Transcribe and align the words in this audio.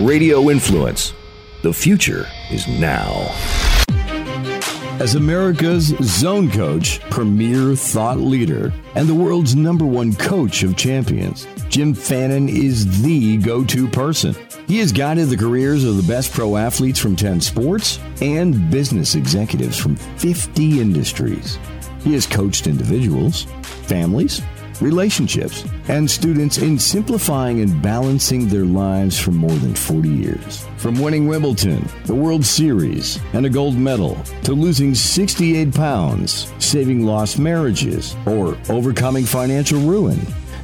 Radio 0.00 0.48
Influence. 0.48 1.12
The 1.62 1.72
future 1.72 2.24
is 2.52 2.68
now. 2.68 3.34
As 5.00 5.16
America's 5.16 5.86
zone 6.02 6.52
coach, 6.52 7.00
premier 7.10 7.74
thought 7.74 8.18
leader, 8.18 8.72
and 8.94 9.08
the 9.08 9.14
world's 9.14 9.56
number 9.56 9.84
one 9.84 10.14
coach 10.14 10.62
of 10.62 10.76
champions, 10.76 11.48
Jim 11.68 11.94
Fannin 11.94 12.48
is 12.48 13.02
the 13.02 13.38
go 13.38 13.64
to 13.64 13.88
person. 13.88 14.36
He 14.68 14.78
has 14.78 14.92
guided 14.92 15.30
the 15.30 15.36
careers 15.36 15.82
of 15.82 15.96
the 15.96 16.12
best 16.12 16.32
pro 16.32 16.56
athletes 16.56 17.00
from 17.00 17.16
10 17.16 17.40
sports 17.40 17.98
and 18.20 18.70
business 18.70 19.16
executives 19.16 19.76
from 19.76 19.96
50 19.96 20.80
industries. 20.80 21.58
He 22.04 22.12
has 22.12 22.24
coached 22.24 22.68
individuals, 22.68 23.44
families, 23.62 24.42
relationships, 24.80 25.64
and 25.88 26.10
students 26.10 26.58
in 26.58 26.78
simplifying 26.78 27.60
and 27.60 27.80
balancing 27.82 28.48
their 28.48 28.64
lives 28.64 29.18
for 29.18 29.30
more 29.30 29.50
than 29.50 29.74
40 29.74 30.08
years. 30.08 30.66
From 30.76 31.00
winning 31.00 31.26
Wimbledon, 31.26 31.88
the 32.04 32.14
World 32.14 32.44
Series, 32.44 33.18
and 33.32 33.46
a 33.46 33.50
gold 33.50 33.76
medal, 33.76 34.16
to 34.44 34.52
losing 34.52 34.94
68 34.94 35.74
pounds, 35.74 36.52
saving 36.58 37.04
lost 37.04 37.38
marriages, 37.38 38.14
or 38.26 38.56
overcoming 38.68 39.24
financial 39.24 39.80
ruin. 39.80 40.20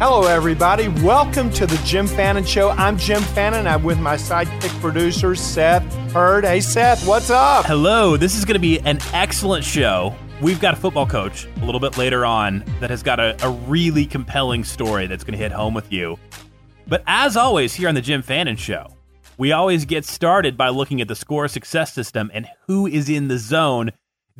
Hello, 0.00 0.28
everybody. 0.28 0.86
Welcome 0.86 1.50
to 1.54 1.66
the 1.66 1.76
Jim 1.78 2.06
Fannin 2.06 2.44
Show. 2.44 2.70
I'm 2.70 2.96
Jim 2.96 3.20
Fannin. 3.20 3.66
I'm 3.66 3.82
with 3.82 3.98
my 3.98 4.14
sidekick 4.14 4.80
producer, 4.80 5.34
Seth 5.34 5.82
Hurd. 6.12 6.44
Hey, 6.44 6.60
Seth, 6.60 7.04
what's 7.04 7.30
up? 7.30 7.66
Hello. 7.66 8.16
This 8.16 8.36
is 8.36 8.44
going 8.44 8.54
to 8.54 8.60
be 8.60 8.78
an 8.78 9.00
excellent 9.12 9.64
show. 9.64 10.14
We've 10.40 10.60
got 10.60 10.74
a 10.74 10.76
football 10.76 11.04
coach 11.04 11.48
a 11.60 11.64
little 11.64 11.80
bit 11.80 11.98
later 11.98 12.24
on 12.24 12.62
that 12.78 12.90
has 12.90 13.02
got 13.02 13.18
a, 13.18 13.36
a 13.44 13.50
really 13.50 14.06
compelling 14.06 14.62
story 14.62 15.08
that's 15.08 15.24
going 15.24 15.32
to 15.32 15.42
hit 15.42 15.50
home 15.50 15.74
with 15.74 15.90
you. 15.90 16.16
But 16.86 17.02
as 17.08 17.36
always, 17.36 17.74
here 17.74 17.88
on 17.88 17.96
the 17.96 18.00
Jim 18.00 18.22
Fannin 18.22 18.54
Show, 18.54 18.86
we 19.36 19.50
always 19.50 19.84
get 19.84 20.04
started 20.04 20.56
by 20.56 20.68
looking 20.68 21.00
at 21.00 21.08
the 21.08 21.16
score 21.16 21.48
success 21.48 21.92
system 21.92 22.30
and 22.32 22.46
who 22.68 22.86
is 22.86 23.08
in 23.08 23.26
the 23.26 23.38
zone 23.38 23.90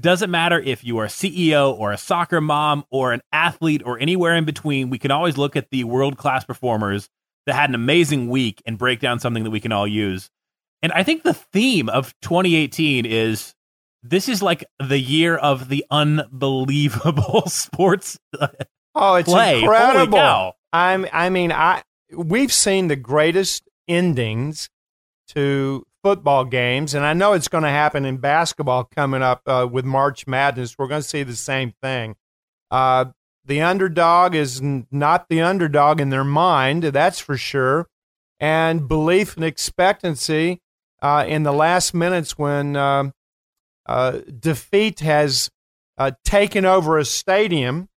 doesn't 0.00 0.30
matter 0.30 0.60
if 0.60 0.84
you 0.84 0.98
are 0.98 1.04
a 1.04 1.08
CEO 1.08 1.76
or 1.76 1.92
a 1.92 1.98
soccer 1.98 2.40
mom 2.40 2.84
or 2.90 3.12
an 3.12 3.20
athlete 3.32 3.82
or 3.84 3.98
anywhere 3.98 4.36
in 4.36 4.44
between. 4.44 4.90
We 4.90 4.98
can 4.98 5.10
always 5.10 5.36
look 5.36 5.56
at 5.56 5.70
the 5.70 5.84
world 5.84 6.16
class 6.16 6.44
performers 6.44 7.08
that 7.46 7.54
had 7.54 7.70
an 7.70 7.74
amazing 7.74 8.28
week 8.28 8.62
and 8.66 8.78
break 8.78 9.00
down 9.00 9.18
something 9.18 9.44
that 9.44 9.50
we 9.50 9.60
can 9.60 9.72
all 9.72 9.86
use. 9.86 10.30
And 10.82 10.92
I 10.92 11.02
think 11.02 11.22
the 11.22 11.34
theme 11.34 11.88
of 11.88 12.14
2018 12.22 13.06
is 13.06 13.54
this 14.02 14.28
is 14.28 14.42
like 14.42 14.64
the 14.78 14.98
year 14.98 15.36
of 15.36 15.68
the 15.68 15.84
unbelievable 15.90 17.42
sports. 17.48 18.18
Uh, 18.38 18.48
oh, 18.94 19.14
it's 19.16 19.28
play. 19.28 19.60
incredible! 19.60 20.52
I'm. 20.72 21.06
I 21.12 21.30
mean, 21.30 21.50
I 21.50 21.82
we've 22.12 22.52
seen 22.52 22.88
the 22.88 22.96
greatest 22.96 23.68
endings 23.88 24.70
to 25.28 25.84
football 26.02 26.44
games, 26.44 26.94
and 26.94 27.04
I 27.04 27.12
know 27.12 27.32
it's 27.32 27.48
going 27.48 27.64
to 27.64 27.70
happen 27.70 28.04
in 28.04 28.18
basketball 28.18 28.84
coming 28.84 29.22
up 29.22 29.42
uh, 29.46 29.68
with 29.70 29.84
March 29.84 30.26
Madness. 30.26 30.76
We're 30.78 30.88
going 30.88 31.02
to 31.02 31.08
see 31.08 31.22
the 31.22 31.36
same 31.36 31.74
thing. 31.82 32.16
Uh, 32.70 33.06
the 33.44 33.62
underdog 33.62 34.34
is 34.34 34.60
n- 34.60 34.86
not 34.90 35.28
the 35.28 35.40
underdog 35.40 36.00
in 36.00 36.10
their 36.10 36.24
mind, 36.24 36.84
that's 36.84 37.18
for 37.18 37.36
sure, 37.36 37.88
and 38.38 38.86
belief 38.86 39.36
and 39.36 39.44
expectancy 39.44 40.60
uh, 41.02 41.24
in 41.26 41.42
the 41.42 41.52
last 41.52 41.94
minutes 41.94 42.38
when 42.38 42.76
um, 42.76 43.12
uh, 43.86 44.18
defeat 44.38 45.00
has 45.00 45.50
uh, 45.96 46.12
taken 46.24 46.64
over 46.64 46.98
a 46.98 47.04
stadium. 47.04 47.88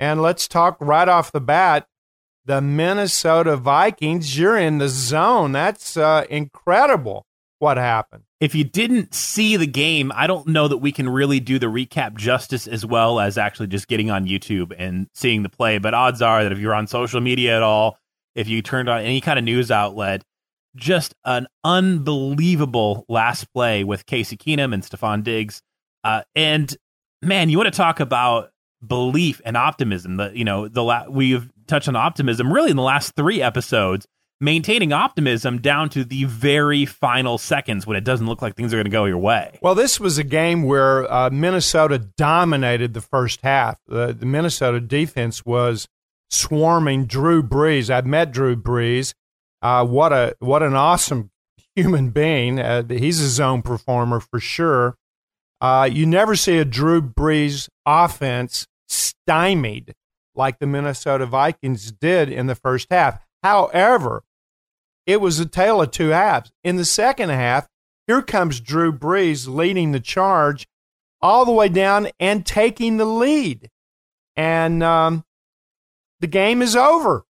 And 0.00 0.20
let's 0.20 0.48
talk 0.48 0.76
right 0.80 1.08
off 1.08 1.32
the 1.32 1.40
bat 1.40 1.86
the 2.44 2.60
Minnesota 2.60 3.56
Vikings. 3.56 4.38
You're 4.38 4.58
in 4.58 4.78
the 4.78 4.88
zone. 4.88 5.52
That's 5.52 5.96
uh, 5.96 6.24
incredible 6.28 7.26
what 7.58 7.76
happened. 7.76 8.24
If 8.40 8.54
you 8.54 8.64
didn't 8.64 9.14
see 9.14 9.56
the 9.56 9.66
game, 9.66 10.12
I 10.14 10.26
don't 10.26 10.48
know 10.48 10.68
that 10.68 10.78
we 10.78 10.92
can 10.92 11.08
really 11.08 11.40
do 11.40 11.58
the 11.58 11.66
recap 11.66 12.16
justice 12.16 12.66
as 12.66 12.84
well 12.84 13.18
as 13.18 13.38
actually 13.38 13.68
just 13.68 13.88
getting 13.88 14.10
on 14.10 14.26
YouTube 14.26 14.74
and 14.76 15.08
seeing 15.14 15.42
the 15.42 15.48
play. 15.48 15.78
But 15.78 15.94
odds 15.94 16.20
are 16.20 16.42
that 16.42 16.52
if 16.52 16.58
you're 16.58 16.74
on 16.74 16.86
social 16.86 17.20
media 17.20 17.56
at 17.56 17.62
all, 17.62 17.98
if 18.34 18.48
you 18.48 18.60
turned 18.60 18.88
on 18.88 19.00
any 19.00 19.20
kind 19.20 19.38
of 19.38 19.44
news 19.44 19.70
outlet, 19.70 20.22
just 20.76 21.14
an 21.24 21.46
unbelievable 21.62 23.04
last 23.08 23.50
play 23.54 23.84
with 23.84 24.06
Casey 24.06 24.36
Keenum 24.36 24.74
and 24.74 24.82
Stefon 24.82 25.22
Diggs. 25.22 25.62
Uh, 26.02 26.22
and 26.34 26.76
man, 27.22 27.48
you 27.48 27.56
want 27.56 27.72
to 27.72 27.76
talk 27.76 28.00
about 28.00 28.50
belief 28.86 29.40
and 29.44 29.56
optimism. 29.56 30.16
The 30.16 30.32
you 30.34 30.44
know 30.44 30.68
the 30.68 30.82
la- 30.82 31.08
we've 31.08 31.50
touched 31.66 31.88
on 31.88 31.96
optimism 31.96 32.52
really 32.52 32.70
in 32.70 32.76
the 32.76 32.82
last 32.82 33.14
three 33.16 33.42
episodes 33.42 34.06
maintaining 34.40 34.92
optimism 34.92 35.60
down 35.60 35.88
to 35.88 36.04
the 36.04 36.24
very 36.24 36.84
final 36.84 37.38
seconds 37.38 37.86
when 37.86 37.96
it 37.96 38.04
doesn't 38.04 38.26
look 38.26 38.42
like 38.42 38.54
things 38.54 38.72
are 38.72 38.76
going 38.76 38.84
to 38.84 38.90
go 38.90 39.04
your 39.04 39.18
way. 39.18 39.58
Well, 39.62 39.74
this 39.74 40.00
was 40.00 40.18
a 40.18 40.24
game 40.24 40.64
where 40.64 41.10
uh, 41.10 41.30
Minnesota 41.30 41.98
dominated 41.98 42.94
the 42.94 43.00
first 43.00 43.40
half. 43.42 43.78
The, 43.86 44.12
the, 44.12 44.26
Minnesota 44.26 44.80
defense 44.80 45.44
was 45.44 45.88
swarming 46.30 47.06
Drew 47.06 47.42
Brees. 47.42 47.90
I've 47.90 48.06
met 48.06 48.32
Drew 48.32 48.56
Brees. 48.56 49.14
Uh, 49.62 49.84
what 49.86 50.12
a 50.12 50.36
what 50.40 50.62
an 50.62 50.74
awesome 50.74 51.30
human 51.74 52.10
being. 52.10 52.60
Uh, 52.60 52.82
he's 52.88 53.20
a 53.20 53.28
zone 53.28 53.62
performer 53.62 54.20
for 54.20 54.38
sure. 54.38 54.96
Uh, 55.60 55.88
you 55.90 56.04
never 56.04 56.36
see 56.36 56.58
a 56.58 56.64
Drew 56.64 57.00
Brees 57.00 57.68
offense 57.86 58.66
stymied 58.88 59.94
like 60.34 60.58
the 60.58 60.66
Minnesota 60.66 61.26
Vikings 61.26 61.92
did 61.92 62.28
in 62.28 62.46
the 62.46 62.54
first 62.54 62.88
half. 62.90 63.20
However, 63.42 64.24
it 65.06 65.20
was 65.20 65.38
a 65.38 65.46
tale 65.46 65.82
of 65.82 65.90
two 65.90 66.08
halves. 66.08 66.50
In 66.62 66.76
the 66.76 66.84
second 66.84 67.30
half, 67.30 67.68
here 68.06 68.22
comes 68.22 68.60
Drew 68.60 68.92
Brees 68.92 69.48
leading 69.48 69.92
the 69.92 70.00
charge 70.00 70.66
all 71.20 71.44
the 71.44 71.52
way 71.52 71.68
down 71.68 72.08
and 72.20 72.44
taking 72.44 72.96
the 72.96 73.04
lead. 73.04 73.70
And 74.36 74.82
um, 74.82 75.24
the 76.20 76.26
game 76.26 76.62
is 76.62 76.76
over. 76.76 77.24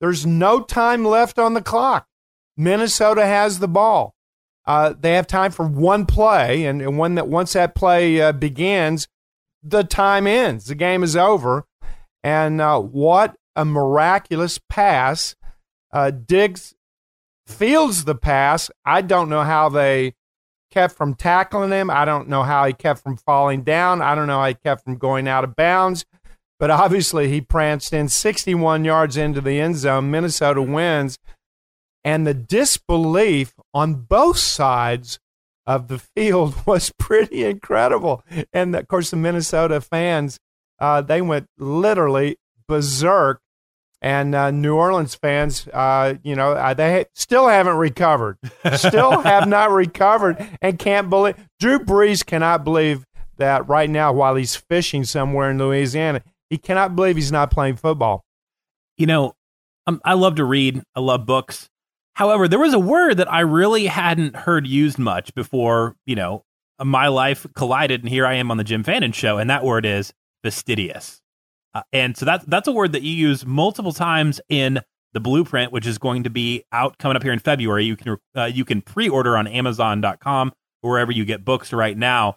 There's 0.00 0.24
no 0.24 0.62
time 0.62 1.04
left 1.04 1.38
on 1.38 1.54
the 1.54 1.62
clock. 1.62 2.06
Minnesota 2.56 3.24
has 3.24 3.58
the 3.58 3.68
ball. 3.68 4.14
Uh, 4.66 4.94
they 4.98 5.14
have 5.14 5.26
time 5.26 5.50
for 5.50 5.66
one 5.66 6.06
play, 6.06 6.64
and, 6.64 6.80
and 6.82 6.98
when 6.98 7.14
that 7.14 7.26
once 7.26 7.54
that 7.54 7.74
play 7.74 8.20
uh, 8.20 8.32
begins, 8.32 9.08
the 9.62 9.82
time 9.82 10.26
ends. 10.26 10.66
The 10.66 10.74
game 10.74 11.02
is 11.02 11.16
over. 11.16 11.64
And 12.22 12.60
uh, 12.60 12.80
what 12.80 13.36
a 13.56 13.64
miraculous 13.64 14.58
pass! 14.68 15.36
Uh, 15.92 16.10
Diggs 16.10 16.74
fields 17.46 18.04
the 18.04 18.14
pass. 18.14 18.70
I 18.84 19.02
don't 19.02 19.28
know 19.28 19.42
how 19.42 19.68
they 19.68 20.14
kept 20.70 20.94
from 20.94 21.14
tackling 21.14 21.70
him. 21.70 21.90
I 21.90 22.04
don't 22.04 22.28
know 22.28 22.42
how 22.42 22.64
he 22.64 22.72
kept 22.72 23.02
from 23.02 23.16
falling 23.16 23.62
down. 23.62 24.02
I 24.02 24.14
don't 24.14 24.26
know 24.26 24.40
how 24.40 24.48
he 24.48 24.54
kept 24.54 24.84
from 24.84 24.96
going 24.96 25.26
out 25.26 25.44
of 25.44 25.56
bounds. 25.56 26.04
But 26.58 26.70
obviously, 26.70 27.28
he 27.28 27.40
pranced 27.40 27.92
in 27.92 28.08
61 28.08 28.84
yards 28.84 29.16
into 29.16 29.40
the 29.40 29.58
end 29.58 29.76
zone. 29.76 30.10
Minnesota 30.10 30.62
wins. 30.62 31.18
And 32.04 32.26
the 32.26 32.34
disbelief 32.34 33.54
on 33.74 33.94
both 33.94 34.38
sides 34.38 35.18
of 35.66 35.88
the 35.88 35.98
field 35.98 36.54
was 36.66 36.92
pretty 36.98 37.44
incredible. 37.44 38.22
And 38.52 38.74
of 38.76 38.88
course, 38.88 39.10
the 39.10 39.16
Minnesota 39.16 39.80
fans, 39.80 40.38
uh, 40.80 41.02
they 41.02 41.20
went 41.20 41.46
literally 41.58 42.36
berserk 42.68 43.40
and 44.02 44.34
uh, 44.34 44.50
New 44.50 44.76
Orleans 44.76 45.14
fans, 45.14 45.68
uh, 45.68 46.14
you 46.22 46.34
know, 46.34 46.52
uh, 46.52 46.72
they 46.72 47.04
still 47.14 47.48
haven't 47.48 47.76
recovered, 47.76 48.38
still 48.74 49.20
have 49.22 49.46
not 49.46 49.70
recovered, 49.70 50.48
and 50.62 50.78
can't 50.78 51.10
believe 51.10 51.36
Drew 51.58 51.78
Brees 51.78 52.24
cannot 52.24 52.64
believe 52.64 53.04
that 53.36 53.68
right 53.68 53.90
now 53.90 54.12
while 54.12 54.36
he's 54.36 54.56
fishing 54.56 55.04
somewhere 55.04 55.50
in 55.50 55.58
Louisiana, 55.58 56.22
he 56.48 56.56
cannot 56.56 56.96
believe 56.96 57.16
he's 57.16 57.32
not 57.32 57.50
playing 57.50 57.76
football. 57.76 58.24
You 58.96 59.06
know, 59.06 59.34
um, 59.86 60.00
I 60.04 60.14
love 60.14 60.36
to 60.36 60.44
read. 60.44 60.82
I 60.94 61.00
love 61.00 61.26
books. 61.26 61.68
However, 62.14 62.48
there 62.48 62.58
was 62.58 62.74
a 62.74 62.78
word 62.78 63.18
that 63.18 63.32
I 63.32 63.40
really 63.40 63.86
hadn't 63.86 64.36
heard 64.36 64.66
used 64.66 64.98
much 64.98 65.34
before. 65.34 65.96
You 66.06 66.16
know, 66.16 66.44
my 66.82 67.08
life 67.08 67.46
collided, 67.54 68.00
and 68.00 68.08
here 68.08 68.26
I 68.26 68.34
am 68.34 68.50
on 68.50 68.56
the 68.56 68.64
Jim 68.64 68.82
Fannin 68.82 69.12
show, 69.12 69.38
and 69.38 69.50
that 69.50 69.64
word 69.64 69.84
is 69.84 70.12
fastidious. 70.42 71.20
Uh, 71.74 71.82
and 71.92 72.16
so 72.16 72.24
that's 72.24 72.44
that's 72.46 72.66
a 72.66 72.72
word 72.72 72.92
that 72.92 73.02
you 73.02 73.12
use 73.12 73.46
multiple 73.46 73.92
times 73.92 74.40
in 74.48 74.80
the 75.12 75.20
blueprint, 75.20 75.72
which 75.72 75.86
is 75.86 75.98
going 75.98 76.24
to 76.24 76.30
be 76.30 76.64
out 76.72 76.98
coming 76.98 77.16
up 77.16 77.22
here 77.22 77.32
in 77.32 77.38
February. 77.38 77.84
You 77.84 77.96
can 77.96 78.16
uh, 78.36 78.44
you 78.44 78.64
can 78.64 78.82
pre-order 78.82 79.36
on 79.36 79.46
Amazon.com 79.46 80.52
or 80.82 80.90
wherever 80.90 81.12
you 81.12 81.24
get 81.24 81.44
books 81.44 81.72
right 81.72 81.96
now. 81.96 82.36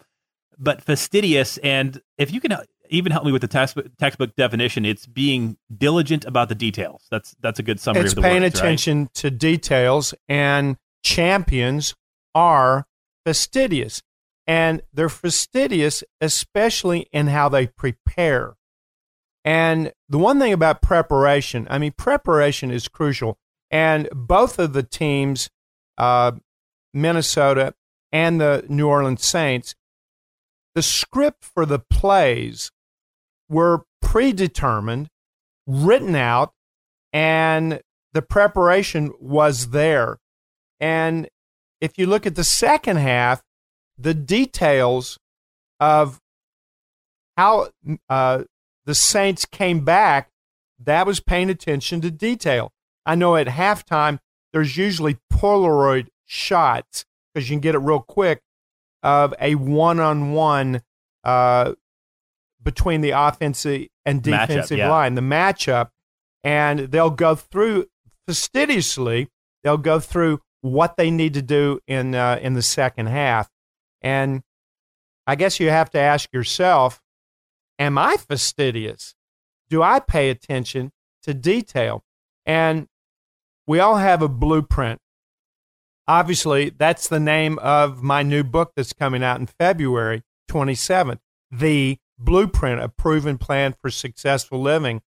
But 0.58 0.84
fastidious, 0.84 1.58
and 1.60 2.00
if 2.18 2.32
you 2.32 2.40
can 2.40 2.56
even 2.90 3.12
help 3.12 3.26
me 3.26 3.32
with 3.32 3.42
the 3.42 3.48
textbook, 3.48 3.88
textbook 3.98 4.36
definition, 4.36 4.86
it's 4.86 5.08
being 5.08 5.58
diligent 5.76 6.26
about 6.26 6.50
the 6.50 6.56
details. 6.56 7.08
That's 7.10 7.36
that's 7.42 7.60
a 7.60 7.64
good 7.64 7.80
summary. 7.80 8.04
It's 8.04 8.14
of 8.14 8.18
the 8.18 8.22
paying 8.22 8.44
words, 8.44 8.60
attention 8.60 9.00
right? 9.02 9.14
to 9.16 9.32
details, 9.32 10.14
and 10.30 10.78
champions 11.04 11.96
are 12.36 12.86
fastidious, 13.26 14.02
and 14.46 14.82
they're 14.94 15.10
fastidious 15.10 16.04
especially 16.20 17.08
in 17.12 17.28
how 17.28 17.50
they 17.50 17.68
prepare. 17.68 18.56
And 19.46 19.92
the 20.08 20.18
one 20.18 20.40
thing 20.40 20.54
about 20.54 20.82
preparation, 20.82 21.68
I 21.70 21.78
mean, 21.78 21.94
preparation 21.98 22.72
is 22.72 22.88
crucial. 22.88 23.38
And 23.70 24.08
both 24.14 24.60
of 24.60 24.74
the 24.74 24.84
teams, 24.84 25.50
uh, 25.98 26.34
Minnesota 26.94 27.74
and 28.12 28.40
the 28.40 28.66
New 28.70 28.88
Orleans 28.88 29.26
Saints, 29.26 29.76
the 30.76 30.82
script 30.82 31.44
for 31.44 31.66
the 31.66 31.80
plays 31.80 32.72
were 33.50 33.84
predetermined, 34.02 35.10
written 35.68 36.16
out, 36.16 36.54
and 37.12 37.82
the 38.14 38.22
preparation 38.22 39.12
was 39.20 39.70
there. 39.70 40.20
And 40.80 41.28
if 41.82 41.98
you 41.98 42.06
look 42.06 42.26
at 42.26 42.36
the 42.36 42.44
second 42.44 42.98
half, 42.98 43.42
the 44.04 44.14
details 44.14 45.18
of 45.80 46.20
how 47.38 47.70
uh, 48.10 48.44
the 48.86 48.96
Saints 48.96 49.46
came 49.46 49.84
back, 49.84 50.30
that 50.80 51.08
was 51.08 51.20
paying 51.20 51.50
attention 51.50 52.02
to 52.02 52.12
detail. 52.12 52.72
I 53.06 53.16
know 53.16 53.36
at 53.36 53.48
halftime, 53.48 54.20
there's 54.52 54.78
usually 54.78 55.18
Polaroid 55.32 56.08
shots 56.26 57.06
because 57.34 57.50
you 57.50 57.56
can 57.56 57.62
get 57.62 57.76
it 57.76 57.80
real 57.80 58.00
quick 58.00 58.42
of 59.02 59.34
a 59.40 59.56
one 59.56 60.00
on 60.00 60.34
one 60.34 60.82
between 62.64 63.02
the 63.02 63.12
offensive 63.12 63.88
and 64.06 64.22
defensive 64.22 64.76
Matchup, 64.76 64.78
yeah. 64.78 64.90
line, 64.90 65.16
the 65.16 65.22
matchup, 65.22 65.90
and 66.44 66.80
they'll 66.80 67.10
go 67.10 67.36
through 67.36 67.88
fastidiously. 68.28 69.30
They'll 69.64 69.78
go 69.78 70.00
through 70.00 70.42
what 70.62 70.98
they 70.98 71.12
need 71.12 71.34
to 71.34 71.42
do 71.42 71.80
in 71.88 72.16
uh, 72.16 72.40
in 72.42 72.54
the 72.54 72.62
second 72.62 73.08
half, 73.08 73.50
and 74.04 74.44
I 75.26 75.36
guess 75.36 75.60
you 75.60 75.70
have 75.70 75.90
to 75.92 76.00
ask 76.00 76.30
yourself, 76.34 77.02
am 77.80 77.98
I 77.98 78.18
fastidious? 78.18 79.16
Do 79.70 79.82
I 79.82 80.00
pay 80.00 80.30
attention 80.30 80.92
to 81.24 81.34
detail? 81.34 82.04
And 82.46 82.88
we 83.66 83.80
all 83.80 83.96
have 83.96 84.22
a 84.22 84.28
blueprint. 84.28 85.00
Obviously, 86.08 86.70
that's 86.70 87.08
the 87.08 87.20
name 87.20 87.58
of 87.60 88.04
my 88.04 88.24
new 88.24 88.44
book 88.44 88.74
that's 88.76 88.92
coming 88.92 89.24
out 89.24 89.40
in 89.40 89.48
February 89.48 90.22
27th 90.52 91.20
The 91.50 91.98
Blueprint, 92.20 92.82
a 92.82 92.90
proven 92.90 93.38
plan 93.38 93.74
for 93.82 93.90
successful 93.90 94.62
living. 94.62 95.02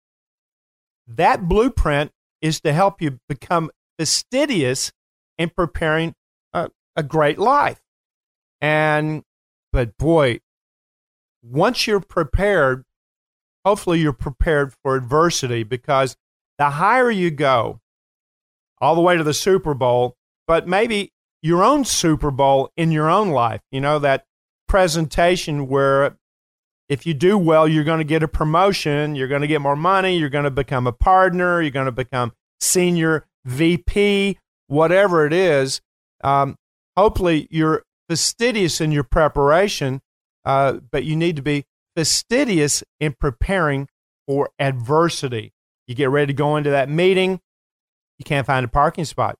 That 1.06 1.48
blueprint 1.48 2.12
is 2.40 2.60
to 2.62 2.72
help 2.72 3.00
you 3.00 3.20
become 3.28 3.70
fastidious 3.98 4.92
in 5.38 5.50
preparing 5.50 6.14
a, 6.52 6.70
a 6.96 7.02
great 7.02 7.38
life. 7.38 7.80
And, 8.60 9.22
but 9.72 9.96
boy, 9.98 10.40
once 11.42 11.86
you're 11.86 12.00
prepared, 12.00 12.84
hopefully 13.64 14.00
you're 14.00 14.12
prepared 14.12 14.72
for 14.82 14.96
adversity 14.96 15.62
because 15.62 16.16
the 16.58 16.70
higher 16.70 17.10
you 17.10 17.30
go, 17.30 17.80
all 18.80 18.94
the 18.94 19.00
way 19.00 19.16
to 19.16 19.24
the 19.24 19.34
Super 19.34 19.74
Bowl, 19.74 20.16
but 20.46 20.66
maybe 20.66 21.12
your 21.42 21.62
own 21.62 21.84
Super 21.84 22.30
Bowl 22.30 22.70
in 22.76 22.90
your 22.90 23.08
own 23.08 23.30
life, 23.30 23.60
you 23.70 23.80
know, 23.80 23.98
that 23.98 24.24
presentation 24.68 25.68
where 25.68 26.16
if 26.88 27.06
you 27.06 27.14
do 27.14 27.36
well, 27.36 27.66
you're 27.66 27.84
going 27.84 27.98
to 27.98 28.04
get 28.04 28.22
a 28.22 28.28
promotion, 28.28 29.16
you're 29.16 29.28
going 29.28 29.40
to 29.42 29.48
get 29.48 29.60
more 29.60 29.76
money, 29.76 30.16
you're 30.16 30.28
going 30.28 30.44
to 30.44 30.50
become 30.50 30.86
a 30.86 30.92
partner, 30.92 31.60
you're 31.60 31.70
going 31.70 31.86
to 31.86 31.92
become 31.92 32.32
senior 32.60 33.26
VP, 33.44 34.38
whatever 34.68 35.26
it 35.26 35.32
is. 35.32 35.80
Um, 36.22 36.56
hopefully, 36.96 37.48
you're 37.50 37.82
fastidious 38.08 38.80
in 38.80 38.92
your 38.92 39.04
preparation, 39.04 40.00
uh, 40.44 40.74
but 40.90 41.04
you 41.04 41.16
need 41.16 41.36
to 41.36 41.42
be 41.42 41.64
fastidious 41.94 42.84
in 43.00 43.14
preparing 43.18 43.88
for 44.26 44.50
adversity. 44.58 45.52
You 45.86 45.94
get 45.94 46.10
ready 46.10 46.28
to 46.28 46.32
go 46.32 46.56
into 46.56 46.70
that 46.70 46.88
meeting, 46.88 47.40
you 48.18 48.24
can't 48.24 48.46
find 48.46 48.64
a 48.64 48.68
parking 48.68 49.04
spot. 49.04 49.36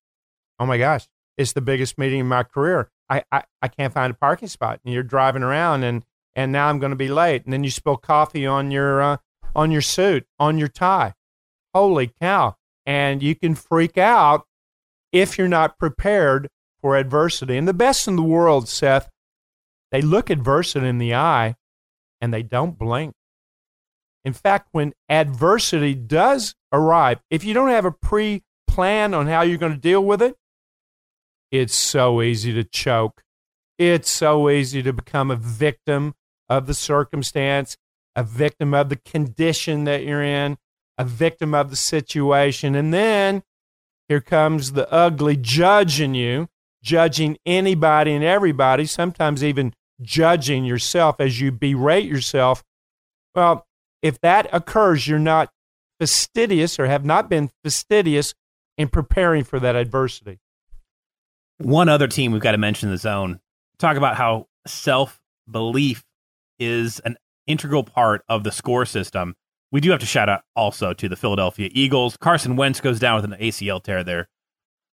Oh 0.59 0.67
my 0.67 0.79
gosh, 0.79 1.07
it's 1.37 1.53
the 1.53 1.61
biggest 1.61 1.99
meeting 1.99 2.21
in 2.21 2.27
my 2.27 2.43
career. 2.43 2.91
I, 3.09 3.25
I, 3.31 3.45
I 3.63 3.69
can't 3.69 3.93
find 3.93 4.11
a 4.11 4.17
parking 4.17 4.49
spot. 4.49 4.81
And 4.85 4.93
you're 4.93 5.03
driving 5.03 5.43
around 5.43 5.85
and, 5.85 6.05
and 6.35 6.53
now 6.53 6.69
I'm 6.69 6.79
going 6.79 6.91
to 6.91 6.97
be 6.97 7.09
late. 7.09 7.45
And 7.45 7.53
then 7.53 7.65
you 7.65 7.71
spill 7.71 7.97
coffee 7.97 8.47
on 8.47 8.71
your, 8.71 9.01
uh, 9.01 9.17
on 9.55 9.71
your 9.71 9.83
suit, 9.83 10.27
on 10.39 10.59
your 10.59 10.69
tie. 10.69 11.15
Holy 11.75 12.13
cow. 12.21 12.57
And 12.85 13.23
you 13.23 13.35
can 13.35 13.55
freak 13.55 13.99
out 13.99 14.47
if 15.13 15.39
you're 15.39 15.49
not 15.49 15.79
prepared 15.79 16.49
adversity. 16.95 17.57
And 17.57 17.67
the 17.67 17.75
best 17.75 18.07
in 18.07 18.15
the 18.15 18.23
world, 18.23 18.69
Seth, 18.69 19.11
they 19.91 20.03
look 20.03 20.31
adversity 20.31 20.87
in 20.87 20.99
the 20.99 21.15
eye 21.15 21.57
and 22.21 22.33
they 22.33 22.43
don't 22.43 22.79
blink. 22.79 23.15
In 24.25 24.33
fact, 24.33 24.69
when 24.73 24.93
adversity 25.09 25.95
does 25.95 26.55
arrive, 26.73 27.21
if 27.31 27.45
you 27.45 27.55
don't 27.55 27.71
have 27.71 27.85
a 27.85 27.93
pre 27.93 28.43
plan 28.69 29.15
on 29.15 29.27
how 29.27 29.43
you're 29.43 29.59
going 29.59 29.73
to 29.73 29.79
deal 29.79 30.05
with 30.05 30.21
it, 30.21 30.37
it's 31.51 31.75
so 31.75 32.21
easy 32.21 32.53
to 32.53 32.65
choke. 32.65 33.23
It's 33.79 34.11
so 34.11 34.51
easy 34.51 34.83
to 34.83 34.93
become 34.93 35.31
a 35.31 35.37
victim 35.37 36.15
of 36.49 36.67
the 36.67 36.75
circumstance, 36.75 37.77
a 38.15 38.23
victim 38.23 38.75
of 38.75 38.89
the 38.89 38.97
condition 38.97 39.85
that 39.85 40.05
you're 40.05 40.23
in, 40.23 40.59
a 40.99 41.05
victim 41.05 41.55
of 41.55 41.71
the 41.71 41.77
situation. 41.77 42.75
And 42.75 42.93
then 42.93 43.43
here 44.09 44.21
comes 44.21 44.73
the 44.73 44.91
ugly 44.93 45.37
judge 45.37 46.01
in 46.01 46.15
you, 46.15 46.49
judging 46.83 47.37
anybody 47.45 48.13
and 48.13 48.25
everybody, 48.25 48.87
sometimes 48.87 49.43
even 49.43 49.75
judging 50.01 50.65
yourself 50.65 51.21
as 51.21 51.41
you 51.41 51.51
berate 51.51 52.07
yourself. 52.07 52.63
Well, 53.35 53.67
if 54.03 54.21
that 54.21 54.49
occurs, 54.53 55.07
you're 55.07 55.19
not 55.19 55.51
fastidious 55.99 56.79
or 56.79 56.87
have 56.87 57.05
not 57.05 57.29
been 57.29 57.51
fastidious 57.65 58.35
in 58.77 58.89
preparing 58.89 59.45
for 59.45 59.59
that 59.61 59.77
adversity. 59.77 60.39
One 61.59 61.89
other 61.89 62.07
team 62.07 62.33
we've 62.33 62.43
got 62.43 62.53
to 62.53 62.59
mention 62.59 62.91
the 62.91 62.99
zone. 62.99 63.41
Talk 63.79 63.97
about 63.97 64.17
how 64.17 64.47
self 64.67 65.21
belief 65.51 66.05
is 66.59 67.01
an 67.01 67.17
integral 67.47 67.85
part 67.85 68.23
of 68.29 68.45
the 68.45 68.53
score 68.53 68.85
system. 68.85 69.35
We 69.73 69.81
do 69.81 69.91
have 69.91 70.01
to 70.01 70.07
shout 70.07 70.29
out 70.29 70.43
also 70.55 70.93
to 70.95 71.09
the 71.09 71.17
Philadelphia 71.17 71.71
Eagles. 71.73 72.17
Carson 72.17 72.57
Wentz 72.57 72.81
goes 72.81 72.99
down 72.99 73.21
with 73.21 73.33
an 73.33 73.39
ACL 73.41 73.83
tear 73.83 74.05
there. 74.05 74.29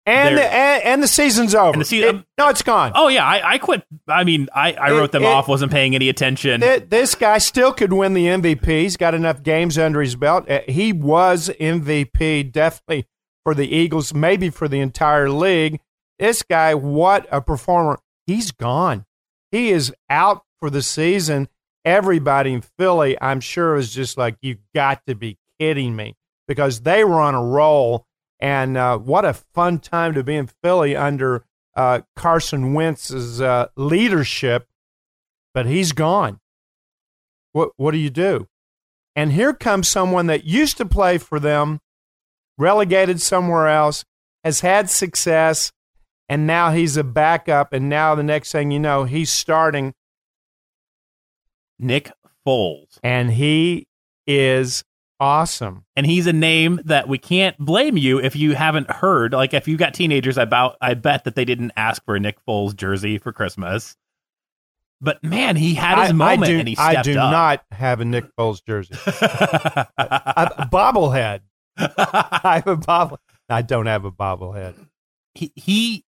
And 0.06 0.38
the, 0.38 0.44
and, 0.44 0.84
and 0.84 1.04
the 1.04 1.08
season's 1.08 1.56
over. 1.56 1.72
And 1.74 1.82
the 1.82 1.86
season- 1.86 2.16
It- 2.18 2.26
no, 2.38 2.50
it's 2.50 2.62
gone. 2.62 2.92
Oh 2.94 3.08
yeah, 3.08 3.26
I, 3.26 3.54
I 3.54 3.58
quit. 3.58 3.86
I 4.08 4.24
mean, 4.26 4.50
I, 4.54 4.74
I 4.74 4.90
It- 4.92 4.98
wrote 4.98 5.12
them 5.14 5.24
it- 5.24 5.28
off. 5.28 5.48
Wasn't 5.48 5.72
paying 5.72 5.96
any 5.96 6.10
attention. 6.10 6.60
Th- 6.60 6.84
this 6.90 7.16
guy 7.16 7.38
still 7.38 7.72
could 7.72 7.94
win 7.94 8.14
the 8.14 8.26
MVP. 8.26 8.66
He's 8.66 8.98
got 8.98 9.14
enough 9.14 9.44
games 9.44 9.78
under 9.78 10.02
his 10.02 10.16
belt. 10.18 10.50
Uh, 10.50 10.60
He 10.68 10.92
was 10.92 11.50
MVP, 11.60 12.52
definitely 12.52 13.06
for 13.46 13.54
the 13.56 13.68
Eagles, 13.74 14.14
maybe 14.14 14.50
for 14.50 14.68
the 14.68 14.80
entire 14.82 15.30
league. 15.30 15.80
This 16.20 16.44
guy, 16.44 16.74
what 16.76 17.26
a 17.32 17.42
performer. 17.42 18.00
He's 18.28 18.52
gone. 18.52 19.06
He 19.52 19.72
is 19.72 19.94
out 20.10 20.44
for 20.60 20.70
the 20.70 20.82
season. 20.82 21.48
Everybody 21.86 22.54
in 22.54 22.62
Philly, 22.80 23.18
I'm 23.22 23.42
sure, 23.42 23.76
is 23.76 23.94
just 23.94 24.18
like, 24.18 24.38
you've 24.42 24.60
got 24.74 25.06
to 25.08 25.16
be 25.16 25.38
kidding 25.60 25.96
me 25.96 26.16
because 26.48 26.82
they 26.82 27.04
were 27.04 27.20
on 27.20 27.36
a 27.36 27.44
roll. 27.44 28.06
And 28.44 28.78
uh, 28.78 29.00
what 29.00 29.26
a 29.26 29.34
fun 29.34 29.80
time 29.80 30.14
to 30.14 30.24
be 30.24 30.36
in 30.36 30.48
Philly 30.62 30.96
under 30.96 31.46
uh, 31.76 32.02
Carson 32.16 32.76
Wentz's 32.76 33.42
uh, 33.42 33.70
leadership. 33.76 34.68
But 35.56 35.66
he's 35.66 35.94
gone 35.94 36.40
what 37.54 37.72
what 37.78 37.92
do 37.92 37.98
you 37.98 38.10
do? 38.10 38.48
And 39.16 39.32
here 39.32 39.54
comes 39.54 39.88
someone 39.88 40.26
that 40.26 40.44
used 40.44 40.78
to 40.78 40.86
play 40.86 41.18
for 41.20 41.40
them, 41.40 41.80
relegated 42.58 43.22
somewhere 43.22 43.68
else, 43.68 44.04
has 44.44 44.62
had 44.62 44.90
success, 44.90 45.72
and 46.28 46.46
now 46.46 46.72
he's 46.72 46.98
a 46.98 47.04
backup. 47.04 47.72
And 47.72 47.88
now 47.88 48.16
the 48.16 48.24
next 48.24 48.52
thing 48.52 48.72
you 48.72 48.80
know, 48.80 49.04
he's 49.04 49.32
starting, 49.32 49.94
Nick 51.80 52.12
Foles, 52.46 52.98
and 53.04 53.32
he 53.32 53.88
is 54.26 54.84
awesome. 55.20 55.86
and 55.96 56.06
he's 56.06 56.28
a 56.28 56.34
name 56.34 56.80
that 56.86 57.08
we 57.08 57.18
can't 57.18 57.58
blame 57.58 57.98
you 57.98 58.20
if 58.20 58.36
you 58.36 58.56
haven't 58.56 58.90
heard. 58.90 59.34
Like 59.34 59.54
if 59.54 59.68
you've 59.68 59.80
got 59.80 59.94
teenagers, 59.94 60.38
I 60.38 60.44
about 60.44 60.78
I 60.82 60.94
bet 60.94 61.24
that 61.26 61.36
they 61.36 61.46
didn't 61.46 61.72
ask 61.76 62.04
for 62.06 62.16
a 62.16 62.20
Nick 62.20 62.38
Foles 62.46 62.76
jersey 62.76 63.18
for 63.18 63.32
Christmas. 63.32 63.96
But 65.02 65.24
man, 65.24 65.56
he 65.58 65.74
had 65.74 66.00
his 66.00 66.10
I, 66.12 66.14
moment 66.14 66.44
I 66.44 66.48
do, 66.48 66.60
and 66.60 66.68
he 66.68 66.78
I 66.78 67.02
do 67.02 67.18
up. 67.20 67.32
not 67.32 67.64
have 67.72 68.00
a 68.00 68.06
Nick 68.06 68.34
Foles 68.38 68.64
jersey. 68.66 68.96
a, 69.06 69.88
a 69.98 70.70
bobblehead. 70.72 71.42
I 71.78 72.62
have 72.64 72.68
a 72.68 72.78
bobble. 72.78 73.20
I 73.50 73.62
don't 73.62 73.88
have 73.88 74.06
a 74.06 74.12
bobblehead. 74.12 74.76
he, 75.36 75.52
he 75.56 76.06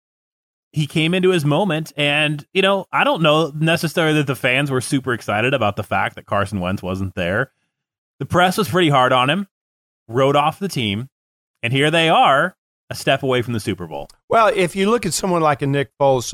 he 0.72 0.88
came 0.88 1.14
into 1.14 1.30
his 1.30 1.46
moment, 1.46 1.92
and 1.98 2.46
you 2.54 2.62
know, 2.62 2.86
I 2.92 3.04
don't 3.04 3.22
know 3.22 3.52
necessarily 3.56 4.16
that 4.20 4.28
the 4.28 4.36
fans 4.36 4.70
were 4.72 4.82
super 4.82 5.14
excited 5.14 5.54
about 5.54 5.76
the 5.76 5.84
fact 5.84 6.16
that 6.16 6.26
Carson 6.26 6.60
Wentz 6.60 6.82
wasn't 6.84 7.16
there. 7.16 7.52
The 8.20 8.26
press 8.26 8.58
was 8.58 8.70
pretty 8.70 8.90
hard 8.90 9.14
on 9.14 9.30
him, 9.30 9.48
wrote 10.08 10.36
off 10.36 10.60
the 10.60 10.68
team, 10.68 11.08
and 11.64 11.74
here 11.74 11.90
they 11.90 12.10
are, 12.10 12.56
a 12.90 12.96
step 12.96 13.24
away 13.24 13.42
from 13.42 13.54
the 13.54 13.60
Super 13.60 13.88
Bowl. 13.88 14.10
Well, 14.28 14.52
if 14.54 14.76
you 14.76 14.90
look 14.90 15.06
at 15.06 15.14
someone 15.14 15.42
like 15.42 15.62
a 15.62 15.68
Nick 15.68 15.92
Foles, 16.00 16.34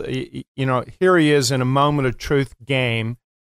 you 0.56 0.66
know, 0.66 0.84
here 1.00 1.18
he 1.18 1.32
is 1.32 1.52
in 1.52 1.62
a 1.62 1.66
moment 1.66 2.08
of 2.08 2.18
truth 2.18 2.54
game. 2.64 3.18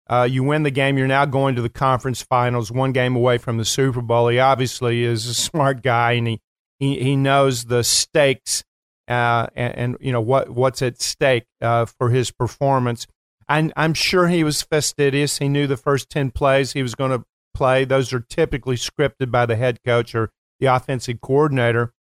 Uh, 0.09 0.27
you 0.29 0.43
win 0.43 0.63
the 0.63 0.71
game, 0.71 0.97
you're 0.97 1.07
now 1.07 1.25
going 1.25 1.55
to 1.55 1.61
the 1.61 1.69
conference 1.69 2.21
finals, 2.21 2.71
one 2.71 2.93
game 2.93 3.15
away 3.15 3.37
from 3.37 3.57
the 3.57 3.65
Super 3.65 4.01
Bowl. 4.01 4.29
He 4.29 4.39
obviously 4.39 5.03
is 5.03 5.27
a 5.27 5.33
smart 5.33 5.83
guy, 5.83 6.13
and 6.13 6.27
he 6.27 6.41
he, 6.79 6.99
he 6.99 7.15
knows 7.15 7.65
the 7.65 7.83
stakes 7.83 8.63
uh, 9.07 9.47
and, 9.55 9.75
and, 9.75 9.97
you 9.99 10.11
know 10.11 10.21
what 10.21 10.49
what's 10.49 10.81
at 10.81 11.01
stake 11.01 11.45
uh, 11.61 11.85
for 11.85 12.09
his 12.09 12.31
performance. 12.31 13.07
I'm, 13.49 13.71
I'm 13.77 13.93
sure 13.93 14.27
he 14.27 14.43
was 14.43 14.61
fastidious. 14.61 15.37
He 15.37 15.47
knew 15.47 15.67
the 15.67 15.77
first 15.77 16.09
ten 16.09 16.31
plays 16.31 16.73
he 16.73 16.83
was 16.83 16.95
going 16.95 17.11
to 17.11 17.25
play. 17.57 17.85
Those 17.85 18.13
are 18.13 18.19
typically 18.19 18.75
scripted 18.75 19.31
by 19.31 19.45
the 19.45 19.55
head 19.55 19.79
coach 19.83 20.13
or 20.13 20.31
the 20.59 20.67
offensive 20.67 21.21
coordinator. 21.21 21.93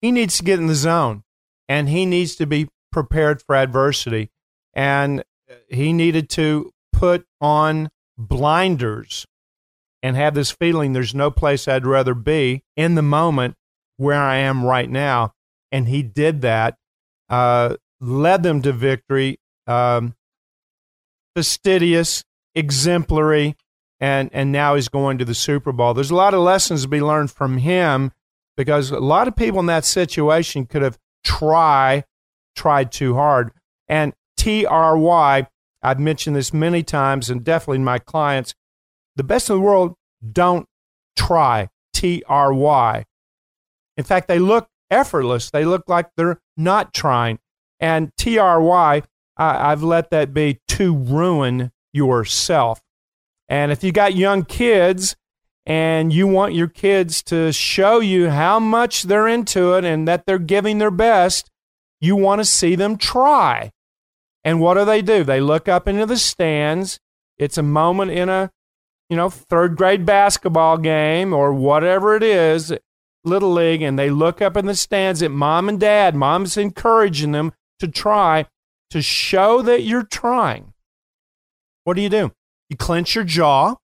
He 0.00 0.10
needs 0.10 0.36
to 0.38 0.44
get 0.44 0.58
in 0.58 0.66
the 0.66 0.74
zone, 0.74 1.22
and 1.68 1.88
he 1.88 2.04
needs 2.04 2.36
to 2.36 2.46
be 2.46 2.68
prepared 2.92 3.42
for 3.42 3.56
adversity. 3.56 4.30
And 4.74 5.22
he 5.68 5.92
needed 5.92 6.28
to 6.30 6.72
put 6.92 7.26
on 7.40 7.90
blinders 8.18 9.26
and 10.02 10.16
have 10.16 10.34
this 10.34 10.50
feeling 10.50 10.92
there's 10.92 11.14
no 11.14 11.30
place 11.30 11.68
I'd 11.68 11.86
rather 11.86 12.14
be 12.14 12.62
in 12.76 12.94
the 12.94 13.02
moment 13.02 13.54
where 13.96 14.20
I 14.20 14.36
am 14.36 14.64
right 14.64 14.88
now 14.88 15.32
and 15.72 15.88
he 15.88 16.02
did 16.02 16.42
that, 16.42 16.76
uh, 17.28 17.76
led 18.00 18.42
them 18.42 18.62
to 18.62 18.72
victory, 18.72 19.38
um, 19.66 20.14
fastidious, 21.34 22.24
exemplary, 22.54 23.56
and 24.00 24.30
and 24.32 24.52
now 24.52 24.74
he's 24.74 24.88
going 24.88 25.18
to 25.18 25.24
the 25.24 25.34
Super 25.34 25.72
Bowl. 25.72 25.94
There's 25.94 26.10
a 26.10 26.16
lot 26.16 26.34
of 26.34 26.40
lessons 26.40 26.82
to 26.82 26.88
be 26.88 27.00
learned 27.00 27.30
from 27.30 27.58
him 27.58 28.12
because 28.56 28.90
a 28.90 29.00
lot 29.00 29.28
of 29.28 29.36
people 29.36 29.60
in 29.60 29.66
that 29.66 29.84
situation 29.84 30.66
could 30.66 30.82
have 30.82 30.98
try 31.24 32.04
tried 32.54 32.92
too 32.92 33.14
hard. 33.14 33.52
And 33.88 34.12
T 34.36 34.66
R 34.66 34.96
Y, 34.96 35.46
I've 35.82 36.00
mentioned 36.00 36.36
this 36.36 36.52
many 36.52 36.82
times, 36.82 37.30
and 37.30 37.44
definitely 37.44 37.78
my 37.78 37.98
clients. 37.98 38.54
The 39.16 39.24
best 39.24 39.48
in 39.48 39.56
the 39.56 39.60
world 39.60 39.94
don't 40.32 40.66
try 41.16 41.68
T 41.92 42.22
R 42.28 42.52
Y. 42.52 43.04
In 43.96 44.04
fact, 44.04 44.28
they 44.28 44.38
look 44.38 44.68
effortless. 44.90 45.50
They 45.50 45.64
look 45.64 45.88
like 45.88 46.10
they're 46.16 46.40
not 46.56 46.92
trying. 46.92 47.38
And 47.80 48.10
TRY, 48.16 49.02
I, 49.36 49.72
I've 49.72 49.82
let 49.82 50.10
that 50.10 50.32
be 50.32 50.60
to 50.68 50.94
ruin 50.94 51.72
yourself. 51.92 52.80
And 53.48 53.70
if 53.70 53.84
you 53.84 53.92
got 53.92 54.16
young 54.16 54.44
kids 54.44 55.16
and 55.64 56.12
you 56.12 56.26
want 56.26 56.54
your 56.54 56.68
kids 56.68 57.22
to 57.24 57.52
show 57.52 58.00
you 58.00 58.30
how 58.30 58.58
much 58.58 59.04
they're 59.04 59.28
into 59.28 59.74
it 59.74 59.84
and 59.84 60.06
that 60.06 60.26
they're 60.26 60.38
giving 60.38 60.78
their 60.78 60.90
best, 60.90 61.50
you 62.00 62.16
want 62.16 62.40
to 62.40 62.44
see 62.44 62.74
them 62.74 62.96
try. 62.96 63.70
And 64.44 64.60
what 64.60 64.74
do 64.74 64.84
they 64.84 65.02
do? 65.02 65.24
They 65.24 65.40
look 65.40 65.68
up 65.68 65.88
into 65.88 66.06
the 66.06 66.16
stands. 66.16 67.00
It's 67.38 67.58
a 67.58 67.62
moment 67.62 68.12
in 68.12 68.28
a, 68.28 68.50
you 69.08 69.16
know, 69.16 69.28
third 69.28 69.76
grade 69.76 70.06
basketball 70.06 70.78
game 70.78 71.32
or 71.32 71.52
whatever 71.52 72.16
it 72.16 72.22
is. 72.22 72.72
Little 73.24 73.52
League 73.52 73.82
and 73.82 73.98
they 73.98 74.08
look 74.08 74.40
up 74.40 74.56
in 74.56 74.66
the 74.66 74.74
stands 74.76 75.20
at 75.20 75.32
mom 75.32 75.68
and 75.68 75.80
dad. 75.80 76.14
Mom's 76.14 76.56
encouraging 76.56 77.32
them 77.32 77.52
to 77.80 77.88
try 77.88 78.46
to 78.90 79.02
show 79.02 79.62
that 79.62 79.82
you're 79.82 80.04
trying. 80.04 80.72
What 81.82 81.94
do 81.94 82.02
you 82.02 82.08
do? 82.08 82.32
You 82.68 82.76
clench 82.76 83.14
your 83.14 83.24
jaw, 83.24 83.76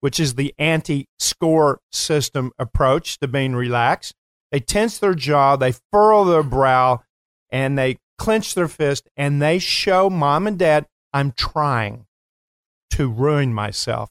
which 0.00 0.18
is 0.18 0.34
the 0.34 0.54
anti 0.58 1.06
score 1.18 1.80
system 1.92 2.52
approach 2.58 3.18
to 3.18 3.28
being 3.28 3.54
relaxed. 3.54 4.14
They 4.50 4.60
tense 4.60 4.98
their 4.98 5.14
jaw, 5.14 5.56
they 5.56 5.74
furrow 5.92 6.24
their 6.24 6.42
brow, 6.42 7.02
and 7.50 7.78
they 7.78 7.98
clench 8.18 8.54
their 8.54 8.68
fist 8.68 9.08
and 9.16 9.40
they 9.40 9.58
show 9.58 10.10
mom 10.10 10.46
and 10.46 10.58
dad, 10.58 10.86
I'm 11.12 11.32
trying 11.32 12.06
to 12.90 13.08
ruin 13.08 13.54
myself. 13.54 14.10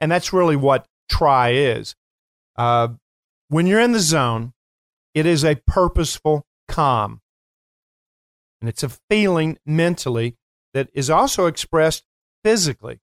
And 0.00 0.10
that's 0.10 0.32
really 0.32 0.56
what 0.56 0.86
try 1.08 1.50
is. 1.50 1.94
Uh, 2.56 2.88
when 3.48 3.66
you're 3.66 3.80
in 3.80 3.92
the 3.92 4.00
zone, 4.00 4.52
it 5.14 5.26
is 5.26 5.44
a 5.44 5.60
purposeful 5.66 6.44
calm. 6.68 7.20
And 8.60 8.68
it's 8.68 8.82
a 8.82 8.90
feeling 9.10 9.58
mentally 9.64 10.36
that 10.72 10.88
is 10.92 11.08
also 11.08 11.46
expressed 11.46 12.04
physically. 12.42 13.00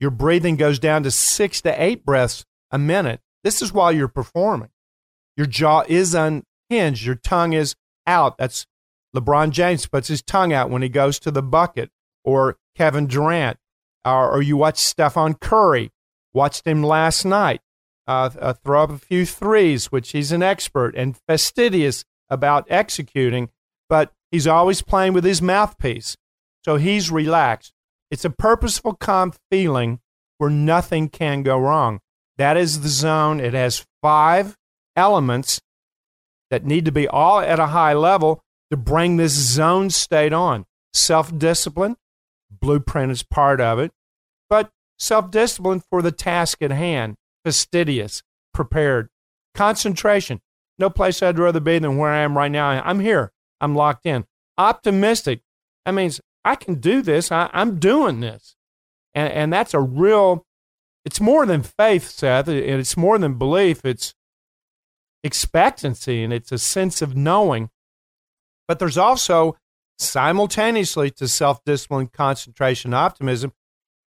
Your 0.00 0.10
breathing 0.10 0.56
goes 0.56 0.78
down 0.78 1.02
to 1.04 1.10
six 1.10 1.60
to 1.62 1.82
eight 1.82 2.04
breaths 2.04 2.44
a 2.70 2.78
minute. 2.78 3.20
This 3.42 3.62
is 3.62 3.72
while 3.72 3.92
you're 3.92 4.08
performing. 4.08 4.70
Your 5.36 5.46
jaw 5.46 5.84
is 5.88 6.14
unhinged. 6.14 7.04
Your 7.04 7.14
tongue 7.14 7.52
is 7.52 7.74
out. 8.06 8.38
That's 8.38 8.66
LeBron 9.14 9.50
James 9.50 9.86
puts 9.86 10.08
his 10.08 10.22
tongue 10.22 10.52
out 10.52 10.70
when 10.70 10.82
he 10.82 10.88
goes 10.88 11.18
to 11.20 11.30
the 11.30 11.42
bucket, 11.42 11.90
or 12.24 12.56
Kevin 12.76 13.06
Durant, 13.06 13.58
or, 14.04 14.32
or 14.32 14.42
you 14.42 14.56
watch 14.56 14.78
Stephen 14.78 15.34
Curry. 15.34 15.90
Watched 16.32 16.66
him 16.66 16.82
last 16.82 17.24
night 17.24 17.60
uh, 18.06 18.30
uh, 18.38 18.52
throw 18.52 18.84
up 18.84 18.90
a 18.90 18.98
few 18.98 19.24
threes, 19.24 19.86
which 19.86 20.12
he's 20.12 20.32
an 20.32 20.42
expert 20.42 20.94
and 20.96 21.16
fastidious 21.26 22.04
about 22.28 22.66
executing, 22.68 23.50
but 23.88 24.12
he's 24.30 24.46
always 24.46 24.82
playing 24.82 25.12
with 25.12 25.24
his 25.24 25.40
mouthpiece. 25.40 26.16
So 26.64 26.76
he's 26.76 27.10
relaxed. 27.10 27.73
It's 28.14 28.24
a 28.24 28.30
purposeful, 28.30 28.94
calm 28.94 29.32
feeling 29.50 29.98
where 30.38 30.48
nothing 30.48 31.08
can 31.08 31.42
go 31.42 31.58
wrong. 31.58 31.98
That 32.38 32.56
is 32.56 32.82
the 32.82 32.88
zone. 32.88 33.40
It 33.40 33.54
has 33.54 33.84
five 34.02 34.54
elements 34.94 35.60
that 36.48 36.64
need 36.64 36.84
to 36.84 36.92
be 36.92 37.08
all 37.08 37.40
at 37.40 37.58
a 37.58 37.66
high 37.66 37.92
level 37.92 38.44
to 38.70 38.76
bring 38.76 39.16
this 39.16 39.32
zone 39.32 39.90
state 39.90 40.32
on. 40.32 40.64
Self 40.92 41.36
discipline, 41.36 41.96
blueprint 42.52 43.10
is 43.10 43.24
part 43.24 43.60
of 43.60 43.80
it, 43.80 43.90
but 44.48 44.70
self 44.96 45.32
discipline 45.32 45.82
for 45.90 46.00
the 46.00 46.12
task 46.12 46.62
at 46.62 46.70
hand 46.70 47.16
fastidious, 47.44 48.22
prepared. 48.52 49.08
Concentration. 49.56 50.40
No 50.78 50.88
place 50.88 51.20
I'd 51.20 51.40
rather 51.40 51.58
be 51.58 51.80
than 51.80 51.96
where 51.96 52.12
I 52.12 52.20
am 52.20 52.36
right 52.36 52.52
now. 52.52 52.80
I'm 52.84 53.00
here. 53.00 53.32
I'm 53.60 53.74
locked 53.74 54.06
in. 54.06 54.24
Optimistic. 54.56 55.40
That 55.84 55.94
means 55.94 56.20
I 56.44 56.56
can 56.56 56.76
do 56.76 57.02
this. 57.02 57.32
I, 57.32 57.50
am 57.52 57.78
doing 57.78 58.20
this. 58.20 58.56
And, 59.14 59.32
and 59.32 59.52
that's 59.52 59.74
a 59.74 59.80
real, 59.80 60.44
it's 61.04 61.20
more 61.20 61.46
than 61.46 61.62
faith, 61.62 62.08
Seth. 62.08 62.48
And 62.48 62.58
it's 62.58 62.96
more 62.96 63.18
than 63.18 63.38
belief. 63.38 63.84
It's 63.84 64.14
expectancy 65.22 66.22
and 66.22 66.32
it's 66.32 66.52
a 66.52 66.58
sense 66.58 67.00
of 67.00 67.16
knowing. 67.16 67.70
But 68.68 68.78
there's 68.78 68.98
also 68.98 69.56
simultaneously 69.98 71.10
to 71.12 71.28
self 71.28 71.62
discipline, 71.64 72.08
concentration, 72.08 72.94
optimism, 72.94 73.52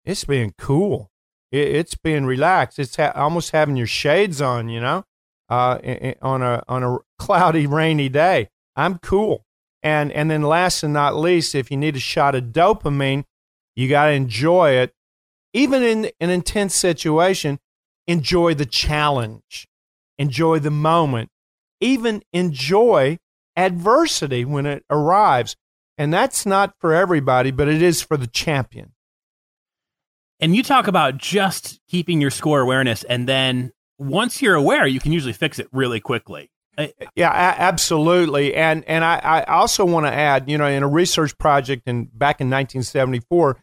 it's 0.04 0.24
being 0.24 0.54
cool 0.58 1.12
it, 1.52 1.76
it's 1.76 1.96
being 1.96 2.26
relaxed. 2.26 2.80
It's 2.80 2.96
ha- 2.96 3.14
almost 3.16 3.52
having 3.52 3.76
your 3.76 3.88
shades 3.88 4.42
on, 4.42 4.70
you 4.70 4.82
know, 4.82 5.04
uh, 5.50 5.80
on 6.22 6.42
a 6.42 6.64
on 6.68 6.84
a 6.84 6.98
cloudy, 7.20 7.68
rainy 7.68 8.10
day. 8.10 8.50
I'm 8.76 8.98
cool. 9.00 9.46
And 9.86 10.12
and 10.14 10.32
then 10.32 10.42
last 10.42 10.82
and 10.82 10.94
not 10.94 11.16
least, 11.16 11.54
if 11.54 11.70
you 11.70 11.78
need 11.78 11.96
a 11.96 12.00
shot 12.00 12.34
of 12.34 12.46
dopamine, 12.46 13.24
you 13.76 13.88
got 13.88 14.08
to 14.08 14.14
enjoy 14.14 14.72
it. 14.72 14.92
Even 15.54 15.84
in 15.84 16.12
an 16.20 16.32
intense 16.32 16.76
situation, 16.76 17.60
enjoy 18.08 18.56
the 18.56 18.66
challenge, 18.66 19.68
enjoy 20.18 20.58
the 20.58 20.72
moment, 20.72 21.30
even 21.80 22.24
enjoy 22.34 23.20
adversity 23.56 24.44
when 24.44 24.66
it 24.66 24.84
arrives. 24.90 25.56
And 26.00 26.12
that's 26.12 26.48
not 26.48 26.74
for 26.80 26.94
everybody, 26.94 27.52
but 27.52 27.68
it 27.68 27.84
is 27.84 28.02
for 28.02 28.18
the 28.18 28.28
champion. 28.28 28.94
And 30.40 30.56
you 30.56 30.64
talk 30.64 30.88
about 30.88 31.18
just 31.18 31.80
keeping 31.88 32.20
your 32.20 32.32
score 32.32 32.60
awareness, 32.60 33.04
and 33.04 33.30
then 33.30 33.72
once 34.00 34.42
you're 34.42 34.56
aware, 34.56 34.88
you 34.88 35.00
can 35.00 35.12
usually 35.12 35.32
fix 35.32 35.60
it 35.60 35.68
really 35.72 36.00
quickly. 36.00 36.50
Yeah, 37.16 37.32
absolutely. 37.32 38.56
And 38.56 38.84
and 38.86 39.04
I, 39.04 39.20
I 39.24 39.44
also 39.44 39.86
want 39.86 40.06
to 40.06 40.14
add, 40.14 40.50
you 40.50 40.58
know, 40.58 40.68
in 40.68 40.84
a 40.84 40.88
research 40.88 41.38
project 41.38 41.84
in 41.86 42.06
back 42.06 42.42
in 42.42 42.48
1974, 42.48 43.58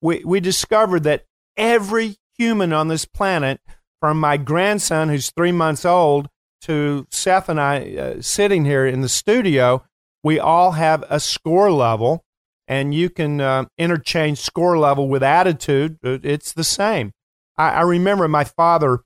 we 0.00 0.24
we 0.24 0.40
discovered 0.40 1.04
that 1.04 1.24
every 1.56 2.16
human 2.36 2.72
on 2.72 2.88
this 2.88 3.04
planet, 3.04 3.60
from 4.00 4.18
my 4.18 4.36
grandson 4.36 5.08
who's 5.08 5.30
three 5.30 5.52
months 5.52 5.84
old 5.84 6.28
to 6.62 7.06
Seth 7.10 7.48
and 7.48 7.60
I 7.60 7.96
uh, 7.96 8.22
sitting 8.22 8.64
here 8.64 8.86
in 8.86 9.00
the 9.00 9.08
studio, 9.08 9.84
we 10.22 10.38
all 10.38 10.72
have 10.72 11.04
a 11.08 11.20
score 11.20 11.70
level 11.70 12.24
and 12.66 12.94
you 12.94 13.10
can 13.10 13.40
uh, 13.40 13.66
interchange 13.76 14.38
score 14.38 14.78
level 14.78 15.08
with 15.08 15.22
attitude. 15.22 15.98
It's 16.02 16.52
the 16.52 16.64
same. 16.64 17.12
I, 17.56 17.70
I 17.70 17.80
remember 17.82 18.26
my 18.28 18.44
father 18.44 19.00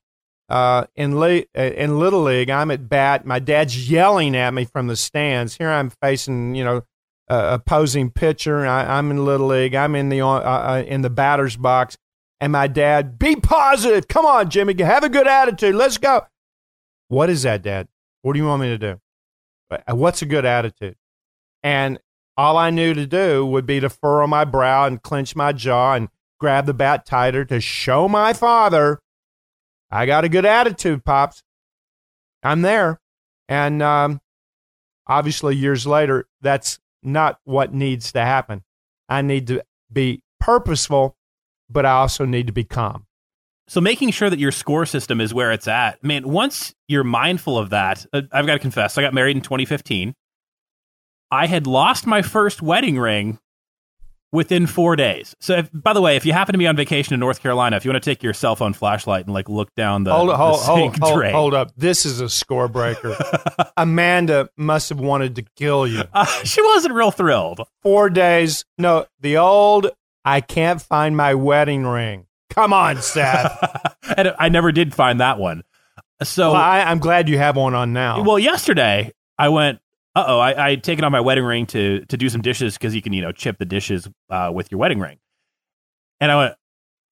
uh, 0.48 0.86
in 0.94 1.18
le- 1.18 1.44
uh, 1.56 1.62
in 1.62 1.98
little 1.98 2.22
league. 2.22 2.50
I'm 2.50 2.70
at 2.70 2.88
bat. 2.88 3.26
My 3.26 3.38
dad's 3.38 3.90
yelling 3.90 4.36
at 4.36 4.54
me 4.54 4.64
from 4.64 4.86
the 4.86 4.96
stands. 4.96 5.56
Here 5.56 5.70
I'm 5.70 5.90
facing 5.90 6.54
you 6.54 6.64
know 6.64 6.82
uh, 7.28 7.58
opposing 7.60 8.10
pitcher. 8.10 8.66
I, 8.66 8.98
am 8.98 9.10
in 9.10 9.24
little 9.24 9.48
league. 9.48 9.74
I'm 9.74 9.94
in 9.94 10.08
the 10.08 10.22
uh, 10.22 10.28
uh, 10.28 10.84
in 10.86 11.02
the 11.02 11.10
batter's 11.10 11.56
box, 11.56 11.96
and 12.40 12.52
my 12.52 12.66
dad, 12.66 13.18
be 13.18 13.36
positive. 13.36 14.08
Come 14.08 14.26
on, 14.26 14.50
Jimmy, 14.50 14.80
have 14.82 15.04
a 15.04 15.08
good 15.08 15.28
attitude. 15.28 15.74
Let's 15.74 15.98
go. 15.98 16.26
What 17.08 17.30
is 17.30 17.42
that, 17.42 17.62
Dad? 17.62 17.88
What 18.22 18.34
do 18.34 18.38
you 18.38 18.46
want 18.46 18.62
me 18.62 18.68
to 18.68 18.78
do? 18.78 19.00
Uh, 19.70 19.96
what's 19.96 20.22
a 20.22 20.26
good 20.26 20.44
attitude? 20.44 20.96
And 21.62 21.98
all 22.36 22.56
I 22.56 22.70
knew 22.70 22.94
to 22.94 23.06
do 23.06 23.44
would 23.44 23.66
be 23.66 23.80
to 23.80 23.88
furrow 23.88 24.26
my 24.26 24.44
brow 24.44 24.86
and 24.86 25.02
clench 25.02 25.34
my 25.34 25.52
jaw 25.52 25.94
and 25.94 26.08
grab 26.38 26.66
the 26.66 26.74
bat 26.74 27.04
tighter 27.04 27.44
to 27.46 27.60
show 27.60 28.08
my 28.08 28.32
father 28.32 29.00
I 29.90 30.06
got 30.06 30.24
a 30.24 30.28
good 30.28 30.44
attitude, 30.44 31.04
pops. 31.04 31.42
I'm 32.42 32.62
there. 32.62 33.00
And 33.48 33.82
um, 33.82 34.20
obviously, 35.06 35.56
years 35.56 35.86
later, 35.86 36.26
that's 36.40 36.78
not 37.02 37.38
what 37.44 37.72
needs 37.72 38.12
to 38.12 38.20
happen. 38.20 38.62
I 39.08 39.22
need 39.22 39.46
to 39.48 39.62
be 39.90 40.22
purposeful, 40.40 41.16
but 41.70 41.86
I 41.86 41.92
also 41.92 42.24
need 42.24 42.46
to 42.46 42.52
be 42.52 42.64
calm. 42.64 43.06
So 43.68 43.80
making 43.80 44.10
sure 44.10 44.30
that 44.30 44.38
your 44.38 44.52
score 44.52 44.86
system 44.86 45.20
is 45.20 45.34
where 45.34 45.52
it's 45.52 45.68
at, 45.68 46.02
man. 46.02 46.28
Once 46.28 46.74
you're 46.86 47.04
mindful 47.04 47.58
of 47.58 47.70
that, 47.70 48.06
uh, 48.12 48.22
I've 48.32 48.46
got 48.46 48.54
to 48.54 48.58
confess, 48.58 48.96
I 48.96 49.02
got 49.02 49.12
married 49.12 49.36
in 49.36 49.42
2015. 49.42 50.14
I 51.30 51.46
had 51.46 51.66
lost 51.66 52.06
my 52.06 52.22
first 52.22 52.62
wedding 52.62 52.98
ring 52.98 53.38
within 54.32 54.66
four 54.66 54.96
days. 54.96 55.34
So, 55.40 55.58
if, 55.58 55.70
by 55.72 55.92
the 55.92 56.00
way, 56.00 56.16
if 56.16 56.26
you 56.26 56.32
happen 56.32 56.52
to 56.52 56.58
be 56.58 56.66
on 56.66 56.76
vacation 56.76 57.14
in 57.14 57.20
North 57.20 57.40
Carolina, 57.40 57.76
if 57.76 57.84
you 57.84 57.90
want 57.90 58.02
to 58.02 58.10
take 58.10 58.22
your 58.22 58.34
cell 58.34 58.56
phone 58.56 58.72
flashlight 58.72 59.26
and 59.26 59.34
like 59.34 59.48
look 59.48 59.74
down 59.74 60.04
the, 60.04 60.12
hold, 60.12 60.28
the 60.28 60.36
hold, 60.36 60.60
sink 60.60 60.98
hold, 60.98 61.18
drain. 61.18 61.32
hold 61.32 61.54
up, 61.54 61.72
this 61.76 62.04
is 62.04 62.20
a 62.20 62.28
score 62.28 62.68
breaker. 62.68 63.16
Amanda 63.76 64.48
must 64.56 64.88
have 64.90 65.00
wanted 65.00 65.36
to 65.36 65.42
kill 65.56 65.86
you. 65.86 66.02
Uh, 66.12 66.24
she 66.44 66.62
wasn't 66.62 66.94
real 66.94 67.10
thrilled. 67.10 67.60
Four 67.82 68.10
days. 68.10 68.64
No, 68.76 69.06
the 69.20 69.38
old. 69.38 69.90
I 70.24 70.40
can't 70.40 70.82
find 70.82 71.16
my 71.16 71.34
wedding 71.34 71.86
ring. 71.86 72.26
Come 72.50 72.72
on, 72.72 73.00
Seth. 73.00 73.96
and 74.16 74.34
I 74.38 74.48
never 74.48 74.72
did 74.72 74.94
find 74.94 75.20
that 75.20 75.38
one. 75.38 75.62
So 76.22 76.52
well, 76.52 76.60
I, 76.60 76.80
I'm 76.80 76.98
glad 76.98 77.28
you 77.28 77.38
have 77.38 77.56
one 77.56 77.74
on 77.74 77.92
now. 77.92 78.22
Well, 78.22 78.38
yesterday 78.38 79.12
I 79.38 79.48
went 79.50 79.78
uh 80.14 80.24
oh, 80.26 80.40
I, 80.40 80.70
had 80.70 80.82
taken 80.82 81.04
off 81.04 81.12
my 81.12 81.20
wedding 81.20 81.44
ring 81.44 81.66
to 81.66 82.04
to 82.06 82.16
do 82.16 82.28
some 82.28 82.42
dishes 82.42 82.74
because 82.74 82.94
you 82.94 83.02
can 83.02 83.12
you 83.12 83.22
know 83.22 83.32
chip 83.32 83.58
the 83.58 83.64
dishes 83.64 84.08
uh, 84.30 84.50
with 84.52 84.70
your 84.70 84.78
wedding 84.78 85.00
ring, 85.00 85.18
and 86.20 86.32
I 86.32 86.36
went, 86.36 86.54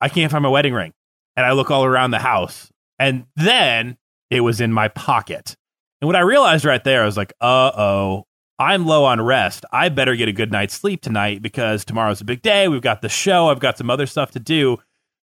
I 0.00 0.09
can't 0.09 0.31
find 0.31 0.43
my 0.43 0.49
wedding 0.49 0.75
ring, 0.75 0.93
and 1.37 1.47
I 1.47 1.53
look 1.53 1.71
all 1.71 1.85
around 1.85 2.11
the 2.11 2.19
house, 2.19 2.71
and 2.99 3.26
then 3.37 3.97
it 4.31 4.41
was 4.41 4.61
in 4.61 4.73
my 4.73 4.88
pocket, 4.88 5.57
and 6.00 6.07
what 6.07 6.17
I 6.17 6.21
realized 6.21 6.65
right 6.65 6.83
there, 6.83 7.03
I 7.03 7.07
was 7.07 7.17
like, 7.17 7.33
uh 7.41 7.73
oh, 7.76 8.25
I'm 8.59 8.87
low 8.87 9.05
on 9.05 9.21
rest. 9.21 9.65
I 9.71 9.88
better 9.88 10.17
get 10.17 10.29
a 10.29 10.33
good 10.33 10.50
night's 10.50 10.75
sleep 10.75 11.03
tonight 11.03 11.43
because 11.43 11.85
tomorrow's 11.85 12.21
a 12.21 12.25
big 12.25 12.43
day. 12.43 12.69
We've 12.69 12.81
got 12.81 13.03
the 13.03 13.09
show. 13.09 13.49
I've 13.49 13.61
got 13.61 13.76
some 13.76 13.91
other 13.91 14.07
stuff 14.07 14.31
to 14.33 14.41
do. 14.41 14.79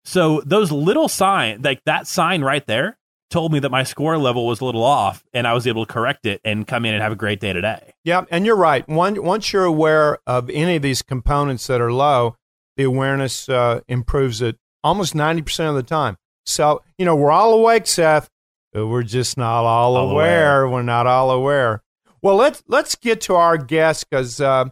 So 0.05 0.41
those 0.45 0.71
little 0.71 1.07
sign, 1.07 1.61
like 1.61 1.83
that 1.85 2.07
sign 2.07 2.43
right 2.43 2.65
there, 2.67 2.97
told 3.33 3.51
me 3.51 3.57
that 3.57 3.71
my 3.71 3.81
score 3.81 4.15
level 4.15 4.45
was 4.45 4.61
a 4.61 4.65
little 4.65 4.83
off 4.83 5.25
and 5.33 5.47
I 5.47 5.53
was 5.53 5.65
able 5.65 5.87
to 5.87 5.91
correct 5.91 6.27
it 6.27 6.39
and 6.45 6.67
come 6.67 6.85
in 6.85 6.93
and 6.93 7.01
have 7.01 7.11
a 7.11 7.15
great 7.15 7.39
day 7.39 7.51
today. 7.51 7.93
Yeah, 8.03 8.25
and 8.29 8.45
you're 8.45 8.55
right. 8.55 8.87
One, 8.87 9.21
once 9.23 9.51
you're 9.51 9.65
aware 9.65 10.19
of 10.27 10.51
any 10.51 10.75
of 10.75 10.83
these 10.83 11.01
components 11.01 11.65
that 11.65 11.81
are 11.81 11.91
low, 11.91 12.35
the 12.77 12.83
awareness 12.83 13.49
uh, 13.49 13.81
improves 13.87 14.39
it 14.43 14.57
almost 14.83 15.15
90% 15.15 15.67
of 15.67 15.75
the 15.75 15.81
time. 15.81 16.17
So, 16.45 16.83
you 16.99 17.05
know, 17.05 17.15
we're 17.15 17.31
all 17.31 17.55
awake, 17.55 17.87
Seth. 17.87 18.29
We're 18.71 19.01
just 19.01 19.35
not 19.35 19.63
all, 19.65 19.97
all 19.97 20.11
aware. 20.11 20.61
aware. 20.61 20.69
We're 20.69 20.83
not 20.83 21.07
all 21.07 21.31
aware. 21.31 21.81
Well, 22.21 22.35
let's 22.35 22.63
let's 22.67 22.95
get 22.95 23.21
to 23.21 23.35
our 23.35 23.57
guest 23.57 24.09
because 24.09 24.39
uh, 24.41 24.65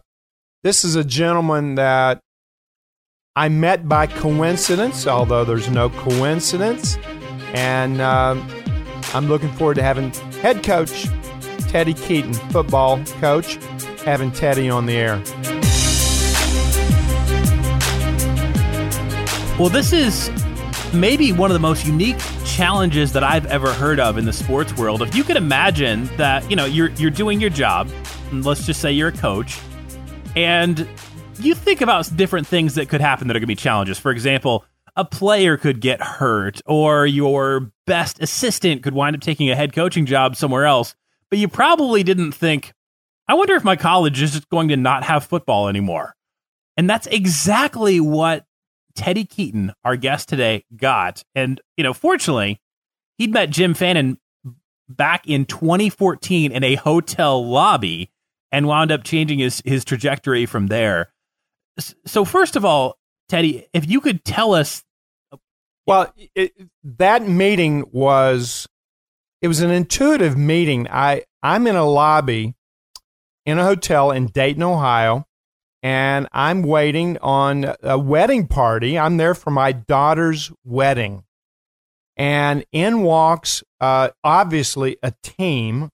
this 0.62 0.84
is 0.84 0.96
a 0.96 1.04
gentleman 1.04 1.74
that 1.76 2.20
I 3.36 3.48
met 3.48 3.88
by 3.88 4.06
coincidence, 4.06 5.06
although 5.06 5.44
there's 5.44 5.68
no 5.68 5.90
coincidence. 5.90 6.96
And 7.54 8.00
um, 8.00 8.48
I'm 9.14 9.28
looking 9.28 9.52
forward 9.52 9.74
to 9.74 9.82
having 9.82 10.12
head 10.40 10.62
coach 10.62 11.06
Teddy 11.68 11.94
Keaton, 11.94 12.34
football 12.34 13.02
coach, 13.20 13.54
having 14.04 14.30
Teddy 14.30 14.68
on 14.68 14.86
the 14.86 14.94
air. 14.94 15.22
Well, 19.58 19.68
this 19.68 19.92
is 19.92 20.30
maybe 20.92 21.32
one 21.32 21.50
of 21.50 21.54
the 21.54 21.60
most 21.60 21.86
unique 21.86 22.18
challenges 22.44 23.12
that 23.12 23.24
I've 23.24 23.46
ever 23.46 23.72
heard 23.72 24.00
of 24.00 24.18
in 24.18 24.24
the 24.24 24.32
sports 24.32 24.76
world. 24.76 25.02
If 25.02 25.14
you 25.14 25.24
could 25.24 25.36
imagine 25.36 26.04
that, 26.16 26.48
you 26.50 26.56
know, 26.56 26.64
you're 26.64 26.90
you're 26.92 27.10
doing 27.10 27.40
your 27.40 27.50
job, 27.50 27.88
and 28.30 28.44
let's 28.44 28.66
just 28.66 28.80
say 28.80 28.92
you're 28.92 29.08
a 29.08 29.12
coach, 29.12 29.58
and 30.36 30.86
you 31.38 31.54
think 31.54 31.80
about 31.80 32.14
different 32.16 32.46
things 32.46 32.74
that 32.74 32.88
could 32.88 33.00
happen 33.00 33.28
that 33.28 33.36
are 33.36 33.40
going 33.40 33.46
to 33.46 33.46
be 33.46 33.56
challenges. 33.56 33.98
For 33.98 34.10
example, 34.10 34.64
a 34.96 35.04
player 35.04 35.56
could 35.56 35.80
get 35.80 36.02
hurt 36.02 36.60
or 36.66 37.06
your 37.06 37.72
best 37.86 38.22
assistant 38.22 38.82
could 38.82 38.94
wind 38.94 39.16
up 39.16 39.22
taking 39.22 39.50
a 39.50 39.56
head 39.56 39.72
coaching 39.72 40.06
job 40.06 40.36
somewhere 40.36 40.66
else. 40.66 40.94
But 41.30 41.38
you 41.38 41.48
probably 41.48 42.02
didn't 42.02 42.32
think, 42.32 42.72
I 43.26 43.34
wonder 43.34 43.54
if 43.54 43.64
my 43.64 43.76
college 43.76 44.20
is 44.20 44.32
just 44.32 44.48
going 44.48 44.68
to 44.68 44.76
not 44.76 45.04
have 45.04 45.24
football 45.24 45.68
anymore. 45.68 46.14
And 46.76 46.88
that's 46.88 47.06
exactly 47.06 48.00
what 48.00 48.44
Teddy 48.94 49.24
Keaton, 49.24 49.72
our 49.84 49.96
guest 49.96 50.28
today, 50.28 50.64
got. 50.76 51.24
And, 51.34 51.60
you 51.76 51.84
know, 51.84 51.94
fortunately, 51.94 52.60
he'd 53.18 53.32
met 53.32 53.50
Jim 53.50 53.74
Fannin 53.74 54.18
back 54.88 55.26
in 55.26 55.44
2014 55.46 56.52
in 56.52 56.64
a 56.64 56.74
hotel 56.74 57.44
lobby 57.46 58.10
and 58.50 58.66
wound 58.66 58.92
up 58.92 59.04
changing 59.04 59.38
his, 59.38 59.62
his 59.64 59.84
trajectory 59.84 60.44
from 60.44 60.66
there. 60.66 61.12
So, 62.04 62.24
first 62.24 62.56
of 62.56 62.64
all, 62.64 62.98
Teddy, 63.28 63.66
if 63.72 63.88
you 63.88 64.00
could 64.00 64.24
tell 64.24 64.54
us. 64.54 64.84
Well, 65.86 66.12
it, 66.34 66.52
that 66.84 67.26
meeting 67.26 67.84
was 67.90 68.68
it 69.40 69.48
was 69.48 69.60
an 69.60 69.70
intuitive 69.70 70.36
meeting. 70.36 70.86
I 70.88 71.24
I'm 71.42 71.66
in 71.66 71.76
a 71.76 71.84
lobby 71.84 72.54
in 73.44 73.58
a 73.58 73.64
hotel 73.64 74.12
in 74.12 74.26
Dayton, 74.26 74.62
Ohio, 74.62 75.26
and 75.82 76.28
I'm 76.32 76.62
waiting 76.62 77.18
on 77.18 77.74
a 77.82 77.98
wedding 77.98 78.46
party. 78.46 78.98
I'm 78.98 79.16
there 79.16 79.34
for 79.34 79.50
my 79.50 79.72
daughter's 79.72 80.52
wedding, 80.64 81.24
and 82.16 82.64
in 82.70 83.02
walks 83.02 83.64
uh, 83.80 84.10
obviously 84.22 84.98
a 85.02 85.12
team 85.24 85.90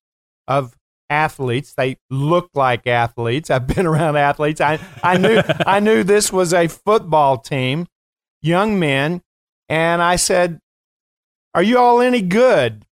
of 0.47 0.77
athletes. 1.09 1.73
They 1.75 1.97
look 2.11 2.51
like 2.55 2.87
athletes. 2.87 3.51
I've 3.51 3.67
been 3.67 3.87
around 3.93 4.17
athletes. 4.17 4.61
I, 4.61 4.79
I 5.03 5.17
knew 5.17 5.41
I 5.67 5.81
knew 5.81 6.05
this 6.05 6.31
was 6.31 6.53
a 6.53 6.69
football 6.69 7.39
team, 7.39 7.87
young 8.43 8.79
men, 8.79 9.23
and 9.69 10.03
I 10.03 10.17
said, 10.17 10.61
"Are 11.55 11.63
you 11.63 11.79
all 11.79 12.01
any 12.01 12.23
good?" 12.23 12.85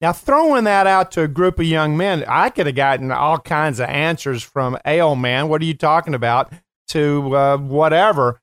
Now, 0.00 0.12
throwing 0.12 0.64
that 0.64 0.86
out 0.86 1.10
to 1.12 1.22
a 1.22 1.28
group 1.28 1.58
of 1.58 1.64
young 1.64 1.96
men, 1.96 2.24
I 2.28 2.50
could 2.50 2.66
have 2.66 2.76
gotten 2.76 3.10
all 3.10 3.38
kinds 3.38 3.80
of 3.80 3.88
answers 3.88 4.42
from, 4.42 4.78
"Hey, 4.84 5.00
old 5.00 5.18
man, 5.18 5.48
what 5.48 5.60
are 5.62 5.66
you 5.66 5.74
talking 5.74 6.14
about?" 6.14 6.52
to 6.88 7.36
uh, 7.36 7.58
whatever, 7.58 8.40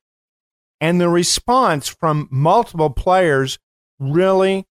and 0.80 1.00
the 1.00 1.08
response 1.08 1.88
from 1.88 2.28
multiple 2.30 2.90
players 2.90 3.58
really, 3.98 4.66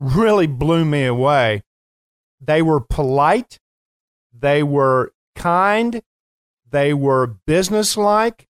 really 0.00 0.46
blew 0.46 0.84
me 0.84 1.04
away. 1.04 1.62
They 2.40 2.60
were 2.60 2.80
polite, 2.80 3.60
they 4.36 4.62
were 4.62 5.12
kind, 5.36 6.02
they 6.68 6.92
were 6.92 7.26
businesslike. 7.46 8.48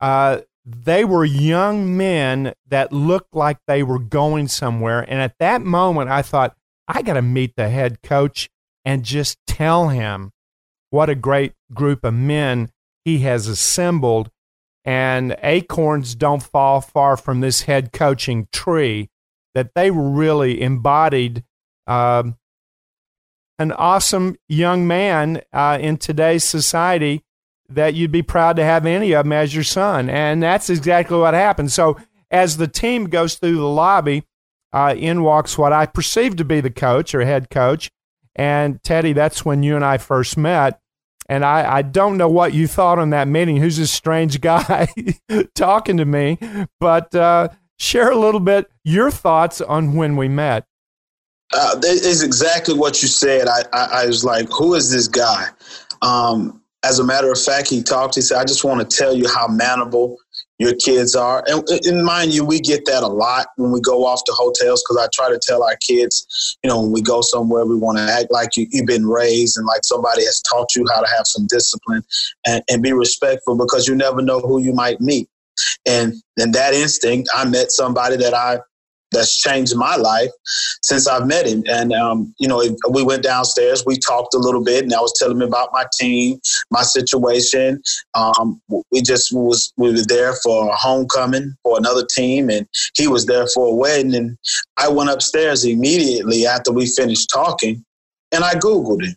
Uh, 0.00 0.40
they 0.70 1.04
were 1.04 1.24
young 1.24 1.96
men 1.96 2.54
that 2.68 2.92
looked 2.92 3.34
like 3.34 3.58
they 3.66 3.82
were 3.82 3.98
going 3.98 4.48
somewhere. 4.48 5.00
And 5.00 5.20
at 5.20 5.38
that 5.38 5.62
moment, 5.62 6.10
I 6.10 6.22
thought, 6.22 6.56
I 6.86 7.02
got 7.02 7.14
to 7.14 7.22
meet 7.22 7.56
the 7.56 7.68
head 7.68 8.02
coach 8.02 8.48
and 8.84 9.04
just 9.04 9.38
tell 9.46 9.88
him 9.88 10.32
what 10.90 11.10
a 11.10 11.14
great 11.14 11.52
group 11.72 12.04
of 12.04 12.14
men 12.14 12.70
he 13.04 13.18
has 13.20 13.46
assembled. 13.46 14.30
And 14.84 15.36
acorns 15.42 16.14
don't 16.14 16.42
fall 16.42 16.80
far 16.80 17.16
from 17.16 17.40
this 17.40 17.62
head 17.62 17.92
coaching 17.92 18.48
tree, 18.52 19.10
that 19.54 19.74
they 19.74 19.90
were 19.90 20.08
really 20.08 20.62
embodied 20.62 21.44
um, 21.86 22.36
an 23.58 23.72
awesome 23.72 24.36
young 24.48 24.86
man 24.86 25.42
uh, 25.52 25.78
in 25.80 25.98
today's 25.98 26.44
society 26.44 27.22
that 27.70 27.94
you'd 27.94 28.12
be 28.12 28.22
proud 28.22 28.56
to 28.56 28.64
have 28.64 28.86
any 28.86 29.12
of 29.12 29.24
them 29.24 29.32
as 29.32 29.54
your 29.54 29.64
son. 29.64 30.10
And 30.10 30.42
that's 30.42 30.70
exactly 30.70 31.18
what 31.18 31.34
happened. 31.34 31.72
So 31.72 31.96
as 32.30 32.56
the 32.56 32.68
team 32.68 33.08
goes 33.08 33.36
through 33.36 33.56
the 33.56 33.64
lobby, 33.64 34.24
uh, 34.72 34.94
in 34.96 35.22
walks 35.22 35.58
what 35.58 35.72
I 35.72 35.86
perceive 35.86 36.36
to 36.36 36.44
be 36.44 36.60
the 36.60 36.70
coach 36.70 37.14
or 37.14 37.24
head 37.24 37.50
coach. 37.50 37.90
And 38.36 38.82
Teddy, 38.82 39.12
that's 39.12 39.44
when 39.44 39.62
you 39.62 39.76
and 39.76 39.84
I 39.84 39.98
first 39.98 40.36
met. 40.36 40.80
And 41.28 41.44
I, 41.44 41.76
I 41.76 41.82
don't 41.82 42.16
know 42.16 42.28
what 42.28 42.54
you 42.54 42.66
thought 42.66 42.98
on 42.98 43.10
that 43.10 43.28
meeting. 43.28 43.56
Who's 43.56 43.76
this 43.76 43.90
strange 43.90 44.40
guy 44.40 44.88
talking 45.54 45.96
to 45.96 46.04
me? 46.04 46.38
But 46.80 47.14
uh, 47.14 47.48
share 47.78 48.10
a 48.10 48.16
little 48.18 48.40
bit 48.40 48.70
your 48.84 49.10
thoughts 49.10 49.60
on 49.60 49.94
when 49.94 50.16
we 50.16 50.28
met. 50.28 50.64
Uh, 51.52 51.80
it's 51.82 52.22
exactly 52.22 52.74
what 52.74 53.02
you 53.02 53.08
said. 53.08 53.48
I, 53.48 53.62
I, 53.72 54.02
I, 54.02 54.06
was 54.06 54.24
like, 54.24 54.48
who 54.50 54.74
is 54.74 54.92
this 54.92 55.08
guy? 55.08 55.48
Um, 56.00 56.59
as 56.84 56.98
a 56.98 57.04
matter 57.04 57.30
of 57.30 57.40
fact, 57.40 57.68
he 57.68 57.82
talked. 57.82 58.14
He 58.14 58.20
said, 58.20 58.38
"I 58.38 58.44
just 58.44 58.64
want 58.64 58.88
to 58.88 58.96
tell 58.96 59.14
you 59.14 59.28
how 59.28 59.46
manable 59.48 60.16
your 60.58 60.74
kids 60.74 61.14
are." 61.14 61.44
And, 61.46 61.66
and 61.68 62.04
mind 62.04 62.32
you, 62.32 62.44
we 62.44 62.60
get 62.60 62.86
that 62.86 63.02
a 63.02 63.08
lot 63.08 63.48
when 63.56 63.70
we 63.70 63.80
go 63.80 64.06
off 64.06 64.22
to 64.24 64.32
hotels 64.32 64.82
because 64.82 65.02
I 65.02 65.08
try 65.12 65.30
to 65.30 65.38
tell 65.42 65.62
our 65.62 65.76
kids, 65.76 66.56
you 66.62 66.68
know, 66.68 66.80
when 66.80 66.92
we 66.92 67.02
go 67.02 67.20
somewhere, 67.20 67.66
we 67.66 67.76
want 67.76 67.98
to 67.98 68.04
act 68.04 68.30
like 68.30 68.56
you, 68.56 68.66
you've 68.70 68.86
been 68.86 69.06
raised 69.06 69.58
and 69.58 69.66
like 69.66 69.84
somebody 69.84 70.24
has 70.24 70.40
taught 70.50 70.74
you 70.74 70.86
how 70.94 71.00
to 71.00 71.08
have 71.16 71.26
some 71.26 71.46
discipline 71.48 72.02
and, 72.46 72.62
and 72.70 72.82
be 72.82 72.92
respectful 72.92 73.56
because 73.56 73.86
you 73.86 73.94
never 73.94 74.22
know 74.22 74.40
who 74.40 74.60
you 74.60 74.72
might 74.72 75.00
meet. 75.00 75.28
And 75.86 76.14
in 76.38 76.52
that 76.52 76.72
instinct, 76.72 77.28
I 77.34 77.44
met 77.44 77.70
somebody 77.70 78.16
that 78.16 78.32
I 78.32 78.60
that's 79.12 79.36
changed 79.36 79.76
my 79.76 79.96
life 79.96 80.30
since 80.82 81.06
I've 81.06 81.26
met 81.26 81.46
him. 81.46 81.62
And 81.66 81.92
um, 81.92 82.34
you 82.38 82.48
know, 82.48 82.62
we 82.90 83.02
went 83.02 83.22
downstairs, 83.22 83.84
we 83.86 83.96
talked 83.98 84.34
a 84.34 84.38
little 84.38 84.62
bit, 84.62 84.84
and 84.84 84.94
I 84.94 85.00
was 85.00 85.12
telling 85.18 85.36
him 85.36 85.48
about 85.48 85.70
my 85.72 85.84
team, 85.98 86.40
my 86.70 86.82
situation. 86.82 87.82
Um, 88.14 88.60
we 88.90 89.02
just 89.02 89.32
was 89.32 89.72
we 89.76 89.92
were 89.92 90.04
there 90.06 90.34
for 90.42 90.68
a 90.68 90.76
homecoming 90.76 91.54
for 91.62 91.78
another 91.78 92.06
team, 92.06 92.50
and 92.50 92.66
he 92.94 93.08
was 93.08 93.26
there 93.26 93.46
for 93.54 93.68
a 93.68 93.74
wedding. 93.74 94.14
And 94.14 94.38
I 94.76 94.88
went 94.88 95.10
upstairs 95.10 95.64
immediately 95.64 96.46
after 96.46 96.72
we 96.72 96.86
finished 96.86 97.30
talking, 97.32 97.84
and 98.32 98.44
I 98.44 98.54
googled 98.54 99.04
him. 99.04 99.16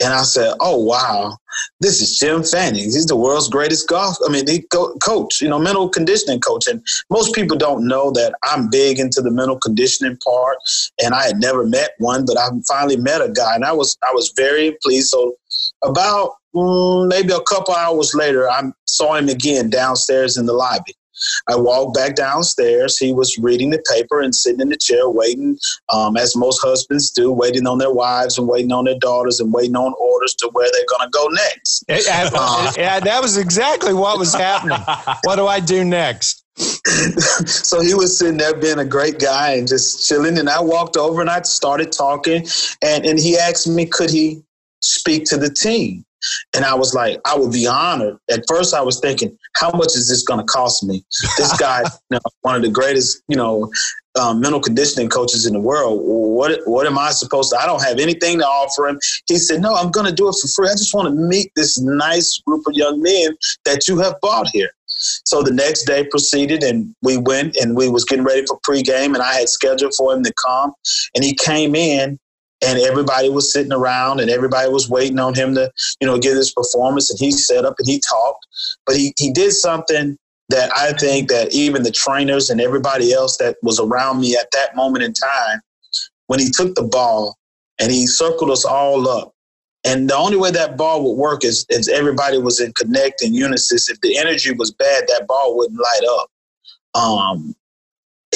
And 0.00 0.12
I 0.12 0.22
said, 0.22 0.54
"Oh 0.60 0.82
wow, 0.82 1.36
this 1.80 2.00
is 2.00 2.18
Jim 2.18 2.42
Fannin. 2.42 2.84
He's 2.84 3.06
the 3.06 3.16
world's 3.16 3.48
greatest 3.48 3.88
golf. 3.88 4.16
I 4.26 4.30
mean, 4.30 4.46
he 4.46 4.62
co- 4.72 4.94
coach, 5.04 5.40
you 5.40 5.48
know, 5.48 5.58
mental 5.58 5.88
conditioning 5.88 6.40
coach. 6.40 6.66
And 6.66 6.84
most 7.10 7.34
people 7.34 7.56
don't 7.56 7.86
know 7.86 8.10
that 8.12 8.34
I'm 8.44 8.70
big 8.70 8.98
into 8.98 9.20
the 9.20 9.30
mental 9.30 9.58
conditioning 9.58 10.18
part. 10.24 10.56
And 11.02 11.14
I 11.14 11.24
had 11.24 11.40
never 11.40 11.66
met 11.66 11.92
one, 11.98 12.24
but 12.24 12.38
I 12.38 12.48
finally 12.68 12.96
met 12.96 13.20
a 13.20 13.30
guy, 13.30 13.54
and 13.54 13.64
I 13.64 13.72
was 13.72 13.96
I 14.02 14.12
was 14.12 14.32
very 14.36 14.76
pleased. 14.82 15.08
So 15.08 15.34
about 15.82 16.32
mm, 16.54 17.08
maybe 17.08 17.32
a 17.32 17.40
couple 17.40 17.74
hours 17.74 18.14
later, 18.14 18.50
I 18.50 18.62
saw 18.86 19.14
him 19.14 19.28
again 19.28 19.70
downstairs 19.70 20.36
in 20.36 20.46
the 20.46 20.52
lobby. 20.52 20.94
I 21.48 21.56
walked 21.56 21.94
back 21.94 22.14
downstairs. 22.14 22.98
He 22.98 23.12
was 23.12 23.36
reading 23.38 23.70
the 23.70 23.82
paper 23.90 24.20
and 24.20 24.34
sitting 24.34 24.60
in 24.60 24.68
the 24.68 24.76
chair 24.76 25.08
waiting, 25.08 25.58
um, 25.92 26.16
as 26.16 26.36
most 26.36 26.60
husbands 26.62 27.10
do, 27.10 27.32
waiting 27.32 27.66
on 27.66 27.78
their 27.78 27.92
wives 27.92 28.38
and 28.38 28.48
waiting 28.48 28.72
on 28.72 28.84
their 28.84 28.98
daughters 28.98 29.40
and 29.40 29.52
waiting 29.52 29.76
on 29.76 29.94
orders 29.98 30.34
to 30.36 30.48
where 30.52 30.70
they're 30.72 30.86
going 30.88 31.10
to 31.10 31.10
go 31.10 31.26
next. 31.28 31.84
Uh, 32.34 32.72
yeah, 32.76 33.00
that 33.00 33.22
was 33.22 33.36
exactly 33.36 33.94
what 33.94 34.18
was 34.18 34.34
happening. 34.34 34.78
what 35.24 35.36
do 35.36 35.46
I 35.46 35.60
do 35.60 35.84
next? 35.84 36.42
so 36.56 37.80
he 37.80 37.94
was 37.94 38.18
sitting 38.18 38.36
there 38.36 38.54
being 38.54 38.78
a 38.78 38.84
great 38.84 39.18
guy 39.18 39.54
and 39.54 39.66
just 39.66 40.06
chilling. 40.06 40.38
And 40.38 40.48
I 40.48 40.60
walked 40.60 40.96
over 40.96 41.20
and 41.20 41.30
I 41.30 41.42
started 41.42 41.92
talking. 41.92 42.46
And, 42.82 43.06
and 43.06 43.18
he 43.18 43.36
asked 43.38 43.66
me, 43.66 43.86
could 43.86 44.10
he 44.10 44.42
speak 44.80 45.24
to 45.26 45.36
the 45.36 45.50
team? 45.50 46.04
And 46.54 46.64
I 46.64 46.74
was 46.74 46.94
like, 46.94 47.18
I 47.24 47.36
would 47.36 47.52
be 47.52 47.66
honored. 47.66 48.16
At 48.30 48.44
first, 48.48 48.74
I 48.74 48.82
was 48.82 49.00
thinking, 49.00 49.36
how 49.56 49.70
much 49.72 49.94
is 49.96 50.08
this 50.08 50.22
going 50.22 50.40
to 50.40 50.46
cost 50.46 50.82
me? 50.84 51.04
This 51.36 51.56
guy, 51.58 51.80
you 51.80 52.16
know, 52.16 52.20
one 52.42 52.56
of 52.56 52.62
the 52.62 52.70
greatest, 52.70 53.22
you 53.28 53.36
know, 53.36 53.70
um, 54.20 54.40
mental 54.40 54.60
conditioning 54.60 55.08
coaches 55.08 55.46
in 55.46 55.54
the 55.54 55.60
world. 55.60 56.00
What 56.02 56.60
what 56.66 56.86
am 56.86 56.98
I 56.98 57.10
supposed 57.12 57.50
to? 57.50 57.58
I 57.58 57.66
don't 57.66 57.82
have 57.82 57.98
anything 57.98 58.38
to 58.38 58.44
offer 58.44 58.88
him. 58.88 58.98
He 59.26 59.38
said, 59.38 59.62
No, 59.62 59.74
I'm 59.74 59.90
going 59.90 60.06
to 60.06 60.12
do 60.12 60.28
it 60.28 60.36
for 60.40 60.48
free. 60.48 60.68
I 60.68 60.72
just 60.72 60.94
want 60.94 61.08
to 61.08 61.14
meet 61.14 61.50
this 61.56 61.80
nice 61.80 62.40
group 62.46 62.62
of 62.66 62.74
young 62.74 63.00
men 63.00 63.36
that 63.64 63.88
you 63.88 63.98
have 64.00 64.20
brought 64.20 64.48
here. 64.52 64.70
So 65.24 65.42
the 65.42 65.52
next 65.52 65.84
day 65.84 66.04
proceeded, 66.04 66.62
and 66.62 66.94
we 67.02 67.16
went, 67.16 67.56
and 67.56 67.76
we 67.76 67.88
was 67.88 68.04
getting 68.04 68.24
ready 68.24 68.44
for 68.46 68.60
pregame, 68.60 69.14
and 69.14 69.22
I 69.22 69.34
had 69.34 69.48
scheduled 69.48 69.94
for 69.94 70.12
him 70.12 70.22
to 70.22 70.32
come, 70.44 70.72
and 71.14 71.24
he 71.24 71.34
came 71.34 71.74
in, 71.74 72.18
and 72.62 72.78
everybody 72.78 73.28
was 73.28 73.52
sitting 73.52 73.72
around 73.72 74.20
and 74.20 74.30
everybody 74.30 74.70
was 74.70 74.88
waiting 74.88 75.18
on 75.18 75.34
him 75.34 75.54
to 75.54 75.70
you 76.00 76.06
know 76.06 76.18
give 76.18 76.36
his 76.36 76.52
performance. 76.52 77.10
And 77.10 77.18
he 77.18 77.32
set 77.32 77.64
up 77.64 77.74
and 77.78 77.88
he 77.88 78.00
talked. 78.08 78.46
But 78.86 78.96
he, 78.96 79.12
he 79.16 79.32
did 79.32 79.52
something 79.52 80.16
that 80.48 80.70
i 80.76 80.92
think 80.92 81.28
that 81.30 81.54
even 81.54 81.82
the 81.82 81.90
trainers 81.90 82.50
and 82.50 82.60
everybody 82.60 83.12
else 83.12 83.36
that 83.38 83.56
was 83.62 83.80
around 83.80 84.20
me 84.20 84.36
at 84.36 84.50
that 84.52 84.74
moment 84.76 85.04
in 85.04 85.12
time 85.12 85.60
when 86.26 86.40
he 86.40 86.50
took 86.50 86.74
the 86.74 86.82
ball 86.82 87.36
and 87.80 87.90
he 87.90 88.06
circled 88.06 88.50
us 88.50 88.64
all 88.64 89.08
up. 89.08 89.32
And 89.84 90.08
the 90.08 90.16
only 90.16 90.36
way 90.36 90.50
that 90.52 90.76
ball 90.76 91.02
would 91.04 91.18
work 91.18 91.44
is 91.44 91.66
if 91.68 91.88
everybody 91.88 92.38
was 92.38 92.60
in 92.60 92.72
connect 92.74 93.22
and 93.22 93.34
unison 93.34 93.78
if 93.88 94.00
the 94.00 94.16
energy 94.18 94.52
was 94.52 94.72
bad 94.72 95.04
that 95.08 95.26
ball 95.26 95.56
wouldn't 95.56 95.80
light 95.80 96.08
up. 96.08 96.30
Um, 96.94 97.54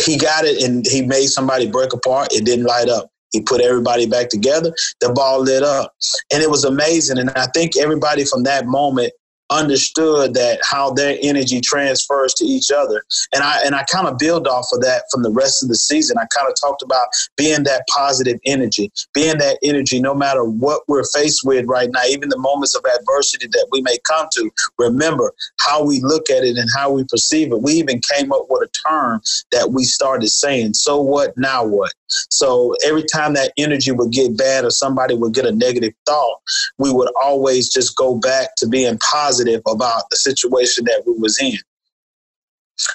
he 0.04 0.18
got 0.18 0.44
it 0.44 0.62
and 0.62 0.86
he 0.86 1.02
made 1.02 1.26
somebody 1.26 1.70
break 1.70 1.92
apart. 1.92 2.32
It 2.32 2.44
didn't 2.44 2.66
light 2.66 2.88
up 2.88 3.10
he 3.32 3.42
put 3.42 3.60
everybody 3.60 4.06
back 4.06 4.28
together. 4.28 4.72
The 5.00 5.12
ball 5.12 5.40
lit 5.40 5.62
up. 5.62 5.94
And 6.32 6.42
it 6.42 6.50
was 6.50 6.64
amazing. 6.64 7.18
And 7.18 7.30
I 7.30 7.46
think 7.54 7.76
everybody 7.76 8.24
from 8.24 8.44
that 8.44 8.66
moment 8.66 9.12
understood 9.50 10.34
that 10.34 10.58
how 10.62 10.90
their 10.92 11.16
energy 11.22 11.60
transfers 11.60 12.34
to 12.34 12.44
each 12.44 12.70
other. 12.70 13.04
And 13.32 13.42
I 13.42 13.62
and 13.64 13.74
I 13.74 13.84
kind 13.84 14.08
of 14.08 14.18
build 14.18 14.46
off 14.46 14.66
of 14.72 14.80
that 14.82 15.04
from 15.12 15.22
the 15.22 15.30
rest 15.30 15.62
of 15.62 15.68
the 15.68 15.76
season. 15.76 16.16
I 16.18 16.26
kind 16.36 16.50
of 16.50 16.56
talked 16.60 16.82
about 16.82 17.06
being 17.36 17.62
that 17.64 17.84
positive 17.88 18.38
energy, 18.44 18.90
being 19.14 19.38
that 19.38 19.58
energy 19.62 20.00
no 20.00 20.14
matter 20.14 20.44
what 20.44 20.82
we're 20.88 21.04
faced 21.14 21.42
with 21.44 21.66
right 21.66 21.90
now, 21.92 22.02
even 22.08 22.28
the 22.28 22.38
moments 22.38 22.74
of 22.74 22.84
adversity 22.84 23.46
that 23.48 23.68
we 23.70 23.80
may 23.82 23.96
come 24.04 24.26
to. 24.32 24.50
Remember 24.78 25.32
how 25.60 25.84
we 25.84 26.00
look 26.02 26.28
at 26.30 26.44
it 26.44 26.56
and 26.56 26.68
how 26.74 26.90
we 26.90 27.04
perceive 27.04 27.52
it. 27.52 27.62
We 27.62 27.72
even 27.74 28.00
came 28.00 28.32
up 28.32 28.46
with 28.48 28.68
a 28.68 28.88
term 28.88 29.20
that 29.52 29.70
we 29.70 29.84
started 29.84 30.28
saying, 30.28 30.74
so 30.74 31.00
what, 31.00 31.36
now 31.36 31.64
what? 31.64 31.92
So 32.08 32.74
every 32.84 33.04
time 33.04 33.34
that 33.34 33.52
energy 33.56 33.92
would 33.92 34.12
get 34.12 34.36
bad 34.36 34.64
or 34.64 34.70
somebody 34.70 35.14
would 35.14 35.34
get 35.34 35.46
a 35.46 35.52
negative 35.52 35.92
thought, 36.06 36.40
we 36.78 36.92
would 36.92 37.10
always 37.20 37.68
just 37.68 37.96
go 37.96 38.16
back 38.16 38.54
to 38.58 38.68
being 38.68 38.98
positive 38.98 39.62
about 39.66 40.04
the 40.10 40.16
situation 40.16 40.84
that 40.84 41.02
we 41.06 41.14
was 41.14 41.40
in. 41.40 41.58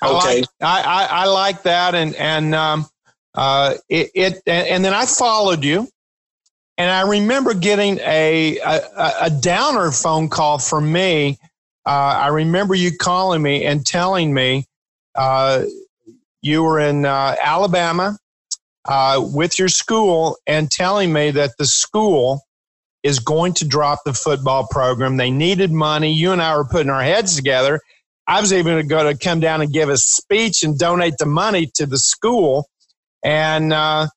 Okay, 0.04 0.44
I 0.62 0.76
like, 0.76 0.86
I, 0.86 1.08
I, 1.10 1.26
like 1.26 1.64
that, 1.64 1.96
and 1.96 2.16
and 2.16 2.54
um, 2.54 2.86
uh, 3.34 3.76
it, 3.90 4.12
it 4.14 4.42
and 4.46 4.86
then 4.86 4.94
I 4.94 5.08
followed 5.08 5.64
you, 5.64 5.88
and 6.78 6.92
I 6.92 7.02
remember 7.02 7.56
getting 7.56 7.98
a 8.00 8.60
a, 8.60 8.82
a 9.22 9.30
downer 9.32 9.92
phone 9.92 10.30
call 10.30 10.60
from 10.60 10.92
me. 10.92 11.40
Uh, 11.84 11.90
I 11.90 12.28
remember 12.28 12.76
you 12.76 12.96
calling 12.96 13.42
me 13.42 13.66
and 13.66 13.84
telling 13.84 14.32
me 14.32 14.66
uh, 15.16 15.64
you 16.44 16.62
were 16.62 16.80
in 16.80 17.06
uh, 17.06 17.36
Alabama 17.44 18.20
uh, 18.86 19.22
with 19.34 19.60
your 19.60 19.68
school 19.68 20.38
and 20.48 20.72
telling 20.72 21.14
me 21.14 21.32
that 21.32 21.52
the 21.58 21.66
school 21.66 22.42
is 23.04 23.20
going 23.20 23.54
to 23.54 23.68
drop 23.68 24.00
the 24.06 24.14
football 24.14 24.68
program. 24.70 25.18
They 25.18 25.32
needed 25.32 25.72
money. 25.72 26.14
You 26.14 26.32
and 26.32 26.42
I 26.42 26.56
were 26.56 26.66
putting 26.66 26.90
our 26.90 27.02
heads 27.02 27.36
together. 27.36 27.80
I 28.28 28.40
was 28.40 28.54
even 28.54 28.88
going 28.88 29.12
to 29.12 29.24
come 29.24 29.40
down 29.40 29.62
and 29.62 29.74
give 29.74 29.90
a 29.90 29.98
speech 29.98 30.64
and 30.64 30.78
donate 30.78 31.16
the 31.18 31.26
money 31.26 31.70
to 31.76 31.86
the 31.86 31.98
school. 31.98 32.70
And, 33.24 33.74
uh, 33.74 34.08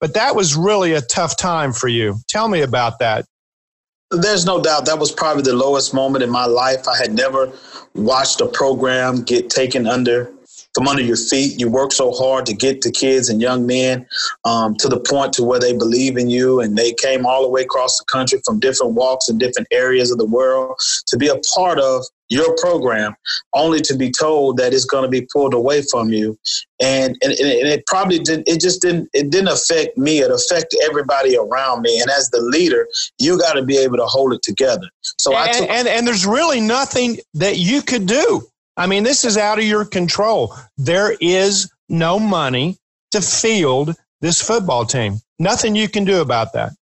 but 0.00 0.14
that 0.14 0.36
was 0.36 0.54
really 0.54 0.92
a 0.92 1.00
tough 1.00 1.36
time 1.36 1.72
for 1.72 1.88
you. 1.88 2.16
Tell 2.28 2.48
me 2.48 2.60
about 2.60 2.98
that. 2.98 3.24
There's 4.10 4.44
no 4.44 4.62
doubt 4.62 4.86
that 4.86 4.98
was 4.98 5.10
probably 5.10 5.42
the 5.42 5.54
lowest 5.54 5.92
moment 5.92 6.22
in 6.22 6.30
my 6.30 6.46
life. 6.46 6.86
I 6.86 6.96
had 6.96 7.12
never 7.12 7.52
watched 7.94 8.40
a 8.40 8.46
program 8.46 9.22
get 9.22 9.50
taken 9.50 9.86
under 9.86 10.30
from 10.76 10.86
under 10.88 11.02
your 11.02 11.16
feet. 11.16 11.58
You 11.58 11.70
work 11.70 11.90
so 11.90 12.12
hard 12.12 12.44
to 12.46 12.54
get 12.54 12.82
the 12.82 12.90
kids 12.90 13.30
and 13.30 13.40
young 13.40 13.66
men 13.66 14.06
um, 14.44 14.74
to 14.76 14.88
the 14.88 15.00
point 15.00 15.32
to 15.34 15.42
where 15.42 15.58
they 15.58 15.72
believe 15.72 16.18
in 16.18 16.28
you, 16.28 16.60
and 16.60 16.76
they 16.76 16.92
came 16.92 17.24
all 17.24 17.42
the 17.42 17.48
way 17.48 17.62
across 17.62 17.98
the 17.98 18.04
country 18.04 18.40
from 18.44 18.60
different 18.60 18.92
walks 18.92 19.30
and 19.30 19.40
different 19.40 19.68
areas 19.72 20.10
of 20.10 20.18
the 20.18 20.26
world 20.26 20.76
to 21.06 21.16
be 21.16 21.28
a 21.28 21.40
part 21.54 21.78
of 21.78 22.04
your 22.28 22.54
program, 22.56 23.14
only 23.54 23.80
to 23.80 23.96
be 23.96 24.10
told 24.10 24.58
that 24.58 24.74
it's 24.74 24.84
going 24.84 25.04
to 25.04 25.08
be 25.08 25.26
pulled 25.32 25.54
away 25.54 25.80
from 25.90 26.10
you, 26.10 26.38
and 26.82 27.16
and, 27.22 27.32
and 27.32 27.68
it 27.68 27.86
probably 27.86 28.18
didn't. 28.18 28.46
It 28.46 28.60
just 28.60 28.82
didn't. 28.82 29.08
It 29.14 29.30
didn't 29.30 29.48
affect 29.48 29.96
me. 29.96 30.18
It 30.18 30.30
affected 30.30 30.78
everybody 30.84 31.38
around 31.38 31.80
me, 31.80 31.98
and 32.00 32.10
as 32.10 32.28
the 32.28 32.40
leader, 32.40 32.86
you 33.18 33.38
got 33.38 33.54
to 33.54 33.62
be 33.62 33.78
able 33.78 33.96
to 33.96 34.04
hold 34.04 34.34
it 34.34 34.42
together. 34.42 34.88
So 35.16 35.34
and, 35.34 35.38
I 35.38 35.52
took, 35.52 35.70
and 35.70 35.88
and 35.88 36.06
there's 36.06 36.26
really 36.26 36.60
nothing 36.60 37.16
that 37.32 37.56
you 37.56 37.80
could 37.80 38.06
do 38.06 38.46
I 38.76 38.86
mean, 38.86 39.02
this 39.02 39.24
is 39.24 39.36
out 39.36 39.58
of 39.58 39.64
your 39.64 39.84
control. 39.84 40.54
There 40.76 41.16
is 41.20 41.70
no 41.88 42.18
money 42.18 42.76
to 43.12 43.20
field 43.20 43.94
this 44.20 44.42
football 44.42 44.84
team. 44.84 45.20
Nothing 45.38 45.74
you 45.74 45.88
can 45.88 46.04
do 46.04 46.20
about 46.20 46.52
that. 46.54 46.72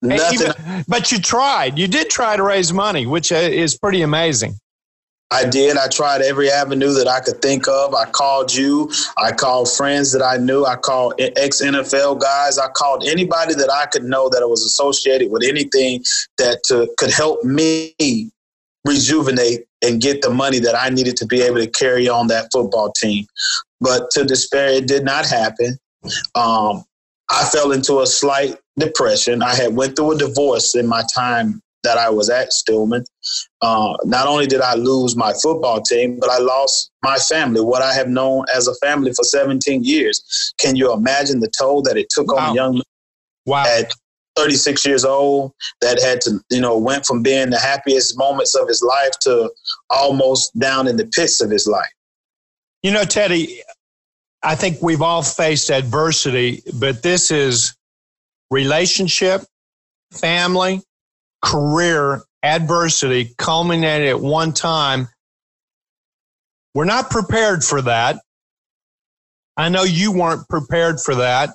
Nothing. 0.00 0.40
Even, 0.40 0.84
but 0.88 1.12
you 1.12 1.18
tried. 1.18 1.78
You 1.78 1.86
did 1.86 2.10
try 2.10 2.36
to 2.36 2.42
raise 2.42 2.72
money, 2.72 3.06
which 3.06 3.30
uh, 3.32 3.36
is 3.36 3.78
pretty 3.78 4.02
amazing. 4.02 4.54
I 5.30 5.46
did. 5.46 5.78
I 5.78 5.88
tried 5.88 6.20
every 6.20 6.50
avenue 6.50 6.92
that 6.92 7.08
I 7.08 7.20
could 7.20 7.40
think 7.40 7.66
of. 7.66 7.94
I 7.94 8.04
called 8.04 8.52
you. 8.54 8.92
I 9.16 9.32
called 9.32 9.70
friends 9.70 10.12
that 10.12 10.22
I 10.22 10.36
knew. 10.36 10.66
I 10.66 10.76
called 10.76 11.14
ex 11.18 11.62
NFL 11.62 12.20
guys. 12.20 12.58
I 12.58 12.68
called 12.68 13.04
anybody 13.06 13.54
that 13.54 13.70
I 13.70 13.86
could 13.86 14.04
know 14.04 14.28
that 14.28 14.46
was 14.46 14.62
associated 14.62 15.30
with 15.30 15.42
anything 15.42 16.04
that 16.36 16.62
to, 16.64 16.92
could 16.98 17.10
help 17.10 17.42
me 17.44 17.94
rejuvenate 18.84 19.64
and 19.82 20.00
get 20.00 20.22
the 20.22 20.30
money 20.30 20.58
that 20.60 20.74
I 20.74 20.88
needed 20.88 21.16
to 21.18 21.26
be 21.26 21.42
able 21.42 21.58
to 21.58 21.66
carry 21.66 22.08
on 22.08 22.28
that 22.28 22.48
football 22.52 22.92
team. 22.92 23.26
But 23.80 24.10
to 24.12 24.24
despair, 24.24 24.68
it 24.68 24.86
did 24.86 25.04
not 25.04 25.26
happen. 25.26 25.76
Um, 26.34 26.84
I 27.30 27.44
fell 27.44 27.72
into 27.72 28.00
a 28.00 28.06
slight 28.06 28.58
depression. 28.78 29.42
I 29.42 29.54
had 29.54 29.74
went 29.74 29.96
through 29.96 30.12
a 30.12 30.18
divorce 30.18 30.74
in 30.74 30.86
my 30.86 31.02
time 31.14 31.60
that 31.82 31.98
I 31.98 32.10
was 32.10 32.30
at 32.30 32.52
Stillman. 32.52 33.04
Uh, 33.60 33.96
not 34.04 34.26
only 34.26 34.46
did 34.46 34.60
I 34.60 34.74
lose 34.74 35.16
my 35.16 35.32
football 35.42 35.80
team, 35.80 36.18
but 36.20 36.30
I 36.30 36.38
lost 36.38 36.90
my 37.02 37.16
family, 37.16 37.60
what 37.60 37.82
I 37.82 37.92
have 37.92 38.08
known 38.08 38.44
as 38.54 38.68
a 38.68 38.74
family 38.76 39.12
for 39.12 39.24
17 39.24 39.82
years. 39.82 40.54
Can 40.58 40.76
you 40.76 40.92
imagine 40.92 41.40
the 41.40 41.50
toll 41.58 41.82
that 41.82 41.96
it 41.96 42.06
took 42.10 42.32
wow. 42.32 42.50
on 42.50 42.54
young 42.54 42.74
man 42.74 42.82
wow. 43.46 43.64
at 43.66 43.92
36 44.36 44.86
years 44.86 45.04
old 45.04 45.52
that 45.80 46.00
had 46.00 46.20
to, 46.22 46.40
you 46.50 46.60
know, 46.60 46.76
went 46.76 47.04
from 47.04 47.22
being 47.22 47.50
the 47.50 47.58
happiest 47.58 48.16
moments 48.16 48.54
of 48.54 48.68
his 48.68 48.82
life 48.82 49.12
to 49.22 49.50
almost 49.90 50.58
down 50.58 50.86
in 50.86 50.96
the 50.96 51.06
pits 51.06 51.40
of 51.40 51.50
his 51.50 51.66
life? 51.66 51.92
You 52.82 52.92
know, 52.92 53.04
Teddy, 53.04 53.62
I 54.42 54.54
think 54.54 54.78
we've 54.82 55.02
all 55.02 55.22
faced 55.22 55.70
adversity, 55.70 56.62
but 56.80 57.02
this 57.02 57.30
is 57.30 57.74
relationship, 58.50 59.42
family, 60.12 60.82
career 61.42 62.22
adversity 62.42 63.34
culminated 63.38 64.08
at 64.08 64.20
one 64.20 64.52
time. 64.52 65.08
We're 66.74 66.84
not 66.84 67.10
prepared 67.10 67.62
for 67.62 67.82
that. 67.82 68.20
I 69.56 69.68
know 69.68 69.84
you 69.84 70.12
weren't 70.12 70.48
prepared 70.48 71.00
for 71.00 71.16
that. 71.16 71.50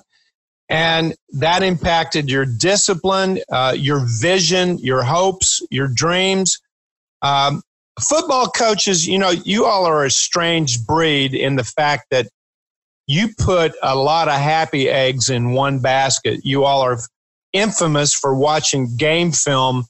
And 0.68 1.14
that 1.30 1.62
impacted 1.62 2.30
your 2.30 2.44
discipline, 2.44 3.40
uh, 3.50 3.74
your 3.76 4.06
vision, 4.20 4.78
your 4.78 5.02
hopes, 5.02 5.62
your 5.70 5.88
dreams. 5.88 6.58
Um, 7.22 7.62
football 8.00 8.48
coaches, 8.50 9.06
you 9.06 9.18
know, 9.18 9.30
you 9.30 9.64
all 9.64 9.86
are 9.86 10.04
a 10.04 10.10
strange 10.10 10.84
breed 10.84 11.34
in 11.34 11.56
the 11.56 11.64
fact 11.64 12.06
that 12.10 12.28
you 13.06 13.30
put 13.38 13.72
a 13.82 13.96
lot 13.96 14.28
of 14.28 14.34
happy 14.34 14.88
eggs 14.88 15.30
in 15.30 15.52
one 15.52 15.78
basket. 15.80 16.40
You 16.44 16.64
all 16.64 16.82
are 16.82 16.98
infamous 17.52 18.14
for 18.14 18.34
watching 18.34 18.96
game 18.96 19.32
film 19.32 19.86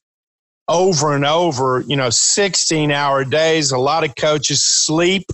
over 0.68 1.14
and 1.14 1.24
over, 1.24 1.82
you 1.86 1.96
know, 1.96 2.10
16 2.10 2.92
hour 2.92 3.24
days. 3.24 3.72
A 3.72 3.78
lot 3.78 4.04
of 4.04 4.14
coaches 4.14 4.62
sleep 4.62 5.24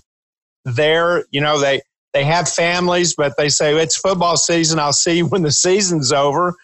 there. 0.64 1.24
You 1.30 1.42
know, 1.42 1.60
they, 1.60 1.82
they 2.14 2.24
have 2.24 2.48
families, 2.48 3.14
but 3.14 3.36
they 3.36 3.48
say, 3.48 3.76
it's 3.76 3.96
football 3.96 4.36
season. 4.36 4.78
I'll 4.78 4.92
see 4.92 5.18
you 5.18 5.26
when 5.26 5.42
the 5.42 5.50
season's 5.50 6.12
over. 6.12 6.54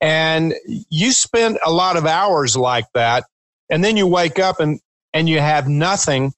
And 0.00 0.54
you 0.66 1.12
spend 1.12 1.58
a 1.64 1.70
lot 1.70 1.96
of 1.96 2.06
hours 2.06 2.56
like 2.56 2.86
that. 2.94 3.24
And 3.70 3.84
then 3.84 3.98
you 3.98 4.06
wake 4.06 4.38
up 4.38 4.60
and, 4.60 4.80
and 5.12 5.28
you 5.28 5.40
have 5.40 5.68
nothing. 5.68 6.32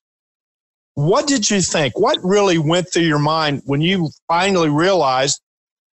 What 0.95 1.29
did 1.29 1.49
you 1.49 1.61
think? 1.63 1.99
What 1.99 2.19
really 2.25 2.59
went 2.59 2.93
through 2.93 3.05
your 3.05 3.21
mind 3.21 3.63
when 3.67 3.81
you 3.81 4.11
finally 4.27 4.69
realized 4.69 5.41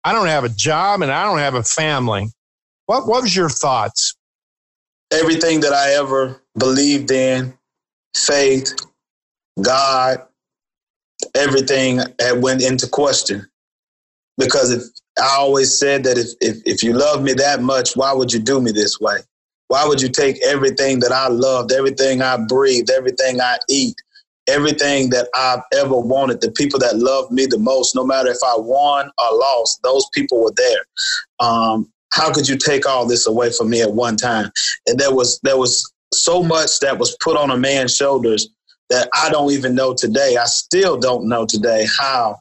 I 0.02 0.12
don't 0.12 0.28
have 0.28 0.44
a 0.44 0.48
job 0.48 1.02
and 1.02 1.12
I 1.12 1.24
don't 1.24 1.38
have 1.38 1.54
a 1.54 1.62
family? 1.62 2.28
What, 2.86 3.06
what 3.06 3.22
was 3.22 3.36
your 3.36 3.50
thoughts? 3.50 4.16
Everything 5.12 5.60
that 5.60 5.72
I 5.72 5.94
ever 5.94 6.40
believed 6.56 7.10
in, 7.10 7.52
faith, 8.14 8.74
God, 9.60 10.22
everything 11.36 12.00
had 12.20 12.42
went 12.42 12.62
into 12.62 12.88
question. 12.88 13.46
Because 14.38 14.70
if 14.70 14.82
I 15.18 15.36
always 15.38 15.76
said 15.76 16.04
that 16.04 16.18
if, 16.18 16.28
if, 16.40 16.62
if 16.66 16.82
you 16.82 16.92
love 16.92 17.22
me 17.22 17.32
that 17.34 17.62
much, 17.62 17.96
why 17.96 18.12
would 18.12 18.32
you 18.32 18.40
do 18.40 18.60
me 18.60 18.72
this 18.72 19.00
way? 19.00 19.18
Why 19.68 19.86
would 19.86 20.00
you 20.00 20.08
take 20.08 20.42
everything 20.44 21.00
that 21.00 21.12
I 21.12 21.28
loved, 21.28 21.72
everything 21.72 22.22
I 22.22 22.36
breathed, 22.36 22.90
everything 22.90 23.40
I 23.40 23.58
eat, 23.68 23.96
everything 24.48 25.10
that 25.10 25.28
I've 25.34 25.62
ever 25.74 25.98
wanted, 25.98 26.40
the 26.40 26.52
people 26.52 26.78
that 26.80 26.96
loved 26.98 27.32
me 27.32 27.46
the 27.46 27.58
most, 27.58 27.94
no 27.94 28.04
matter 28.04 28.30
if 28.30 28.38
I 28.44 28.54
won 28.56 29.10
or 29.18 29.38
lost, 29.38 29.80
those 29.82 30.06
people 30.14 30.42
were 30.42 30.52
there. 30.56 30.84
Um, 31.40 31.90
how 32.12 32.32
could 32.32 32.48
you 32.48 32.56
take 32.56 32.86
all 32.86 33.06
this 33.06 33.26
away 33.26 33.50
from 33.50 33.70
me 33.70 33.82
at 33.82 33.92
one 33.92 34.16
time? 34.16 34.50
And 34.86 34.98
there 34.98 35.14
was 35.14 35.40
there 35.42 35.58
was 35.58 35.92
so 36.14 36.42
much 36.42 36.78
that 36.80 36.98
was 36.98 37.16
put 37.20 37.36
on 37.36 37.50
a 37.50 37.56
man's 37.56 37.94
shoulders 37.94 38.48
that 38.90 39.08
I 39.14 39.30
don't 39.30 39.52
even 39.52 39.74
know 39.74 39.94
today. 39.94 40.36
I 40.36 40.44
still 40.44 40.98
don't 40.98 41.28
know 41.28 41.46
today 41.46 41.86
how 41.98 42.40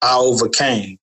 I 0.00 0.16
overcame 0.16 0.98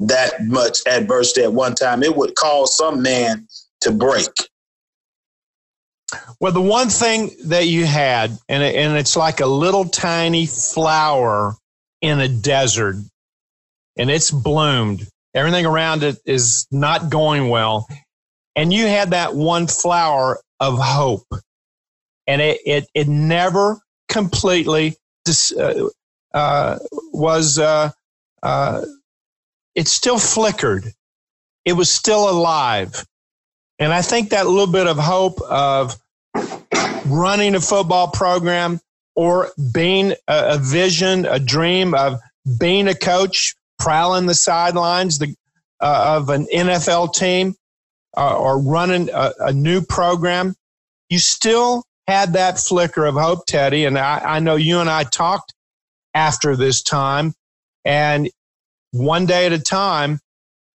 that 0.00 0.44
much 0.44 0.78
adversity 0.86 1.42
at 1.42 1.52
one 1.52 1.74
time. 1.74 2.02
It 2.02 2.16
would 2.16 2.34
cause 2.34 2.76
some 2.76 3.02
man 3.02 3.46
to 3.82 3.92
break. 3.92 4.28
Well, 6.40 6.52
the 6.52 6.60
one 6.60 6.88
thing 6.88 7.30
that 7.46 7.66
you 7.66 7.84
had, 7.86 8.30
and, 8.48 8.62
and 8.62 8.96
it's 8.96 9.16
like 9.16 9.40
a 9.40 9.46
little 9.46 9.86
tiny 9.86 10.46
flower 10.46 11.54
in 12.02 12.20
a 12.20 12.28
desert, 12.28 12.96
and 13.96 14.10
it's 14.10 14.30
bloomed. 14.30 15.08
Everything 15.34 15.66
around 15.66 16.02
it 16.02 16.18
is 16.24 16.66
not 16.70 17.10
going 17.10 17.48
well. 17.48 17.88
And 18.54 18.72
you 18.72 18.86
had 18.86 19.10
that 19.10 19.34
one 19.34 19.66
flower 19.66 20.40
of 20.60 20.78
hope. 20.78 21.26
And 22.26 22.40
it, 22.40 22.60
it, 22.64 22.86
it 22.94 23.08
never 23.08 23.78
completely 24.08 24.96
dis, 25.24 25.52
uh, 25.52 25.88
uh, 26.34 26.78
was, 27.12 27.58
uh, 27.58 27.90
uh, 28.42 28.82
it 29.74 29.88
still 29.88 30.18
flickered. 30.18 30.92
It 31.64 31.72
was 31.74 31.92
still 31.92 32.30
alive. 32.30 33.04
And 33.78 33.92
I 33.92 34.02
think 34.02 34.30
that 34.30 34.46
little 34.46 34.66
bit 34.66 34.86
of 34.86 34.98
hope 34.98 35.40
of 35.42 35.96
running 37.06 37.54
a 37.54 37.60
football 37.60 38.08
program 38.08 38.80
or 39.14 39.50
being 39.72 40.12
a, 40.28 40.54
a 40.54 40.58
vision, 40.58 41.26
a 41.26 41.38
dream 41.38 41.94
of 41.94 42.18
being 42.58 42.88
a 42.88 42.94
coach, 42.94 43.54
prowling 43.78 44.26
the 44.26 44.34
sidelines 44.34 45.18
the, 45.18 45.34
uh, 45.80 46.16
of 46.16 46.30
an 46.30 46.46
NFL 46.54 47.14
team 47.14 47.54
uh, 48.16 48.36
or 48.36 48.60
running 48.60 49.10
a, 49.12 49.32
a, 49.40 49.52
new 49.52 49.82
program, 49.82 50.54
you 51.10 51.18
still 51.18 51.84
had 52.06 52.34
that 52.34 52.58
flicker 52.58 53.04
of 53.04 53.14
hope, 53.14 53.46
Teddy. 53.46 53.84
And 53.84 53.98
I, 53.98 54.18
I 54.18 54.40
know 54.40 54.56
you 54.56 54.80
and 54.80 54.88
I 54.88 55.04
talked 55.04 55.52
after 56.14 56.56
this 56.56 56.82
time, 56.82 57.34
and 57.84 58.30
one 58.92 59.26
day 59.26 59.46
at 59.46 59.52
a 59.52 59.58
time, 59.58 60.20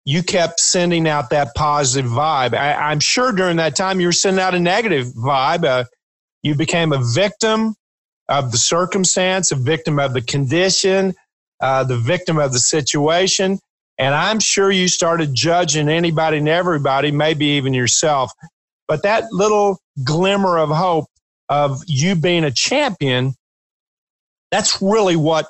you 0.05 0.23
kept 0.23 0.59
sending 0.59 1.07
out 1.07 1.29
that 1.29 1.53
positive 1.55 2.09
vibe. 2.09 2.53
I, 2.53 2.91
am 2.91 2.99
sure 2.99 3.31
during 3.31 3.57
that 3.57 3.75
time 3.75 3.99
you 3.99 4.07
were 4.07 4.11
sending 4.11 4.41
out 4.41 4.55
a 4.55 4.59
negative 4.59 5.07
vibe. 5.07 5.63
Uh, 5.63 5.85
you 6.43 6.55
became 6.55 6.91
a 6.91 7.03
victim 7.03 7.75
of 8.27 8.51
the 8.51 8.57
circumstance, 8.57 9.51
a 9.51 9.55
victim 9.55 9.99
of 9.99 10.13
the 10.13 10.21
condition, 10.21 11.13
uh, 11.59 11.83
the 11.83 11.97
victim 11.97 12.39
of 12.39 12.51
the 12.51 12.59
situation. 12.59 13.59
And 13.97 14.15
I'm 14.15 14.39
sure 14.39 14.71
you 14.71 14.87
started 14.87 15.35
judging 15.35 15.87
anybody 15.87 16.37
and 16.37 16.49
everybody, 16.49 17.11
maybe 17.11 17.45
even 17.45 17.73
yourself. 17.73 18.31
But 18.87 19.03
that 19.03 19.31
little 19.31 19.79
glimmer 20.03 20.57
of 20.57 20.69
hope 20.69 21.05
of 21.51 21.83
you 21.85 22.15
being 22.15 22.45
a 22.45 22.51
champion, 22.51 23.35
that's 24.51 24.81
really 24.81 25.17
what 25.17 25.47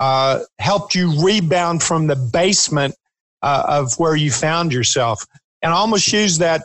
uh, 0.00 0.40
helped 0.58 0.94
you 0.94 1.22
rebound 1.22 1.82
from 1.82 2.06
the 2.06 2.16
basement 2.16 2.94
uh, 3.42 3.62
of 3.68 3.92
where 3.98 4.16
you 4.16 4.30
found 4.30 4.72
yourself 4.72 5.24
and 5.62 5.72
almost 5.72 6.10
use 6.10 6.38
that 6.38 6.64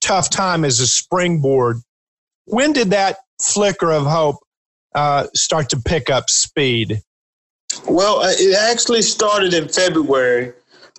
tough 0.00 0.28
time 0.28 0.64
as 0.64 0.80
a 0.80 0.88
springboard. 0.88 1.80
When 2.46 2.72
did 2.72 2.90
that 2.90 3.18
flicker 3.40 3.92
of 3.92 4.06
hope 4.06 4.36
uh, 4.94 5.28
start 5.34 5.68
to 5.70 5.76
pick 5.76 6.10
up 6.10 6.28
speed? 6.28 7.00
Well, 7.88 8.20
uh, 8.20 8.32
it 8.32 8.58
actually 8.58 9.02
started 9.02 9.54
in 9.54 9.68
February 9.68 10.52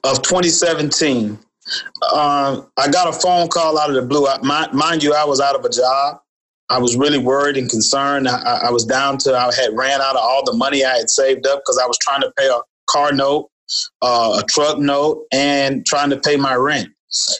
of 0.06 0.22
2017. 0.22 1.38
Um, 2.14 2.68
I 2.78 2.90
got 2.90 3.10
a 3.10 3.14
phone 3.14 3.50
call 3.50 3.78
out 3.78 3.90
of 3.90 3.96
the 3.96 4.02
blue. 4.02 4.28
I, 4.28 4.38
mind 4.72 5.04
you, 5.04 5.14
I 5.14 5.26
was 5.26 5.42
out 5.42 5.56
of 5.56 5.66
a 5.66 5.70
job. 5.70 6.22
I 6.72 6.80
was 6.80 6.96
really 6.96 7.18
worried 7.18 7.58
and 7.58 7.70
concerned. 7.70 8.30
I, 8.30 8.62
I, 8.68 8.72
was 8.72 8.86
down 8.86 9.18
to, 9.20 9.36
I 9.36 9.54
had 9.54 9.76
ran 9.76 10.00
out 10.00 10.16
of 10.16 10.22
all 10.22 10.42
the 10.46 10.54
money 10.54 10.86
I 10.86 10.96
had 10.96 11.10
saved 11.10 11.46
up 11.46 11.60
because 11.60 11.78
I 11.78 11.86
was 11.86 11.98
trying 12.00 12.22
to 12.22 12.32
pay 12.38 12.48
a 12.48 12.60
car 12.90 13.12
note, 13.12 13.50
uh, 14.02 14.40
a 14.42 14.44
truck 14.48 14.80
note, 14.80 15.26
and 15.34 15.86
trying 15.86 16.10
to 16.12 16.18
pay 16.18 16.38
my 16.38 16.56
rent. 16.56 16.88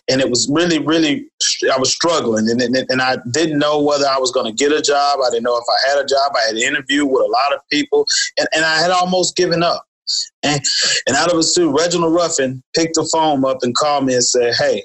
And 0.10 0.20
it 0.20 0.30
was 0.30 0.50
really, 0.52 0.80
really, 0.80 1.30
I 1.74 1.80
was 1.80 1.94
struggling. 1.94 2.50
And, 2.50 2.62
and, 2.62 2.76
and 2.76 3.02
I 3.02 3.20
didn't 3.32 3.58
know 3.58 3.82
whether 3.82 4.06
I 4.06 4.18
was 4.18 4.32
going 4.32 4.48
to 4.48 4.52
get 4.52 4.78
a 4.78 4.82
job. 4.82 5.20
I 5.26 5.30
didn't 5.30 5.44
know 5.44 5.56
if 5.56 5.64
I 5.70 5.90
had 5.90 6.04
a 6.04 6.06
job. 6.06 6.34
I 6.36 6.48
had 6.48 6.56
an 6.58 6.64
interview 6.64 7.06
with 7.06 7.24
a 7.24 7.32
lot 7.32 7.54
of 7.54 7.62
people, 7.72 8.06
and, 8.38 8.50
and 8.54 8.66
I 8.66 8.80
had 8.80 8.92
almost 8.92 9.38
given 9.38 9.64
up. 9.64 9.86
And, 10.44 10.62
and 11.08 11.16
out 11.16 11.32
of 11.32 11.38
a 11.38 11.44
suit, 11.44 11.72
Reginald 11.72 12.14
Ruffin 12.14 12.62
picked 12.76 12.96
the 12.96 13.10
phone 13.14 13.46
up 13.46 13.60
and 13.62 13.74
called 13.76 14.06
me 14.06 14.14
and 14.14 14.24
said, 14.26 14.56
Hey, 14.56 14.84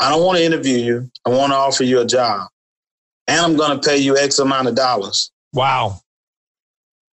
I 0.00 0.10
don't 0.10 0.24
want 0.24 0.38
to 0.38 0.44
interview 0.44 0.78
you. 0.78 1.10
I 1.24 1.30
want 1.30 1.52
to 1.52 1.56
offer 1.56 1.84
you 1.84 2.00
a 2.00 2.04
job. 2.04 2.48
And 3.28 3.38
I'm 3.38 3.56
going 3.56 3.78
to 3.78 3.88
pay 3.88 3.98
you 3.98 4.16
X 4.16 4.38
amount 4.38 4.66
of 4.66 4.74
dollars. 4.74 5.30
Wow. 5.52 6.00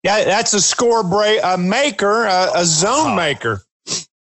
Yeah, 0.04 0.24
that's 0.24 0.52
a 0.52 0.60
score 0.60 1.02
break, 1.02 1.40
a 1.42 1.56
maker, 1.56 2.24
a, 2.24 2.50
a 2.54 2.64
zone 2.64 3.16
maker. 3.16 3.62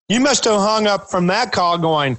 You 0.10 0.20
must 0.20 0.46
have 0.46 0.60
hung 0.60 0.88
up 0.88 1.10
from 1.10 1.28
that 1.28 1.52
call 1.52 1.78
going, 1.78 2.18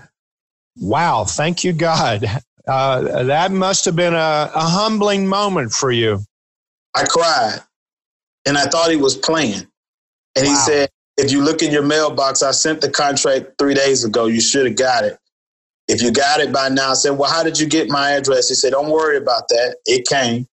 wow, 0.77 1.25
thank 1.25 1.63
you, 1.63 1.73
God. 1.73 2.25
Uh, 2.67 3.25
that 3.25 3.51
must 3.51 3.85
have 3.85 3.97
been 3.97 4.15
a, 4.15 4.51
a 4.55 4.63
humbling 4.63 5.27
moment 5.27 5.73
for 5.73 5.91
you. 5.91 6.21
I 6.95 7.05
cried 7.05 7.61
and 8.47 8.57
I 8.57 8.67
thought 8.67 8.91
he 8.91 8.97
was 8.97 9.17
playing. 9.17 9.67
And 10.37 10.47
wow. 10.47 10.51
he 10.51 10.55
said, 10.55 10.89
if 11.17 11.33
you 11.33 11.43
look 11.43 11.63
in 11.63 11.73
your 11.73 11.83
mailbox, 11.83 12.43
I 12.43 12.53
sent 12.53 12.81
the 12.81 12.91
contract 12.91 13.55
three 13.59 13.75
days 13.75 14.05
ago. 14.05 14.27
You 14.27 14.41
should 14.41 14.67
have 14.67 14.77
got 14.77 15.05
it. 15.05 15.19
If 15.91 16.01
you 16.03 16.13
got 16.13 16.39
it 16.39 16.53
by 16.53 16.69
now, 16.69 16.93
I 16.93 16.95
said, 16.95 17.11
Well, 17.11 17.29
how 17.29 17.43
did 17.43 17.59
you 17.59 17.67
get 17.67 17.89
my 17.89 18.13
address? 18.13 18.49
He 18.49 18.55
said, 18.55 18.71
Don't 18.71 18.91
worry 18.91 19.17
about 19.17 19.49
that. 19.49 19.77
It 19.87 20.07
came. 20.07 20.47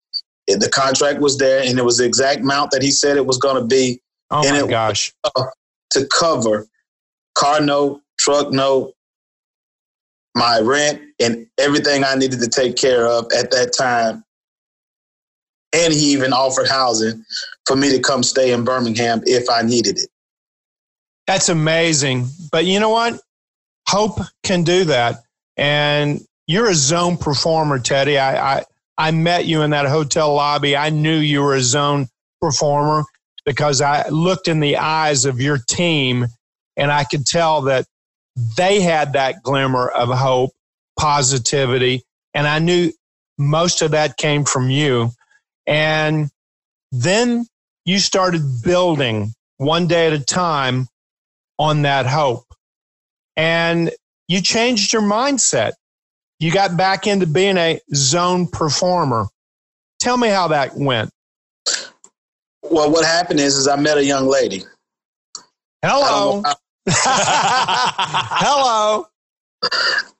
The 0.47 0.69
contract 0.69 1.19
was 1.19 1.37
there, 1.37 1.61
and 1.61 1.77
it 1.77 1.83
was 1.83 1.97
the 1.97 2.05
exact 2.05 2.41
amount 2.41 2.71
that 2.71 2.81
he 2.81 2.91
said 2.91 3.17
it 3.17 3.25
was 3.25 3.37
going 3.37 3.55
to 3.55 3.67
be. 3.67 3.99
Oh 4.31 4.43
and 4.45 4.65
my 4.65 4.67
gosh! 4.67 5.13
To 5.91 6.07
cover 6.17 6.67
car 7.35 7.59
note, 7.59 8.01
truck 8.17 8.51
note, 8.51 8.93
my 10.35 10.59
rent, 10.59 11.01
and 11.19 11.47
everything 11.59 12.05
I 12.05 12.15
needed 12.15 12.39
to 12.39 12.47
take 12.47 12.77
care 12.77 13.05
of 13.05 13.25
at 13.37 13.51
that 13.51 13.73
time. 13.77 14.23
And 15.73 15.91
he 15.91 16.13
even 16.13 16.31
offered 16.31 16.69
housing 16.69 17.25
for 17.67 17.75
me 17.75 17.89
to 17.89 17.99
come 17.99 18.23
stay 18.23 18.53
in 18.53 18.63
Birmingham 18.63 19.21
if 19.25 19.49
I 19.49 19.63
needed 19.63 19.97
it. 19.97 20.09
That's 21.27 21.49
amazing. 21.49 22.27
But 22.51 22.65
you 22.65 22.79
know 22.79 22.89
what? 22.89 23.19
Hope 23.89 24.19
can 24.43 24.63
do 24.63 24.85
that. 24.85 25.24
And 25.57 26.21
you're 26.47 26.69
a 26.69 26.75
zone 26.75 27.17
performer, 27.17 27.79
Teddy. 27.79 28.17
I, 28.17 28.57
I, 28.57 28.63
I 28.97 29.11
met 29.11 29.45
you 29.45 29.61
in 29.61 29.71
that 29.71 29.87
hotel 29.87 30.33
lobby. 30.33 30.75
I 30.75 30.89
knew 30.89 31.17
you 31.17 31.41
were 31.41 31.55
a 31.55 31.61
zone 31.61 32.07
performer 32.41 33.03
because 33.45 33.81
I 33.81 34.07
looked 34.09 34.47
in 34.47 34.59
the 34.59 34.77
eyes 34.77 35.25
of 35.25 35.41
your 35.41 35.57
team 35.57 36.27
and 36.77 36.91
I 36.91 37.03
could 37.03 37.25
tell 37.25 37.63
that 37.63 37.85
they 38.57 38.81
had 38.81 39.13
that 39.13 39.43
glimmer 39.43 39.87
of 39.87 40.09
hope, 40.09 40.51
positivity. 40.99 42.03
And 42.33 42.47
I 42.47 42.59
knew 42.59 42.91
most 43.37 43.81
of 43.81 43.91
that 43.91 44.17
came 44.17 44.43
from 44.43 44.69
you. 44.69 45.11
And 45.67 46.29
then 46.91 47.45
you 47.85 47.99
started 47.99 48.41
building 48.63 49.33
one 49.57 49.87
day 49.87 50.07
at 50.07 50.13
a 50.13 50.19
time 50.19 50.87
on 51.57 51.83
that 51.83 52.05
hope. 52.05 52.45
And 53.37 53.91
you 54.27 54.41
changed 54.41 54.93
your 54.93 55.01
mindset. 55.01 55.73
You 56.39 56.51
got 56.51 56.75
back 56.75 57.07
into 57.07 57.27
being 57.27 57.57
a 57.57 57.79
zone 57.93 58.47
performer. 58.47 59.27
Tell 59.99 60.17
me 60.17 60.27
how 60.27 60.49
that 60.49 60.75
went. 60.75 61.09
Well, 62.61 62.91
what 62.91 63.05
happened 63.05 63.39
is, 63.39 63.55
is 63.55 63.67
I 63.67 63.75
met 63.75 63.97
a 63.97 64.03
young 64.03 64.27
lady. 64.27 64.63
Hello. 65.83 66.43
Hello. 66.87 69.05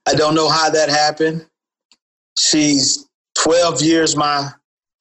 I 0.06 0.14
don't 0.14 0.34
know 0.34 0.48
how 0.48 0.70
that 0.70 0.88
happened. 0.88 1.46
She's 2.38 3.06
12 3.36 3.82
years 3.82 4.16
my 4.16 4.50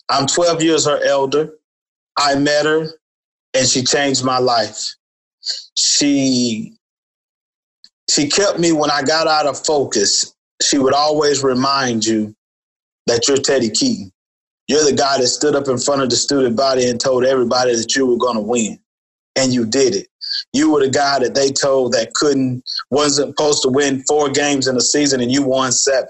I'm 0.09 0.27
12 0.27 0.61
years 0.61 0.85
her 0.85 1.03
elder. 1.03 1.51
I 2.17 2.35
met 2.35 2.65
her 2.65 2.87
and 3.53 3.67
she 3.67 3.83
changed 3.83 4.23
my 4.23 4.37
life. 4.37 4.95
She 5.75 6.74
she 8.09 8.27
kept 8.27 8.59
me 8.59 8.71
when 8.71 8.91
I 8.91 9.01
got 9.01 9.27
out 9.27 9.47
of 9.47 9.63
focus. 9.65 10.33
She 10.61 10.77
would 10.77 10.93
always 10.93 11.43
remind 11.43 12.05
you 12.05 12.35
that 13.07 13.27
you're 13.27 13.37
Teddy 13.37 13.69
Keaton. 13.69 14.11
You're 14.67 14.83
the 14.83 14.95
guy 14.95 15.19
that 15.19 15.27
stood 15.27 15.55
up 15.55 15.67
in 15.67 15.77
front 15.77 16.01
of 16.01 16.09
the 16.09 16.15
student 16.15 16.55
body 16.55 16.89
and 16.89 16.99
told 16.99 17.23
everybody 17.23 17.75
that 17.75 17.95
you 17.95 18.07
were 18.07 18.17
going 18.17 18.35
to 18.35 18.41
win. 18.41 18.79
And 19.35 19.53
you 19.53 19.65
did 19.65 19.93
it. 19.93 20.07
You 20.53 20.71
were 20.71 20.79
the 20.79 20.89
guy 20.89 21.19
that 21.19 21.35
they 21.35 21.51
told 21.51 21.91
that 21.91 22.13
couldn't, 22.13 22.63
wasn't 22.89 23.37
supposed 23.37 23.63
to 23.63 23.69
win 23.69 24.01
four 24.03 24.29
games 24.29 24.67
in 24.67 24.77
a 24.77 24.81
season 24.81 25.19
and 25.19 25.31
you 25.31 25.43
won 25.43 25.71
seven. 25.71 26.07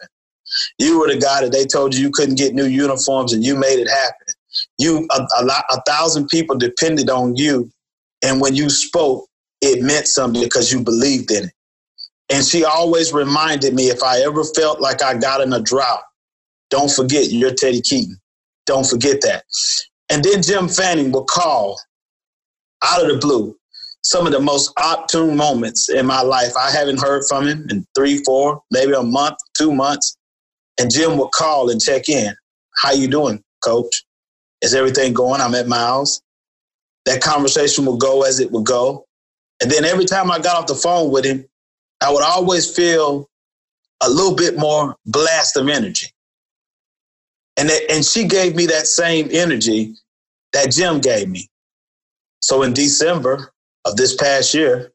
You 0.78 1.00
were 1.00 1.08
the 1.08 1.18
guy 1.18 1.42
that 1.42 1.52
they 1.52 1.66
told 1.66 1.96
you 1.96 2.02
you 2.02 2.12
couldn't 2.12 2.38
get 2.38 2.54
new 2.54 2.66
uniforms 2.66 3.34
and 3.34 3.44
you 3.44 3.56
made 3.56 3.80
it 3.80 3.90
happen. 3.90 4.28
You, 4.78 5.08
a, 5.12 5.28
a, 5.40 5.44
lot, 5.44 5.66
a 5.72 5.82
thousand 5.88 6.28
people 6.28 6.56
depended 6.56 7.10
on 7.10 7.36
you. 7.36 7.70
And 8.24 8.40
when 8.40 8.56
you 8.56 8.70
spoke, 8.70 9.28
it 9.60 9.82
meant 9.82 10.08
something 10.08 10.42
because 10.42 10.72
you 10.72 10.82
believed 10.82 11.32
in 11.32 11.46
it. 11.46 11.54
And 12.30 12.44
she 12.44 12.66
always 12.66 13.14
reminded 13.14 13.74
me 13.74 13.90
if 13.90 14.02
I 14.02 14.22
ever 14.22 14.44
felt 14.44 14.82
like 14.82 15.04
I 15.04 15.16
got 15.16 15.42
in 15.42 15.54
a 15.54 15.62
drought, 15.62 16.02
don't 16.70 16.92
forget 16.92 17.32
you're 17.32 17.54
Teddy 17.54 17.82
Keaton. 17.82 18.18
Don't 18.66 18.86
forget 18.86 19.22
that. 19.22 19.44
And 20.10 20.24
then 20.24 20.42
Jim 20.42 20.68
Fannin 20.68 21.12
would 21.12 21.28
call 21.28 21.80
out 22.84 23.04
of 23.04 23.10
the 23.10 23.18
blue 23.18 23.56
some 24.06 24.28
of 24.28 24.34
the 24.34 24.40
most 24.40 24.72
opportune 24.78 25.36
moments 25.36 25.90
in 25.90 26.06
my 26.06 26.22
life. 26.22 26.56
I 26.56 26.70
haven't 26.70 27.02
heard 27.02 27.24
from 27.28 27.48
him 27.48 27.66
in 27.70 27.88
three, 27.96 28.24
four, 28.24 28.62
maybe 28.70 28.94
a 28.94 29.02
month, 29.02 29.38
two 29.58 29.74
months. 29.74 30.16
And 30.80 30.92
Jim 30.92 31.18
would 31.18 31.32
call 31.32 31.72
and 31.72 31.82
check 31.82 32.08
in. 32.08 32.36
How 32.78 32.92
you 32.92 33.08
doing, 33.08 33.44
coach? 33.64 34.04
Is 34.62 34.76
everything 34.76 35.14
going? 35.14 35.42
I'm 35.42 35.56
at 35.56 35.68
house. 35.68 36.22
That 37.06 37.22
conversation 37.22 37.86
would 37.86 38.00
go 38.00 38.24
as 38.24 38.40
it 38.40 38.52
would 38.52 38.66
go. 38.66 39.06
And 39.62 39.72
then 39.72 39.86
every 39.86 40.06
time 40.06 40.30
I 40.30 40.38
got 40.38 40.56
off 40.56 40.68
the 40.68 40.76
phone 40.76 41.12
with 41.12 41.26
him, 41.26 41.46
I 42.06 42.12
would 42.12 42.24
always 42.24 42.70
feel 42.70 43.28
a 44.04 44.10
little 44.10 44.36
bit 44.36 44.60
more 44.60 44.96
blast 45.08 45.58
of 45.58 45.68
energy. 45.68 46.08
And, 47.58 47.68
that, 47.70 47.82
and 47.90 48.06
she 48.06 48.28
gave 48.28 48.56
me 48.56 48.68
that 48.68 48.86
same 48.86 49.30
energy 49.32 49.96
that 50.54 50.72
Jim 50.72 51.02
gave 51.02 51.28
me. 51.28 51.50
So 52.42 52.62
in 52.62 52.74
December 52.74 53.52
of 53.86 53.96
this 53.96 54.16
past 54.16 54.54
year, 54.54 54.92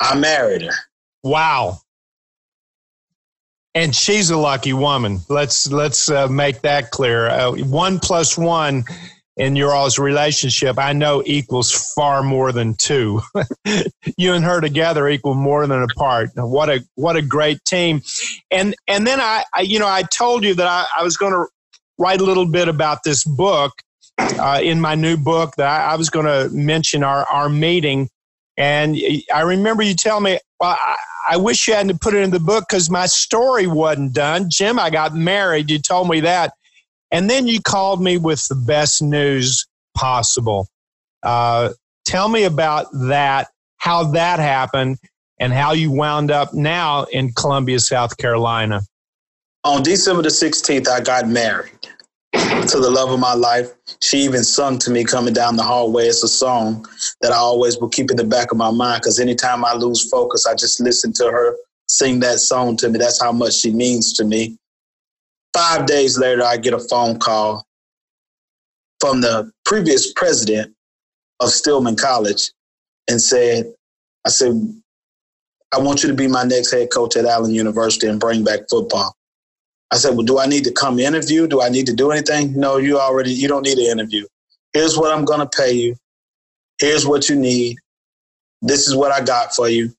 I 0.00 0.18
married 0.18 0.62
her. 0.62 0.74
Wow. 1.22 1.78
And 3.74 3.96
she's 3.96 4.28
a 4.28 4.36
lucky 4.36 4.74
woman. 4.74 5.20
Let's 5.30 5.70
let's 5.72 6.10
uh, 6.10 6.28
make 6.28 6.60
that 6.60 6.90
clear. 6.90 7.28
Uh, 7.28 7.52
one 7.52 7.98
plus 7.98 8.36
one 8.36 8.84
in 9.36 9.56
your 9.56 9.74
all's 9.74 9.98
relationship, 9.98 10.78
I 10.78 10.92
know 10.92 11.22
equals 11.26 11.92
far 11.94 12.22
more 12.22 12.52
than 12.52 12.74
two. 12.74 13.20
you 14.16 14.32
and 14.32 14.44
her 14.44 14.60
together 14.60 15.08
equal 15.08 15.34
more 15.34 15.66
than 15.66 15.82
apart. 15.82 16.30
What 16.36 16.70
a 16.70 16.84
what 16.94 17.16
a 17.16 17.22
great 17.22 17.64
team. 17.64 18.02
And 18.50 18.74
and 18.86 19.06
then 19.06 19.20
I, 19.20 19.44
I 19.54 19.62
you 19.62 19.78
know 19.78 19.88
I 19.88 20.02
told 20.02 20.44
you 20.44 20.54
that 20.54 20.66
I, 20.66 20.86
I 20.98 21.02
was 21.02 21.16
going 21.16 21.32
to 21.32 21.46
write 21.98 22.20
a 22.20 22.24
little 22.24 22.46
bit 22.46 22.68
about 22.68 22.98
this 23.04 23.24
book 23.24 23.72
uh, 24.18 24.60
in 24.62 24.80
my 24.80 24.94
new 24.94 25.16
book 25.16 25.54
that 25.56 25.66
I, 25.66 25.92
I 25.92 25.96
was 25.96 26.10
going 26.10 26.26
to 26.26 26.54
mention 26.54 27.02
our 27.02 27.24
our 27.28 27.48
meeting. 27.48 28.08
And 28.56 28.96
I 29.34 29.40
remember 29.40 29.82
you 29.82 29.94
telling 29.94 30.22
me, 30.22 30.38
well, 30.60 30.78
I, 30.80 30.96
I 31.30 31.36
wish 31.38 31.66
you 31.66 31.74
hadn't 31.74 32.00
put 32.00 32.14
it 32.14 32.22
in 32.22 32.30
the 32.30 32.38
book 32.38 32.66
because 32.68 32.88
my 32.88 33.06
story 33.06 33.66
wasn't 33.66 34.12
done. 34.12 34.48
Jim, 34.48 34.78
I 34.78 34.90
got 34.90 35.14
married. 35.14 35.70
You 35.70 35.80
told 35.80 36.08
me 36.08 36.20
that. 36.20 36.52
And 37.10 37.30
then 37.30 37.46
you 37.46 37.60
called 37.60 38.02
me 38.02 38.18
with 38.18 38.46
the 38.48 38.54
best 38.54 39.02
news 39.02 39.66
possible. 39.94 40.68
Uh, 41.22 41.70
tell 42.04 42.28
me 42.28 42.44
about 42.44 42.86
that, 42.92 43.48
how 43.76 44.04
that 44.12 44.40
happened, 44.40 44.98
and 45.38 45.52
how 45.52 45.72
you 45.72 45.90
wound 45.90 46.30
up 46.30 46.54
now 46.54 47.04
in 47.04 47.32
Columbia, 47.32 47.78
South 47.78 48.16
Carolina. 48.16 48.82
On 49.64 49.82
December 49.82 50.22
the 50.22 50.28
16th, 50.28 50.88
I 50.88 51.00
got 51.00 51.28
married 51.28 51.70
to 52.32 52.78
the 52.80 52.90
love 52.90 53.10
of 53.10 53.20
my 53.20 53.34
life. 53.34 53.70
She 54.02 54.18
even 54.18 54.44
sung 54.44 54.78
to 54.80 54.90
me 54.90 55.04
coming 55.04 55.32
down 55.32 55.56
the 55.56 55.62
hallway. 55.62 56.06
It's 56.06 56.22
a 56.22 56.28
song 56.28 56.86
that 57.20 57.32
I 57.32 57.36
always 57.36 57.78
will 57.78 57.88
keep 57.88 58.10
in 58.10 58.16
the 58.16 58.24
back 58.24 58.50
of 58.52 58.58
my 58.58 58.70
mind 58.70 59.02
because 59.02 59.18
anytime 59.18 59.64
I 59.64 59.74
lose 59.74 60.08
focus, 60.08 60.46
I 60.46 60.54
just 60.54 60.80
listen 60.80 61.12
to 61.14 61.24
her 61.24 61.56
sing 61.88 62.20
that 62.20 62.38
song 62.38 62.76
to 62.78 62.88
me. 62.88 62.98
That's 62.98 63.22
how 63.22 63.32
much 63.32 63.54
she 63.54 63.72
means 63.72 64.12
to 64.14 64.24
me. 64.24 64.58
Five 65.54 65.86
days 65.86 66.18
later, 66.18 66.42
I 66.42 66.56
get 66.56 66.74
a 66.74 66.80
phone 66.80 67.18
call 67.18 67.64
from 69.00 69.20
the 69.20 69.52
previous 69.64 70.12
president 70.12 70.74
of 71.40 71.50
Stillman 71.50 71.96
College 71.96 72.50
and 73.08 73.20
said, 73.20 73.72
I 74.26 74.30
said, 74.30 74.52
I 75.72 75.78
want 75.78 76.02
you 76.02 76.08
to 76.08 76.14
be 76.14 76.28
my 76.28 76.44
next 76.44 76.72
head 76.72 76.90
coach 76.92 77.16
at 77.16 77.24
Allen 77.24 77.52
University 77.52 78.06
and 78.06 78.20
bring 78.20 78.44
back 78.44 78.60
football. 78.70 79.14
I 79.90 79.96
said, 79.96 80.16
Well, 80.16 80.24
do 80.24 80.38
I 80.38 80.46
need 80.46 80.64
to 80.64 80.72
come 80.72 80.98
interview? 80.98 81.46
Do 81.46 81.60
I 81.60 81.68
need 81.68 81.86
to 81.86 81.94
do 81.94 82.10
anything? 82.10 82.58
No, 82.58 82.78
you 82.78 82.98
already, 82.98 83.30
you 83.32 83.48
don't 83.48 83.64
need 83.64 83.78
an 83.78 83.98
interview. 83.98 84.26
Here's 84.72 84.96
what 84.96 85.16
I'm 85.16 85.24
going 85.24 85.40
to 85.40 85.48
pay 85.56 85.72
you. 85.72 85.96
Here's 86.80 87.06
what 87.06 87.28
you 87.28 87.36
need. 87.36 87.76
This 88.62 88.88
is 88.88 88.96
what 88.96 89.12
I 89.12 89.24
got 89.24 89.54
for 89.54 89.68
you. 89.68 89.92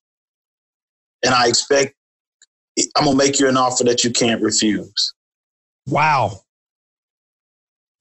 And 1.23 1.33
I 1.33 1.47
expect, 1.47 1.93
I'm 2.97 3.05
going 3.05 3.17
to 3.17 3.23
make 3.23 3.39
you 3.39 3.47
an 3.47 3.57
offer 3.57 3.83
that 3.85 4.03
you 4.03 4.11
can't 4.11 4.41
refuse. 4.41 5.13
Wow. 5.87 6.41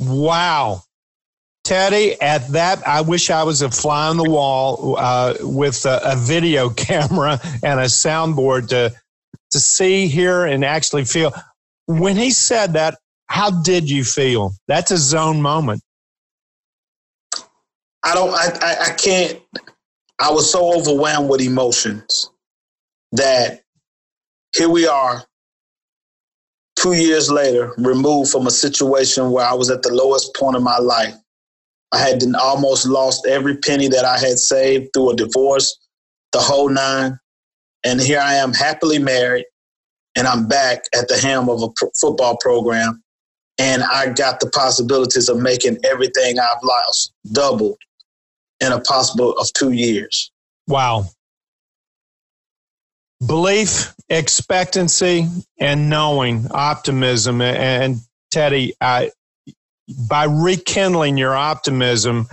Wow. 0.01 0.83
Teddy, 1.65 2.21
at 2.21 2.47
that, 2.49 2.87
I 2.87 3.01
wish 3.01 3.31
I 3.31 3.43
was 3.43 3.63
a 3.63 3.71
fly 3.71 4.09
on 4.09 4.19
the 4.19 4.29
wall 4.29 4.97
uh, 4.99 5.35
with 5.41 5.87
a, 5.87 6.01
a, 6.05 6.17
video 6.17 6.69
camera 6.71 7.41
and 7.63 7.81
a 7.81 7.85
soundboard 7.85 8.69
to 8.69 8.95
to 9.51 9.61
see, 9.61 10.09
hear, 10.09 10.45
and 10.45 10.65
actually 10.65 11.05
feel. 11.05 11.33
When 11.87 12.17
he 12.17 12.33
said 12.33 12.75
that, 12.75 12.99
how 13.29 13.63
did 13.63 13.89
you 13.89 14.05
feel? 14.05 14.53
That's 14.69 14.91
a 14.91 14.99
zone 14.99 15.41
moment. 15.41 15.83
I 18.03 18.15
don't. 18.15 18.35
I, 18.35 18.59
I, 18.61 18.77
I 18.91 18.95
can't. 18.95 19.41
I 20.21 20.31
was 20.31 20.51
so 20.51 20.77
overwhelmed 20.79 21.31
with 21.31 21.41
emotions 21.41 22.31
that 23.13 23.63
here 24.55 24.69
we 24.69 24.87
are 24.87 25.25
two 26.85 26.93
years 26.93 27.31
later, 27.31 27.73
removed 27.79 28.31
from 28.31 28.47
a 28.47 28.51
situation 28.51 29.31
where 29.31 29.47
I 29.47 29.55
was 29.55 29.71
at 29.71 29.83
the 29.83 29.93
lowest 29.93 30.35
point 30.35 30.55
of 30.55 30.63
my 30.63 30.77
life. 30.77 31.15
I 31.93 31.99
had 31.99 32.23
almost 32.39 32.87
lost 32.87 33.27
every 33.27 33.57
penny 33.57 33.89
that 33.89 34.05
I 34.05 34.19
had 34.19 34.39
saved 34.39 34.91
through 34.93 35.13
a 35.13 35.17
divorce, 35.17 35.79
the 36.33 36.41
whole 36.41 36.69
nine. 36.69 37.19
And 37.85 38.01
here 38.01 38.21
I 38.21 38.35
am, 38.35 38.53
happily 38.53 38.99
married, 38.99 39.47
and 40.15 40.27
I'm 40.27 40.47
back 40.47 40.85
at 40.95 41.09
the 41.09 41.17
helm 41.17 41.49
of 41.49 41.63
a 41.63 41.69
pro- 41.75 41.91
football 41.99 42.37
program, 42.39 43.03
and 43.59 43.83
I 43.83 44.11
got 44.11 44.41
the 44.41 44.51
possibilities 44.51 45.29
of 45.29 45.39
making 45.39 45.79
everything 45.85 46.39
I've 46.39 46.63
lost 46.63 47.15
doubled 47.33 47.79
in 48.61 48.73
a 48.73 48.81
possible 48.81 49.33
of 49.39 49.51
two 49.55 49.73
years. 49.73 50.31
Wow. 50.67 51.07
Belief, 53.27 53.95
expectancy, 54.09 55.29
and 55.59 55.89
knowing, 55.89 56.51
optimism. 56.51 57.41
And 57.41 57.99
Teddy, 58.31 58.75
I, 58.81 59.11
by 60.09 60.25
rekindling 60.25 61.17
your 61.17 61.35
optimism, 61.35 62.27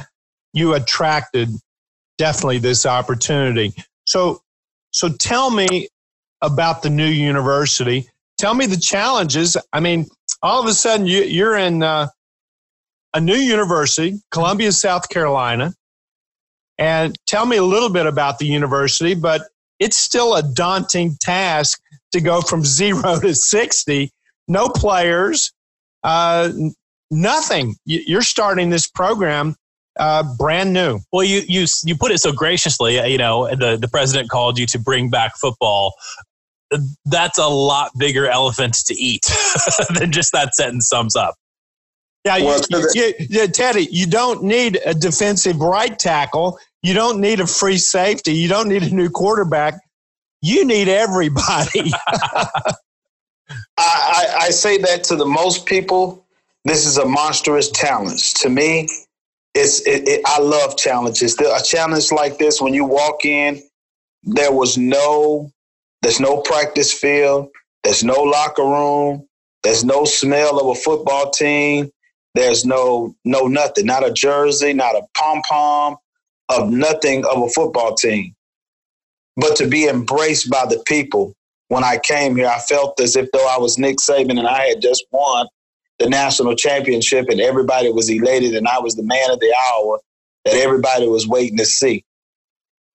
you 0.54 0.74
attracted 0.74 1.50
definitely 2.18 2.60
this 2.60 2.86
opportunity. 2.86 3.74
So, 4.06 4.42
so 4.92 5.10
tell 5.10 5.50
me 5.50 5.88
about 6.42 6.82
the 6.82 6.90
new 6.90 7.08
university. 7.08 8.10
Tell 8.38 8.54
me 8.54 8.66
the 8.66 8.78
challenges. 8.78 9.56
I 9.72 9.80
mean, 9.80 10.08
all 10.42 10.62
of 10.62 10.68
a 10.68 10.74
sudden 10.74 11.06
you, 11.06 11.46
are 11.46 11.58
in 11.58 11.84
uh, 11.84 12.08
a 13.14 13.22
new 13.22 13.36
university, 13.36 14.20
Columbia, 14.32 14.72
South 14.72 15.10
Carolina, 15.10 15.74
and 16.78 17.16
tell 17.28 17.46
me 17.46 17.58
a 17.58 17.64
little 17.64 17.90
bit 17.90 18.08
about 18.08 18.40
the 18.40 18.48
university. 18.48 19.14
But 19.14 19.44
it's 19.82 19.98
still 19.98 20.36
a 20.36 20.44
daunting 20.44 21.18
task 21.20 21.82
to 22.14 22.22
go 22.22 22.40
from 22.40 22.64
zero 22.64 23.20
to 23.22 23.36
sixty. 23.36 24.12
No 24.48 24.70
players, 24.70 25.52
uh, 26.04 26.52
nothing. 27.10 27.76
You're 27.86 28.22
starting 28.22 28.70
this 28.70 28.88
program 28.88 29.56
uh, 30.00 30.24
brand 30.38 30.74
new. 30.74 31.00
Well, 31.12 31.24
you 31.24 31.42
you 31.48 31.66
you 31.84 31.96
put 31.98 32.12
it 32.12 32.20
so 32.20 32.32
graciously. 32.32 32.96
You 33.12 33.18
know, 33.18 33.48
the 33.56 33.78
the 33.78 33.88
president 33.88 34.30
called 34.30 34.58
you 34.58 34.66
to 34.68 34.80
bring 34.80 35.10
back 35.10 35.38
football. 35.38 35.94
That's 37.06 37.38
a 37.38 37.48
lot 37.48 37.92
bigger 37.98 38.28
elephant 38.28 38.76
to 38.86 38.96
eat 38.96 39.30
than 40.00 40.12
just 40.12 40.32
that 40.32 40.56
sentence 40.56 40.88
sums 40.88 41.16
up. 41.16 41.36
Yeah, 42.24 42.38
well, 42.38 42.62
you, 42.70 42.90
you, 42.94 43.14
you, 43.30 43.48
Teddy, 43.48 43.88
you 43.92 44.06
don't 44.06 44.44
need 44.44 44.80
a 44.86 44.94
defensive 44.94 45.60
right 45.60 45.98
tackle. 45.98 46.60
You 46.84 46.94
don't 46.94 47.20
need 47.22 47.40
a 47.40 47.48
free 47.48 47.78
safety. 47.78 48.34
You 48.34 48.48
don't 48.48 48.68
need 48.68 48.84
a 48.84 48.94
new 48.94 49.10
quarterback. 49.10 49.76
You 50.42 50.66
need 50.66 50.88
everybody. 50.88 51.92
I, 52.08 52.74
I, 53.78 54.36
I 54.42 54.50
say 54.50 54.78
that 54.80 55.04
to 55.06 55.16
the 55.16 55.26
most 55.26 55.66
people. 55.66 56.26
This 56.66 56.86
is 56.86 56.98
a 56.98 57.06
monstrous 57.06 57.72
challenge. 57.72 58.36
To 58.36 58.50
me, 58.50 58.88
it's 59.54 59.86
it, 59.86 60.08
it, 60.08 60.22
I 60.26 60.40
love 60.40 60.78
challenges. 60.78 61.40
A 61.40 61.62
challenge 61.64 62.12
like 62.12 62.38
this, 62.38 62.62
when 62.62 62.74
you 62.74 62.86
walk 62.86 63.26
in, 63.26 63.62
there 64.24 64.52
was 64.52 64.78
no, 64.78 65.52
there's 66.02 66.20
no 66.20 66.42
practice 66.42 66.94
field, 66.94 67.50
there's 67.84 68.04
no 68.04 68.22
locker 68.22 68.64
room, 68.64 69.28
there's 69.64 69.84
no 69.84 70.06
smell 70.06 70.60
of 70.60 70.78
a 70.78 70.80
football 70.80 71.32
team, 71.32 71.92
there's 72.36 72.66
no 72.66 73.16
no 73.26 73.48
nothing, 73.48 73.86
not 73.86 74.08
a 74.08 74.12
jersey, 74.14 74.74
not 74.74 74.96
a 74.96 75.02
pom 75.18 75.42
pom, 75.50 75.98
of 76.52 76.70
nothing 76.70 77.26
of 77.26 77.42
a 77.44 77.50
football 77.50 77.96
team. 77.96 78.36
But 79.38 79.56
to 79.58 79.68
be 79.68 79.88
embraced 79.88 80.50
by 80.50 80.66
the 80.66 80.84
people 80.88 81.34
when 81.70 81.84
I 81.84 81.98
came 81.98 82.36
here, 82.36 82.48
I 82.48 82.60
felt 82.60 83.00
as 83.00 83.16
if 83.16 83.32
though 83.32 83.48
I 83.48 83.58
was 83.58 83.78
Nick 83.78 83.98
Saban 83.98 84.38
and 84.38 84.48
I 84.48 84.66
had 84.66 84.82
just 84.82 85.06
won 85.12 85.48
the 86.00 86.10
national 86.10 86.56
championship 86.56 87.28
and 87.30 87.40
everybody 87.40 87.92
was 87.92 88.10
elated 88.10 88.56
and 88.56 88.68
I 88.68 88.80
was 88.80 88.96
the 88.96 89.04
man 89.04 89.32
of 89.32 89.40
the 89.40 89.54
hour 89.72 90.00
that 90.46 90.56
everybody 90.56 91.08
was 91.08 91.28
waiting 91.28 91.58
to 91.58 91.66
see. 91.66 92.04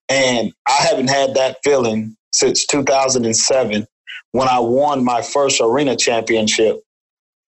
And 0.09 0.53
I 0.67 0.83
haven't 0.83 1.09
had 1.09 1.35
that 1.35 1.59
feeling 1.65 2.17
since 2.33 2.67
2007 2.67 3.87
when 4.33 4.49
I 4.49 4.59
won 4.59 5.05
my 5.05 5.23
first 5.23 5.61
arena 5.61 5.97
championship. 5.97 6.81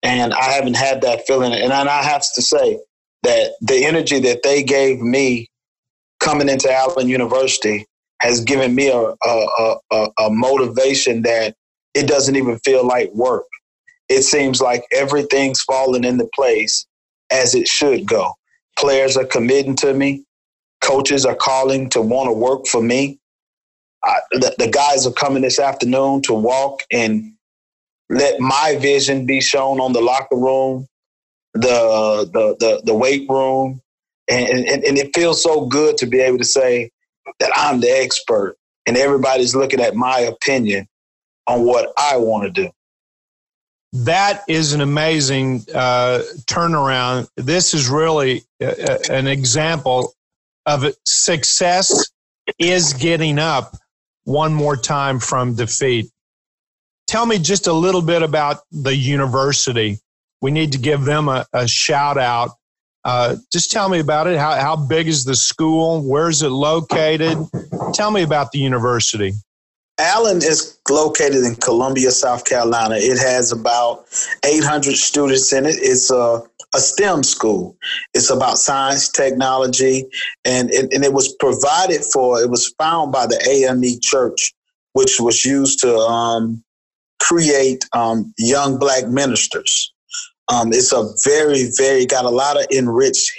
And 0.03 0.33
I 0.33 0.45
haven't 0.45 0.77
had 0.77 1.03
that 1.03 1.27
feeling. 1.27 1.53
And 1.53 1.73
I 1.73 2.03
have 2.03 2.23
to 2.35 2.43
say 2.43 2.79
that 3.25 3.53
the 3.61 3.85
energy 3.85 4.21
that 4.21 4.43
they 4.43 4.63
gave 4.63 5.01
me 5.01 5.51
coming 6.21 6.49
into 6.49 6.73
Allen 6.73 7.09
University 7.09 7.87
has 8.21 8.41
given 8.41 8.75
me 8.75 8.89
a, 8.89 8.99
a, 8.99 9.77
a, 9.93 10.09
a 10.19 10.31
motivation 10.31 11.23
that 11.23 11.55
it 11.95 12.07
doesn't 12.07 12.37
even 12.37 12.59
feel 12.59 12.87
like 12.87 13.13
work 13.15 13.45
it 14.09 14.23
seems 14.23 14.61
like 14.61 14.85
everything's 14.93 15.63
falling 15.63 16.05
into 16.05 16.29
place 16.35 16.87
as 17.31 17.55
it 17.55 17.69
should 17.69 18.07
go. 18.07 18.33
Players 18.79 19.17
are 19.17 19.25
committing 19.25 19.77
to 19.77 19.93
me. 19.93 20.25
Coaches 20.81 21.27
are 21.27 21.35
calling 21.35 21.91
to 21.91 22.01
want 22.01 22.29
to 22.29 22.33
work 22.33 22.67
for 22.67 22.83
me. 22.83 23.19
I, 24.05 24.21
the, 24.31 24.55
the 24.59 24.69
guys 24.71 25.07
are 25.07 25.13
coming 25.13 25.43
this 25.43 25.59
afternoon 25.59 26.23
to 26.23 26.33
walk 26.33 26.83
and 26.93 27.33
let 28.09 28.41
my 28.41 28.79
vision 28.81 29.27
be 29.27 29.41
shown 29.41 29.81
on 29.81 29.93
the 29.93 30.01
locker 30.01 30.37
room, 30.37 30.87
the 31.55 32.31
the 32.33 32.57
the, 32.61 32.83
the 32.85 32.95
weight 32.95 33.29
room, 33.29 33.83
and, 34.29 34.67
and 34.67 34.85
and 34.85 34.99
it 34.99 35.11
feels 35.15 35.43
so 35.43 35.67
good 35.67 35.97
to 35.99 36.07
be 36.07 36.21
able 36.21 36.39
to 36.39 36.45
say 36.45 36.91
that 37.41 37.51
I'm 37.55 37.81
the 37.81 37.91
expert 37.91 38.57
and 38.87 38.97
everybody's 38.97 39.55
looking 39.55 39.81
at 39.81 39.95
my 39.95 40.21
opinion 40.21 40.87
on 41.47 41.65
what 41.65 41.93
I 41.97 42.17
want 42.17 42.45
to 42.45 42.51
do 42.51 42.71
that 43.93 44.45
is 44.49 44.73
an 44.73 44.81
amazing 44.81 45.65
uh, 45.75 46.21
turnaround. 46.47 47.29
This 47.37 47.75
is 47.75 47.89
really 47.89 48.43
a, 48.61 48.67
a, 48.67 49.13
an 49.13 49.27
example 49.27 50.13
of 50.67 50.85
success 51.07 52.11
is 52.59 52.93
getting 52.93 53.39
up 53.39 53.77
one 54.25 54.53
more 54.53 54.77
time 54.77 55.19
from 55.19 55.55
defeat. 55.55 56.11
Tell 57.07 57.25
me 57.25 57.39
just 57.39 57.67
a 57.67 57.73
little 57.73 58.03
bit 58.03 58.23
about 58.23 58.59
the 58.71 58.95
university. 58.95 59.99
We 60.43 60.51
need 60.51 60.73
to 60.73 60.79
give 60.79 61.05
them 61.05 61.29
a, 61.29 61.47
a 61.55 61.67
shout 61.67 62.19
out. 62.19 62.51
Uh, 63.09 63.37
just 63.51 63.71
tell 63.71 63.89
me 63.89 64.01
about 64.01 64.27
it. 64.27 64.37
How, 64.37 64.53
how 64.61 64.77
big 64.77 65.09
is 65.09 65.25
the 65.25 65.35
school? 65.35 66.07
Where 66.07 66.29
is 66.29 66.43
it 66.43 66.51
located? 66.51 67.39
Tell 67.95 68.11
me 68.11 68.21
about 68.21 68.53
the 68.53 68.59
university. 68.59 69.33
Allen 69.99 70.37
is 70.37 70.79
located 70.91 71.43
in 71.43 71.55
Columbia, 71.55 72.11
South 72.11 72.45
Carolina. 72.45 72.97
It 72.99 73.19
has 73.19 73.51
about 73.51 74.05
800 74.45 74.95
students 74.95 75.51
in 75.55 75.65
it. 75.65 75.77
It's 75.79 76.11
a, 76.11 76.43
a 76.75 76.79
STEM 76.79 77.23
school. 77.23 77.79
It's 78.13 78.29
about 78.29 78.59
science, 78.59 79.09
technology, 79.09 80.05
and 80.45 80.71
it, 80.71 80.93
and 80.93 81.03
it 81.03 81.15
was 81.15 81.35
provided 81.41 82.05
for, 82.13 82.43
it 82.43 82.51
was 82.51 82.75
found 82.79 83.11
by 83.11 83.25
the 83.25 83.41
AME 83.49 84.01
Church, 84.03 84.53
which 84.93 85.19
was 85.19 85.47
used 85.47 85.81
to 85.81 85.97
um, 85.97 86.63
create 87.23 87.87
um, 87.95 88.35
young 88.37 88.79
black 88.79 89.09
ministers. 89.09 89.95
Um, 90.51 90.73
it's 90.73 90.93
a 90.93 91.09
very, 91.25 91.71
very, 91.77 92.07
got 92.07 92.25
a 92.25 92.31
lot 92.31 92.59
of 92.59 92.67
enriched 92.73 93.33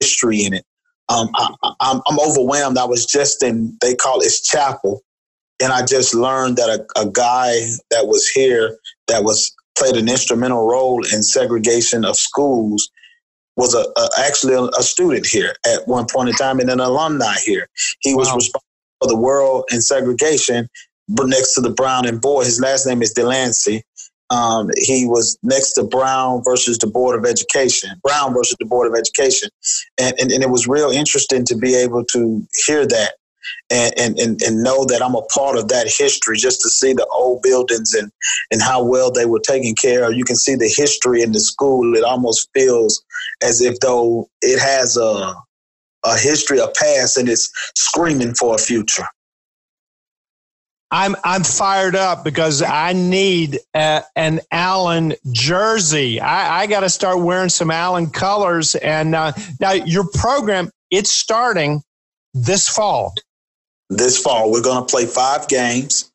history 0.00 0.44
in 0.44 0.54
it. 0.54 0.64
Um, 1.08 1.28
I, 1.34 2.00
am 2.08 2.18
overwhelmed. 2.20 2.78
I 2.78 2.84
was 2.84 3.06
just 3.06 3.42
in, 3.42 3.76
they 3.80 3.94
call 3.94 4.20
it 4.20 4.32
chapel 4.44 5.02
and 5.60 5.72
I 5.72 5.84
just 5.84 6.14
learned 6.14 6.56
that 6.56 6.68
a, 6.68 7.00
a 7.00 7.10
guy 7.10 7.52
that 7.90 8.06
was 8.06 8.28
here 8.28 8.78
that 9.08 9.24
was 9.24 9.54
played 9.78 9.96
an 9.96 10.08
instrumental 10.08 10.66
role 10.66 11.04
in 11.04 11.22
segregation 11.22 12.04
of 12.04 12.16
schools 12.16 12.90
was 13.56 13.74
a, 13.74 13.84
a 14.00 14.08
actually 14.18 14.54
a, 14.54 14.82
student 14.82 15.26
here 15.26 15.54
at 15.66 15.86
one 15.86 16.06
point 16.10 16.30
in 16.30 16.34
time 16.34 16.60
and 16.60 16.70
an 16.70 16.80
alumni 16.80 17.34
here. 17.44 17.68
He 18.00 18.14
wow. 18.14 18.20
was 18.20 18.34
responsible 18.34 18.64
for 19.02 19.08
the 19.08 19.16
world 19.16 19.64
in 19.70 19.82
segregation 19.82 20.68
next 21.08 21.54
to 21.54 21.60
the 21.60 21.70
Brown 21.70 22.06
and 22.06 22.20
Board. 22.20 22.46
His 22.46 22.60
last 22.60 22.86
name 22.86 23.02
is 23.02 23.12
Delancey. 23.12 23.82
Um, 24.30 24.70
he 24.76 25.06
was 25.06 25.38
next 25.42 25.72
to 25.72 25.82
Brown 25.82 26.42
versus 26.44 26.78
the 26.78 26.86
Board 26.86 27.18
of 27.18 27.28
Education, 27.28 27.90
Brown 28.02 28.32
versus 28.32 28.56
the 28.60 28.66
Board 28.66 28.86
of 28.86 28.96
Education. 28.96 29.48
And, 29.98 30.14
and, 30.20 30.30
and 30.30 30.42
it 30.42 30.50
was 30.50 30.68
real 30.68 30.90
interesting 30.90 31.44
to 31.46 31.56
be 31.56 31.74
able 31.74 32.04
to 32.06 32.46
hear 32.66 32.86
that 32.86 33.14
and, 33.70 34.18
and, 34.18 34.42
and, 34.42 34.62
know 34.62 34.84
that 34.86 35.02
I'm 35.02 35.14
a 35.14 35.22
part 35.22 35.56
of 35.56 35.68
that 35.68 35.86
history 35.86 36.36
just 36.36 36.60
to 36.62 36.68
see 36.68 36.92
the 36.92 37.06
old 37.12 37.42
buildings 37.42 37.94
and, 37.94 38.10
and 38.50 38.60
how 38.60 38.84
well 38.84 39.10
they 39.10 39.26
were 39.26 39.40
taken 39.40 39.74
care 39.74 40.04
of. 40.04 40.14
You 40.14 40.24
can 40.24 40.36
see 40.36 40.54
the 40.56 40.72
history 40.76 41.22
in 41.22 41.32
the 41.32 41.40
school. 41.40 41.96
It 41.96 42.04
almost 42.04 42.48
feels 42.54 43.02
as 43.42 43.60
if 43.60 43.78
though 43.80 44.28
it 44.42 44.60
has 44.60 44.96
a, 44.96 45.34
a 46.04 46.18
history, 46.18 46.58
a 46.58 46.68
past, 46.68 47.16
and 47.16 47.28
it's 47.28 47.50
screaming 47.76 48.34
for 48.34 48.54
a 48.54 48.58
future. 48.58 49.06
I'm 50.90 51.14
I'm 51.24 51.44
fired 51.44 51.94
up 51.94 52.24
because 52.24 52.62
I 52.62 52.92
need 52.92 53.58
a, 53.74 54.02
an 54.16 54.40
Allen 54.50 55.14
jersey. 55.30 56.20
I, 56.20 56.62
I 56.62 56.66
got 56.66 56.80
to 56.80 56.90
start 56.90 57.20
wearing 57.20 57.48
some 57.48 57.70
Allen 57.70 58.10
colors. 58.10 58.74
And 58.74 59.14
uh, 59.14 59.32
now 59.60 59.72
your 59.72 60.06
program 60.14 60.70
it's 60.90 61.12
starting 61.12 61.82
this 62.34 62.68
fall 62.68 63.14
this 63.90 64.20
fall. 64.20 64.50
We're 64.50 64.62
going 64.62 64.86
to 64.86 64.90
play 64.90 65.04
five 65.04 65.48
games. 65.48 66.10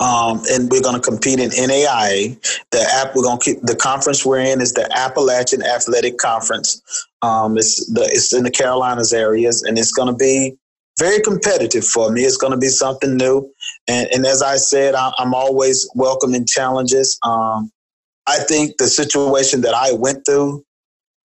Um, 0.00 0.42
and 0.50 0.70
we're 0.70 0.82
going 0.82 1.00
to 1.00 1.00
compete 1.00 1.38
in 1.38 1.50
NAIA. 1.50 2.36
The 2.70 2.82
app 2.92 3.16
we're 3.16 3.22
going 3.22 3.38
to 3.38 3.44
keep 3.44 3.62
the 3.62 3.74
conference 3.74 4.26
we're 4.26 4.40
in 4.40 4.60
is 4.60 4.74
the 4.74 4.88
Appalachian 4.96 5.62
Athletic 5.62 6.18
Conference. 6.18 6.82
Um, 7.22 7.56
it's 7.56 7.86
the 7.92 8.02
it's 8.02 8.34
in 8.34 8.44
the 8.44 8.50
Carolinas 8.50 9.12
areas, 9.12 9.62
and 9.62 9.78
it's 9.78 9.92
going 9.92 10.08
to 10.08 10.14
be 10.14 10.56
very 10.98 11.20
competitive 11.20 11.86
for 11.86 12.10
me. 12.10 12.22
It's 12.22 12.36
going 12.36 12.52
to 12.52 12.58
be 12.58 12.68
something 12.68 13.16
new. 13.16 13.50
And, 13.88 14.08
and 14.12 14.26
as 14.26 14.42
I 14.42 14.56
said, 14.56 14.94
I, 14.94 15.12
am 15.18 15.34
always 15.34 15.88
welcoming 15.94 16.46
challenges. 16.46 17.18
Um, 17.22 17.70
I 18.26 18.38
think 18.38 18.76
the 18.76 18.86
situation 18.86 19.62
that 19.62 19.74
I 19.74 19.92
went 19.92 20.24
through 20.26 20.64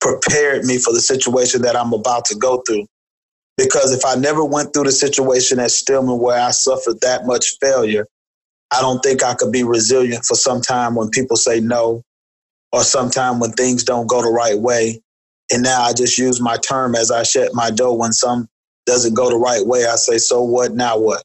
prepared 0.02 0.66
me 0.66 0.78
for 0.78 0.94
the 0.94 1.02
situation 1.02 1.62
that 1.64 1.76
I'm 1.76 1.94
about 1.94 2.26
to 2.26 2.36
go 2.36 2.62
through. 2.68 2.86
Because 3.58 3.92
if 3.92 4.06
I 4.06 4.16
never 4.16 4.46
went 4.46 4.74
through 4.74 4.84
the 4.84 4.92
situation 4.92 5.60
at 5.60 5.72
Stillman 5.72 6.20
where 6.20 6.40
I 6.40 6.52
suffered 6.52 7.02
that 7.02 7.26
much 7.26 7.58
failure, 7.60 8.06
I 8.72 8.82
don't 8.82 9.02
think 9.02 9.24
I 9.24 9.34
could 9.34 9.52
be 9.52 9.64
resilient 9.64 10.26
for 10.26 10.36
some 10.36 10.62
time 10.62 10.96
when 10.96 11.10
people 11.10 11.38
say 11.38 11.60
no 11.60 12.04
or 12.72 12.84
sometime 12.84 13.40
when 13.40 13.52
things 13.54 13.84
don't 13.84 14.08
go 14.08 14.22
the 14.22 14.30
right 14.30 14.58
way. 14.60 15.02
And 15.52 15.64
now 15.64 15.82
I 15.82 15.94
just 15.94 16.18
use 16.18 16.42
my 16.42 16.58
term 16.58 16.94
as 16.94 17.10
I 17.10 17.24
shut 17.24 17.54
my 17.54 17.72
dough 17.72 17.94
when 17.94 18.12
some 18.12 18.48
doesn't 18.88 19.14
go 19.14 19.30
the 19.30 19.38
right 19.38 19.66
way. 19.66 19.86
I 19.86 19.96
say, 19.96 20.18
so 20.18 20.42
what? 20.42 20.74
Now 20.74 20.98
what? 20.98 21.24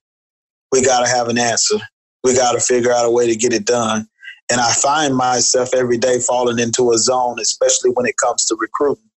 We 0.70 0.84
got 0.84 1.00
to 1.00 1.08
have 1.08 1.28
an 1.28 1.38
answer. 1.38 1.76
We 2.24 2.34
got 2.34 2.52
to 2.52 2.60
figure 2.60 2.92
out 2.92 3.06
a 3.06 3.10
way 3.10 3.26
to 3.26 3.36
get 3.36 3.54
it 3.54 3.64
done. 3.64 4.06
And 4.50 4.60
I 4.60 4.70
find 4.72 5.16
myself 5.16 5.72
every 5.74 5.96
day 5.96 6.18
falling 6.18 6.58
into 6.58 6.92
a 6.92 6.98
zone, 6.98 7.38
especially 7.40 7.90
when 7.90 8.04
it 8.04 8.16
comes 8.18 8.44
to 8.46 8.56
recruiting, 8.58 9.08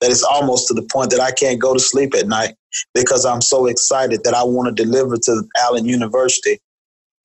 that 0.00 0.10
it's 0.10 0.22
almost 0.22 0.68
to 0.68 0.74
the 0.74 0.86
point 0.92 1.10
that 1.10 1.20
I 1.20 1.32
can't 1.32 1.60
go 1.60 1.72
to 1.72 1.80
sleep 1.80 2.14
at 2.14 2.28
night 2.28 2.54
because 2.94 3.24
I'm 3.24 3.40
so 3.40 3.66
excited 3.66 4.22
that 4.24 4.34
I 4.34 4.44
want 4.44 4.76
to 4.76 4.84
deliver 4.84 5.16
to 5.16 5.42
Allen 5.58 5.86
University 5.86 6.60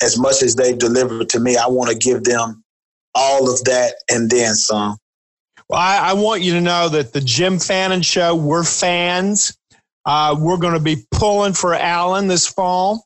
as 0.01 0.17
much 0.17 0.41
as 0.41 0.55
they've 0.55 0.77
delivered 0.77 1.29
to 1.29 1.39
me. 1.39 1.57
I 1.57 1.67
want 1.67 1.91
to 1.91 1.97
give 1.97 2.23
them 2.23 2.63
all 3.13 3.51
of 3.51 3.63
that 3.65 3.95
and 4.09 4.29
then 4.29 4.55
some. 4.55 4.97
Well, 5.67 5.79
I, 5.79 5.97
I 5.97 6.13
want 6.13 6.41
you 6.41 6.53
to 6.53 6.61
know 6.61 6.89
that 6.89 7.13
the 7.13 7.21
Jim 7.21 7.59
Fannin 7.59 8.01
Show, 8.01 8.35
we're 8.35 8.63
fans. 8.63 9.55
Uh, 10.05 10.35
we're 10.39 10.57
going 10.57 10.73
to 10.73 10.79
be 10.79 11.05
pulling 11.11 11.53
for 11.53 11.73
Allen 11.73 12.27
this 12.27 12.47
fall. 12.47 13.05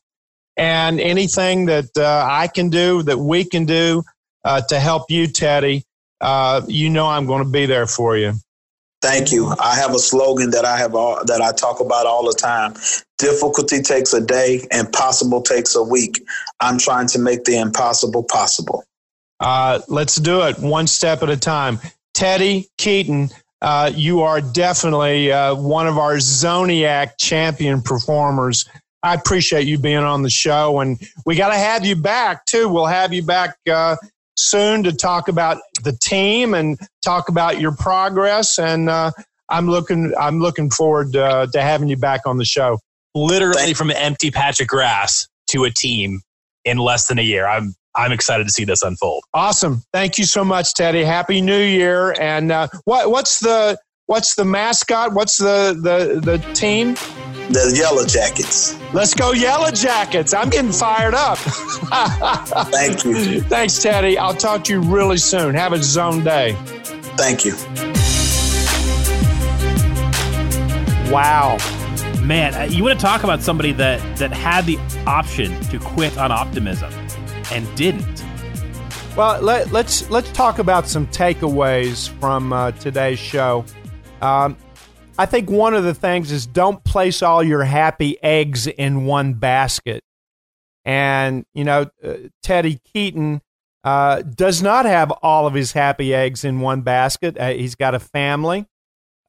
And 0.56 1.00
anything 1.00 1.66
that 1.66 1.96
uh, 1.96 2.26
I 2.28 2.46
can 2.46 2.70
do, 2.70 3.02
that 3.02 3.18
we 3.18 3.44
can 3.44 3.66
do 3.66 4.04
uh, 4.44 4.60
to 4.68 4.78
help 4.78 5.10
you, 5.10 5.26
Teddy, 5.26 5.84
uh, 6.20 6.62
you 6.68 6.90
know 6.90 7.06
I'm 7.06 7.26
going 7.26 7.42
to 7.42 7.50
be 7.50 7.66
there 7.66 7.86
for 7.86 8.16
you. 8.16 8.34
Thank 9.02 9.32
you. 9.32 9.54
I 9.60 9.74
have 9.74 9.94
a 9.94 9.98
slogan 9.98 10.50
that 10.52 10.64
I 10.64 10.78
have 10.78 10.94
all, 10.94 11.22
that 11.26 11.42
I 11.42 11.52
talk 11.52 11.80
about 11.80 12.06
all 12.06 12.24
the 12.24 12.32
time. 12.32 12.74
Difficulty 13.18 13.82
takes 13.82 14.14
a 14.14 14.20
day, 14.20 14.66
impossible 14.70 15.42
takes 15.42 15.74
a 15.74 15.82
week. 15.82 16.24
I'm 16.60 16.78
trying 16.78 17.08
to 17.08 17.18
make 17.18 17.44
the 17.44 17.58
impossible 17.58 18.22
possible. 18.22 18.82
Uh, 19.40 19.80
let's 19.88 20.14
do 20.16 20.42
it 20.42 20.58
one 20.58 20.86
step 20.86 21.22
at 21.22 21.28
a 21.28 21.36
time. 21.36 21.80
Teddy 22.14 22.68
Keaton, 22.78 23.28
uh, 23.64 23.90
you 23.94 24.20
are 24.20 24.42
definitely 24.42 25.32
uh, 25.32 25.54
one 25.54 25.86
of 25.86 25.96
our 25.96 26.16
Zoniac 26.16 27.12
champion 27.18 27.80
performers. 27.80 28.68
I 29.02 29.14
appreciate 29.14 29.66
you 29.66 29.78
being 29.78 30.04
on 30.04 30.22
the 30.22 30.28
show, 30.28 30.80
and 30.80 31.00
we 31.24 31.34
got 31.34 31.48
to 31.48 31.56
have 31.56 31.82
you 31.82 31.96
back 31.96 32.44
too. 32.44 32.68
We'll 32.68 32.84
have 32.84 33.14
you 33.14 33.22
back 33.22 33.56
uh, 33.70 33.96
soon 34.36 34.82
to 34.82 34.92
talk 34.92 35.28
about 35.28 35.62
the 35.82 35.96
team 35.96 36.52
and 36.52 36.78
talk 37.02 37.30
about 37.30 37.58
your 37.58 37.74
progress. 37.74 38.58
And 38.58 38.90
uh, 38.90 39.12
I'm 39.48 39.66
looking, 39.66 40.12
I'm 40.20 40.40
looking 40.40 40.68
forward 40.68 41.16
uh, 41.16 41.46
to 41.54 41.62
having 41.62 41.88
you 41.88 41.96
back 41.96 42.26
on 42.26 42.36
the 42.36 42.44
show. 42.44 42.78
Literally 43.14 43.72
from 43.72 43.88
an 43.88 43.96
empty 43.96 44.30
patch 44.30 44.60
of 44.60 44.66
grass 44.66 45.26
to 45.48 45.64
a 45.64 45.70
team 45.70 46.20
in 46.66 46.76
less 46.76 47.06
than 47.06 47.18
a 47.18 47.22
year. 47.22 47.46
I'm 47.46 47.74
I'm 47.96 48.12
excited 48.12 48.46
to 48.46 48.52
see 48.52 48.64
this 48.64 48.82
unfold. 48.82 49.24
Awesome. 49.32 49.82
Thank 49.92 50.18
you 50.18 50.24
so 50.24 50.44
much, 50.44 50.74
Teddy. 50.74 51.04
Happy 51.04 51.40
New 51.40 51.62
Year. 51.62 52.14
And 52.20 52.50
uh, 52.50 52.68
what 52.84 53.10
what's 53.10 53.40
the 53.40 53.78
what's 54.06 54.34
the 54.34 54.44
mascot? 54.44 55.14
What's 55.14 55.38
the 55.38 55.78
the 55.80 56.20
the 56.20 56.38
team? 56.54 56.94
The 57.50 57.74
Yellow 57.76 58.06
Jackets. 58.06 58.76
Let's 58.94 59.14
go 59.14 59.32
Yellow 59.32 59.70
Jackets. 59.70 60.32
I'm 60.32 60.48
getting 60.48 60.72
fired 60.72 61.14
up. 61.14 61.38
Thank 62.70 63.04
you. 63.04 63.42
Thanks, 63.42 63.82
Teddy. 63.82 64.16
I'll 64.16 64.34
talk 64.34 64.64
to 64.64 64.72
you 64.72 64.80
really 64.80 65.18
soon. 65.18 65.54
Have 65.54 65.74
a 65.74 65.82
zone 65.82 66.24
day. 66.24 66.56
Thank 67.16 67.44
you. 67.44 67.54
Wow. 71.12 71.58
Man, 72.22 72.54
uh, 72.54 72.62
you 72.62 72.82
want 72.82 72.98
to 72.98 73.04
talk 73.04 73.22
about 73.22 73.42
somebody 73.42 73.72
that 73.72 74.16
that 74.16 74.32
had 74.32 74.64
the 74.64 74.78
option 75.06 75.60
to 75.64 75.78
quit 75.78 76.16
on 76.16 76.32
optimism 76.32 76.90
and 77.54 77.72
didn't. 77.76 78.24
Well, 79.16 79.40
let, 79.40 79.66
us 79.66 79.72
let's, 79.72 80.10
let's 80.10 80.32
talk 80.32 80.58
about 80.58 80.88
some 80.88 81.06
takeaways 81.06 82.08
from 82.20 82.52
uh, 82.52 82.72
today's 82.72 83.18
show. 83.18 83.64
Um, 84.20 84.56
I 85.16 85.26
think 85.26 85.48
one 85.48 85.74
of 85.74 85.84
the 85.84 85.94
things 85.94 86.32
is 86.32 86.46
don't 86.46 86.82
place 86.82 87.22
all 87.22 87.42
your 87.42 87.62
happy 87.62 88.20
eggs 88.22 88.66
in 88.66 89.04
one 89.04 89.34
basket. 89.34 90.02
And 90.84 91.46
you 91.54 91.64
know, 91.64 91.86
uh, 92.02 92.14
Teddy 92.42 92.80
Keaton 92.92 93.40
uh, 93.84 94.22
does 94.22 94.62
not 94.62 94.84
have 94.84 95.12
all 95.22 95.46
of 95.46 95.54
his 95.54 95.72
happy 95.72 96.12
eggs 96.12 96.44
in 96.44 96.60
one 96.60 96.80
basket. 96.80 97.38
Uh, 97.38 97.50
he's 97.50 97.76
got 97.76 97.94
a 97.94 98.00
family. 98.00 98.66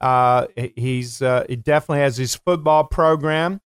Uh, 0.00 0.46
he's 0.74 1.22
uh, 1.22 1.44
he 1.48 1.56
definitely 1.56 2.00
has 2.00 2.16
his 2.16 2.34
football 2.34 2.84
program. 2.84 3.60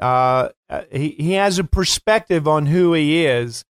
he 0.00 1.10
he 1.18 1.32
has 1.32 1.58
a 1.58 1.64
perspective 1.64 2.46
on 2.46 2.66
who 2.66 2.92
he 2.92 3.26
is 3.26 3.64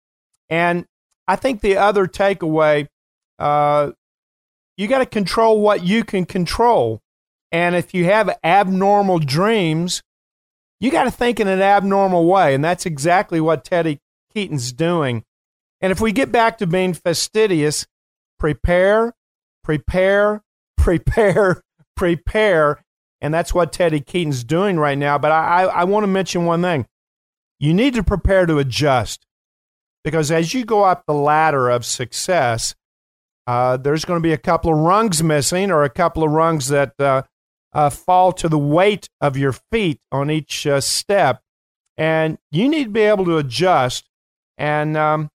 and 0.49 0.85
I 1.27 1.35
think 1.35 1.61
the 1.61 1.77
other 1.77 2.07
takeaway, 2.07 2.87
uh, 3.39 3.91
you 4.77 4.87
got 4.87 4.99
to 4.99 5.05
control 5.05 5.61
what 5.61 5.83
you 5.83 6.03
can 6.03 6.25
control. 6.25 7.01
And 7.51 7.75
if 7.75 7.93
you 7.93 8.05
have 8.05 8.37
abnormal 8.43 9.19
dreams, 9.19 10.01
you 10.79 10.91
got 10.91 11.05
to 11.05 11.11
think 11.11 11.39
in 11.39 11.47
an 11.47 11.61
abnormal 11.61 12.25
way. 12.25 12.53
And 12.53 12.63
that's 12.63 12.85
exactly 12.85 13.39
what 13.39 13.63
Teddy 13.63 13.99
Keaton's 14.33 14.73
doing. 14.73 15.23
And 15.81 15.91
if 15.91 16.01
we 16.01 16.11
get 16.11 16.31
back 16.31 16.57
to 16.57 16.67
being 16.67 16.93
fastidious, 16.93 17.85
prepare, 18.37 19.13
prepare, 19.63 20.41
prepare, 20.77 21.61
prepare. 21.95 22.83
And 23.21 23.33
that's 23.33 23.53
what 23.53 23.71
Teddy 23.71 24.01
Keaton's 24.01 24.43
doing 24.43 24.77
right 24.77 24.97
now. 24.97 25.17
But 25.17 25.31
I, 25.31 25.63
I, 25.63 25.63
I 25.63 25.83
want 25.85 26.03
to 26.03 26.07
mention 26.07 26.45
one 26.45 26.61
thing 26.61 26.85
you 27.59 27.73
need 27.73 27.93
to 27.93 28.03
prepare 28.03 28.45
to 28.45 28.59
adjust. 28.59 29.24
Because 30.06 30.30
as 30.30 30.53
you 30.53 30.64
go 30.64 30.84
up 30.84 31.03
the 31.08 31.16
ladder 31.16 31.68
of 31.68 31.84
success, 31.84 32.76
uh, 33.47 33.76
there's 33.78 34.06
going 34.06 34.20
to 34.20 34.24
be 34.24 34.34
a 34.34 34.38
couple 34.38 34.72
of 34.72 34.78
rungs 34.78 35.24
missing 35.24 35.72
or 35.72 35.84
a 35.84 35.89
couple 35.89 36.24
of 36.24 36.32
rungs 36.32 36.68
that 36.68 36.93
uh, 36.99 37.24
uh, 37.74 37.89
fall 37.89 38.32
to 38.34 38.47
the 38.47 38.58
weight 38.58 39.10
of 39.20 39.36
your 39.36 39.53
feet 39.72 39.99
on 40.12 40.30
each 40.30 40.68
uh, 40.68 40.80
step. 40.80 41.41
And 41.97 42.38
you 42.51 42.70
need 42.70 42.84
to 42.86 42.89
be 42.91 43.01
able 43.01 43.26
to 43.26 43.38
adjust. 43.38 44.08
And 44.60 44.95
um, 44.95 45.32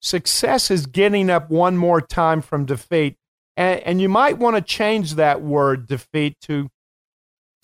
success 0.00 0.70
is 0.70 0.86
getting 0.86 1.28
up 1.28 1.50
one 1.50 1.76
more 1.76 2.00
time 2.00 2.42
from 2.42 2.66
defeat. 2.66 3.16
And, 3.56 3.80
and 3.80 4.00
you 4.00 4.08
might 4.08 4.38
want 4.38 4.54
to 4.54 4.62
change 4.62 5.16
that 5.16 5.42
word 5.42 5.88
defeat 5.88 6.36
to 6.42 6.70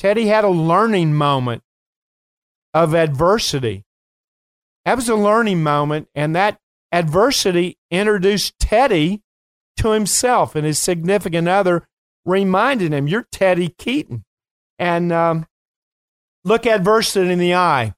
Teddy 0.01 0.26
had 0.26 0.45
a 0.45 0.49
learning 0.49 1.14
moment 1.14 1.62
of 2.74 2.93
adversity. 2.93 3.86
That 4.87 4.95
was 4.95 5.09
a 5.09 5.16
learning 5.16 5.64
moment, 5.64 6.09
and 6.14 6.34
that 6.37 6.61
adversity 6.93 7.76
introduced 7.91 8.57
Teddy 8.61 9.20
to 9.78 9.91
himself, 9.91 10.55
and 10.55 10.64
his 10.64 10.78
significant 10.78 11.49
other 11.49 11.89
reminded 12.24 12.93
him, 12.93 13.09
You're 13.09 13.26
Teddy 13.32 13.68
Keaton. 13.68 14.24
And 14.78 15.12
um, 15.12 15.47
look 16.45 16.66
adversity 16.66 17.32
in 17.32 17.41
the 17.41 17.55
eye. 17.55 17.95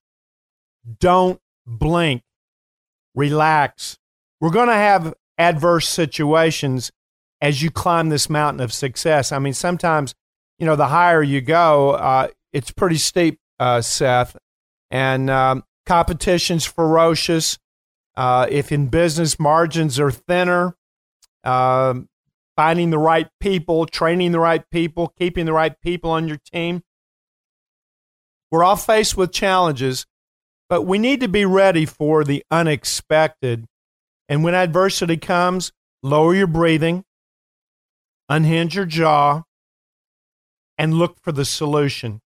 Don't 0.98 1.38
blink. 1.66 2.22
Relax. 3.14 3.98
We're 4.40 4.50
going 4.50 4.68
to 4.68 4.74
have 4.74 5.12
adverse 5.36 5.88
situations 5.88 6.90
as 7.42 7.60
you 7.62 7.70
climb 7.70 8.08
this 8.08 8.30
mountain 8.30 8.62
of 8.62 8.72
success. 8.72 9.30
I 9.30 9.38
mean, 9.38 9.52
sometimes, 9.52 10.14
you 10.58 10.64
know, 10.64 10.74
the 10.76 10.86
higher 10.86 11.22
you 11.22 11.42
go, 11.42 11.90
uh, 11.90 12.28
it's 12.54 12.70
pretty 12.70 12.96
steep, 12.96 13.38
uh, 13.58 13.82
Seth. 13.82 14.38
And 14.90 15.28
um, 15.28 15.64
competition's 15.88 16.66
ferocious. 16.66 17.58
Uh, 18.14 18.46
if 18.50 18.70
in 18.70 18.88
business 18.88 19.40
margins 19.40 19.98
are 19.98 20.10
thinner, 20.10 20.76
uh, 21.44 21.94
finding 22.56 22.90
the 22.90 22.98
right 22.98 23.28
people, 23.40 23.86
training 23.86 24.32
the 24.32 24.40
right 24.40 24.68
people, 24.70 25.12
keeping 25.18 25.46
the 25.46 25.52
right 25.52 25.80
people 25.80 26.10
on 26.10 26.28
your 26.28 26.38
team. 26.52 26.82
We're 28.50 28.64
all 28.64 28.76
faced 28.76 29.16
with 29.16 29.32
challenges, 29.32 30.04
but 30.68 30.82
we 30.82 30.98
need 30.98 31.20
to 31.20 31.28
be 31.28 31.44
ready 31.44 31.86
for 31.86 32.22
the 32.22 32.44
unexpected. 32.50 33.64
And 34.28 34.44
when 34.44 34.54
adversity 34.54 35.16
comes, 35.16 35.72
lower 36.02 36.34
your 36.34 36.46
breathing, 36.46 37.04
unhinge 38.28 38.74
your 38.74 38.84
jaw, 38.84 39.44
and 40.76 40.94
look 40.94 41.18
for 41.20 41.32
the 41.32 41.44
solution. 41.44 42.20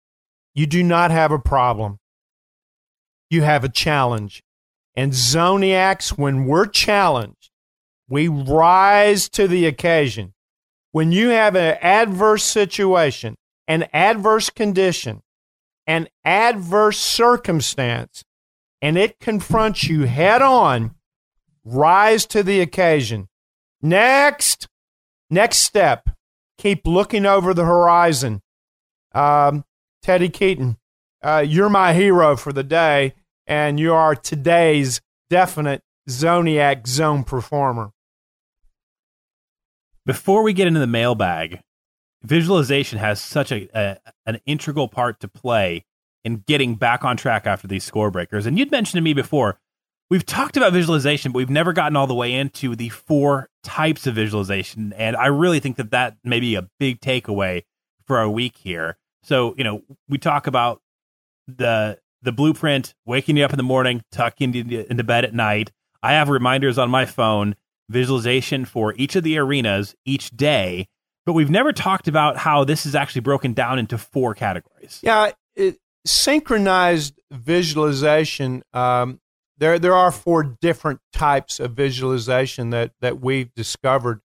You 0.55 0.65
do 0.65 0.81
not 0.83 1.11
have 1.11 1.31
a 1.31 1.39
problem 1.39 1.99
you 3.31 3.43
have 3.43 3.63
a 3.63 3.69
challenge. 3.69 4.43
And 4.95 5.13
Zoniacs, 5.13 6.17
when 6.17 6.45
we're 6.45 6.65
challenged, 6.65 7.49
we 8.09 8.27
rise 8.27 9.29
to 9.29 9.47
the 9.47 9.65
occasion. 9.65 10.33
When 10.91 11.11
you 11.11 11.29
have 11.29 11.55
an 11.55 11.77
adverse 11.81 12.43
situation, 12.43 13.35
an 13.67 13.87
adverse 13.93 14.49
condition, 14.49 15.21
an 15.87 16.09
adverse 16.25 16.99
circumstance 16.99 18.23
and 18.81 18.97
it 18.97 19.19
confronts 19.19 19.83
you 19.85 20.03
head 20.03 20.41
on, 20.41 20.95
rise 21.63 22.25
to 22.25 22.43
the 22.43 22.59
occasion. 22.59 23.29
Next, 23.81 24.67
next 25.29 25.57
step, 25.57 26.09
keep 26.57 26.85
looking 26.85 27.25
over 27.25 27.53
the 27.53 27.65
horizon. 27.65 28.41
Um, 29.13 29.65
Teddy 30.01 30.29
Keaton, 30.29 30.77
uh, 31.21 31.43
you're 31.47 31.69
my 31.69 31.93
hero 31.93 32.35
for 32.35 32.51
the 32.51 32.63
day, 32.63 33.13
and 33.51 33.81
you 33.81 33.93
are 33.93 34.15
today's 34.15 35.01
definite 35.29 35.83
Zoniac 36.09 36.87
zone 36.87 37.25
performer. 37.25 37.91
Before 40.05 40.41
we 40.41 40.53
get 40.53 40.67
into 40.67 40.79
the 40.79 40.87
mailbag, 40.87 41.59
visualization 42.23 42.97
has 42.97 43.21
such 43.21 43.51
a, 43.51 43.67
a, 43.77 43.97
an 44.25 44.39
integral 44.45 44.87
part 44.87 45.19
to 45.19 45.27
play 45.27 45.83
in 46.23 46.45
getting 46.47 46.75
back 46.75 47.03
on 47.03 47.17
track 47.17 47.45
after 47.45 47.67
these 47.67 47.83
score 47.83 48.09
breakers. 48.09 48.45
And 48.45 48.57
you'd 48.57 48.71
mentioned 48.71 48.99
to 48.99 49.03
me 49.03 49.13
before, 49.13 49.59
we've 50.09 50.25
talked 50.25 50.55
about 50.55 50.71
visualization, 50.71 51.33
but 51.33 51.39
we've 51.39 51.49
never 51.49 51.73
gotten 51.73 51.97
all 51.97 52.07
the 52.07 52.15
way 52.15 52.31
into 52.31 52.77
the 52.77 52.87
four 52.87 53.49
types 53.65 54.07
of 54.07 54.15
visualization. 54.15 54.93
And 54.93 55.17
I 55.17 55.25
really 55.25 55.59
think 55.59 55.75
that 55.75 55.91
that 55.91 56.15
may 56.23 56.39
be 56.39 56.55
a 56.55 56.69
big 56.79 57.01
takeaway 57.01 57.63
for 58.07 58.17
our 58.17 58.29
week 58.29 58.55
here. 58.55 58.97
So, 59.23 59.55
you 59.57 59.65
know, 59.65 59.81
we 60.07 60.19
talk 60.19 60.47
about 60.47 60.81
the 61.49 61.99
the 62.21 62.31
blueprint, 62.31 62.93
waking 63.05 63.37
you 63.37 63.45
up 63.45 63.51
in 63.51 63.57
the 63.57 63.63
morning, 63.63 64.03
tucking 64.11 64.53
you 64.53 64.85
into 64.89 65.03
bed 65.03 65.25
at 65.25 65.33
night. 65.33 65.71
I 66.03 66.13
have 66.13 66.29
reminders 66.29 66.77
on 66.77 66.89
my 66.89 67.05
phone, 67.05 67.55
visualization 67.89 68.65
for 68.65 68.93
each 68.95 69.15
of 69.15 69.23
the 69.23 69.37
arenas 69.37 69.95
each 70.05 70.31
day, 70.31 70.87
but 71.25 71.33
we've 71.33 71.49
never 71.49 71.71
talked 71.71 72.07
about 72.07 72.37
how 72.37 72.63
this 72.63 72.85
is 72.85 72.95
actually 72.95 73.21
broken 73.21 73.53
down 73.53 73.79
into 73.79 73.97
four 73.97 74.33
categories. 74.33 74.99
Yeah, 75.03 75.31
it, 75.55 75.77
synchronized 76.05 77.19
visualization. 77.31 78.63
Um, 78.73 79.19
there, 79.57 79.77
there 79.77 79.93
are 79.93 80.11
four 80.11 80.57
different 80.61 80.99
types 81.13 81.59
of 81.59 81.73
visualization 81.73 82.71
that 82.71 82.93
that 83.01 83.21
we've 83.21 83.53
discovered, 83.53 84.21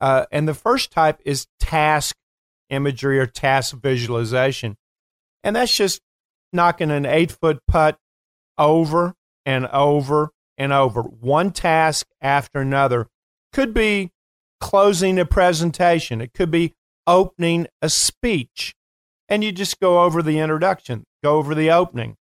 uh, 0.00 0.26
and 0.32 0.48
the 0.48 0.54
first 0.54 0.90
type 0.90 1.20
is 1.24 1.46
task 1.60 2.16
imagery 2.70 3.20
or 3.20 3.26
task 3.26 3.76
visualization, 3.76 4.76
and 5.44 5.54
that's 5.54 5.76
just 5.76 6.00
knocking 6.54 6.90
an 6.90 7.04
eight 7.04 7.32
foot 7.32 7.58
putt 7.66 7.98
over 8.56 9.14
and 9.44 9.66
over 9.66 10.30
and 10.56 10.72
over, 10.72 11.02
one 11.02 11.50
task 11.50 12.06
after 12.20 12.60
another. 12.60 13.08
Could 13.52 13.74
be 13.74 14.12
closing 14.60 15.18
a 15.18 15.24
presentation, 15.24 16.20
it 16.20 16.32
could 16.32 16.50
be 16.50 16.72
opening 17.06 17.66
a 17.82 17.88
speech. 17.88 18.74
And 19.28 19.42
you 19.42 19.52
just 19.52 19.80
go 19.80 20.02
over 20.02 20.22
the 20.22 20.38
introduction, 20.38 21.04
go 21.22 21.36
over 21.36 21.54
the 21.54 21.70
opening. 21.70 22.16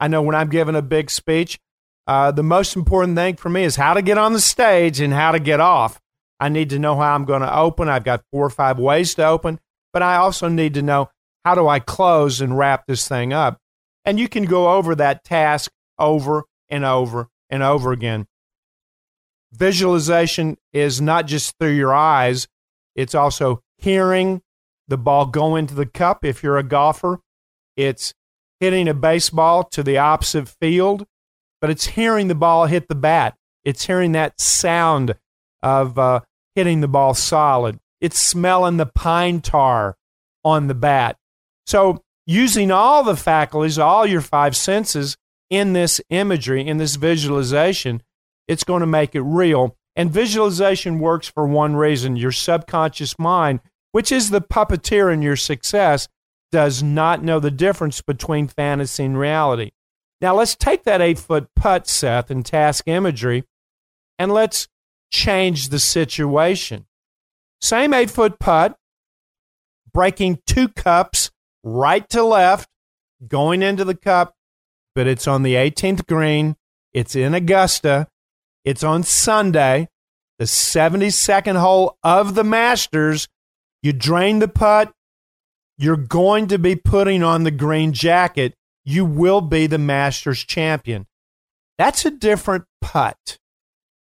I 0.00 0.08
know 0.08 0.22
when 0.22 0.34
I'm 0.34 0.48
giving 0.48 0.74
a 0.74 0.82
big 0.82 1.10
speech, 1.10 1.58
uh, 2.06 2.30
the 2.30 2.42
most 2.42 2.76
important 2.76 3.16
thing 3.16 3.36
for 3.36 3.48
me 3.48 3.64
is 3.64 3.76
how 3.76 3.94
to 3.94 4.02
get 4.02 4.18
on 4.18 4.32
the 4.32 4.40
stage 4.40 5.00
and 5.00 5.12
how 5.12 5.32
to 5.32 5.40
get 5.40 5.60
off. 5.60 6.00
I 6.38 6.48
need 6.48 6.70
to 6.70 6.78
know 6.78 6.96
how 6.96 7.14
I'm 7.14 7.24
going 7.24 7.42
to 7.42 7.56
open. 7.56 7.88
I've 7.88 8.04
got 8.04 8.24
four 8.30 8.44
or 8.44 8.50
five 8.50 8.78
ways 8.78 9.14
to 9.14 9.26
open, 9.26 9.58
but 9.92 10.02
I 10.02 10.16
also 10.16 10.48
need 10.48 10.74
to 10.74 10.82
know 10.82 11.10
how 11.44 11.54
do 11.54 11.66
I 11.66 11.78
close 11.78 12.40
and 12.40 12.56
wrap 12.56 12.86
this 12.86 13.08
thing 13.08 13.32
up. 13.32 13.58
And 14.06 14.18
you 14.18 14.28
can 14.28 14.44
go 14.44 14.72
over 14.74 14.94
that 14.94 15.24
task 15.24 15.70
over 15.98 16.44
and 16.68 16.84
over 16.84 17.28
and 17.50 17.62
over 17.62 17.92
again. 17.92 18.26
Visualization 19.52 20.56
is 20.72 21.00
not 21.00 21.26
just 21.26 21.54
through 21.58 21.74
your 21.74 21.94
eyes, 21.94 22.48
it's 22.94 23.14
also 23.14 23.60
hearing 23.78 24.42
the 24.88 24.96
ball 24.96 25.26
go 25.26 25.56
into 25.56 25.74
the 25.74 25.86
cup 25.86 26.24
if 26.24 26.42
you're 26.42 26.56
a 26.56 26.62
golfer. 26.62 27.20
It's 27.76 28.14
hitting 28.60 28.88
a 28.88 28.94
baseball 28.94 29.64
to 29.64 29.82
the 29.82 29.98
opposite 29.98 30.48
field, 30.48 31.04
but 31.60 31.70
it's 31.70 31.86
hearing 31.86 32.28
the 32.28 32.34
ball 32.34 32.66
hit 32.66 32.88
the 32.88 32.94
bat. 32.94 33.34
It's 33.64 33.86
hearing 33.86 34.12
that 34.12 34.40
sound 34.40 35.16
of 35.62 35.98
uh, 35.98 36.20
hitting 36.54 36.80
the 36.80 36.88
ball 36.88 37.14
solid. 37.14 37.78
It's 38.00 38.18
smelling 38.18 38.76
the 38.76 38.86
pine 38.86 39.40
tar 39.40 39.96
on 40.44 40.68
the 40.68 40.74
bat. 40.74 41.16
So 41.66 42.02
using 42.26 42.70
all 42.70 43.04
the 43.04 43.16
faculties, 43.16 43.78
all 43.78 44.06
your 44.06 44.20
five 44.20 44.56
senses 44.56 45.16
in 45.48 45.72
this 45.72 46.00
imagery, 46.10 46.66
in 46.66 46.78
this 46.78 46.96
visualization, 46.96 48.02
it's 48.48 48.64
going 48.64 48.80
to 48.80 48.86
make 48.86 49.14
it 49.14 49.22
real. 49.22 49.76
And 49.94 50.10
visualization 50.10 50.98
works 50.98 51.28
for 51.28 51.46
one 51.46 51.76
reason 51.76 52.16
your 52.16 52.32
subconscious 52.32 53.18
mind, 53.18 53.60
which 53.92 54.12
is 54.12 54.30
the 54.30 54.42
puppeteer 54.42 55.12
in 55.12 55.22
your 55.22 55.36
success, 55.36 56.08
does 56.52 56.82
not 56.82 57.22
know 57.22 57.40
the 57.40 57.50
difference 57.50 58.02
between 58.02 58.48
fantasy 58.48 59.04
and 59.04 59.18
reality. 59.18 59.70
Now, 60.20 60.34
let's 60.34 60.54
take 60.54 60.84
that 60.84 61.00
eight 61.00 61.18
foot 61.18 61.48
putt, 61.54 61.86
Seth, 61.86 62.30
and 62.30 62.44
task 62.44 62.84
imagery, 62.86 63.44
and 64.18 64.32
let's 64.32 64.68
change 65.12 65.68
the 65.68 65.78
situation. 65.78 66.86
Same 67.60 67.94
eight 67.94 68.10
foot 68.10 68.38
putt, 68.38 68.78
breaking 69.92 70.40
two 70.46 70.68
cups 70.68 71.30
right 71.66 72.08
to 72.10 72.22
left, 72.22 72.68
going 73.26 73.60
into 73.60 73.84
the 73.84 73.94
cup, 73.94 74.34
but 74.94 75.06
it's 75.06 75.26
on 75.26 75.42
the 75.42 75.54
18th 75.54 76.06
green. 76.06 76.56
It's 76.94 77.16
in 77.16 77.34
Augusta. 77.34 78.08
It's 78.64 78.84
on 78.84 79.02
Sunday, 79.02 79.88
the 80.38 80.44
72nd 80.44 81.60
hole 81.60 81.98
of 82.02 82.34
the 82.34 82.44
Masters. 82.44 83.28
You 83.82 83.92
drain 83.92 84.38
the 84.38 84.48
putt. 84.48 84.92
You're 85.76 85.96
going 85.96 86.46
to 86.48 86.58
be 86.58 86.76
putting 86.76 87.22
on 87.22 87.44
the 87.44 87.50
green 87.50 87.92
jacket. 87.92 88.54
You 88.84 89.04
will 89.04 89.40
be 89.40 89.66
the 89.66 89.78
Masters 89.78 90.44
champion. 90.44 91.06
That's 91.78 92.06
a 92.06 92.10
different 92.10 92.64
putt. 92.80 93.38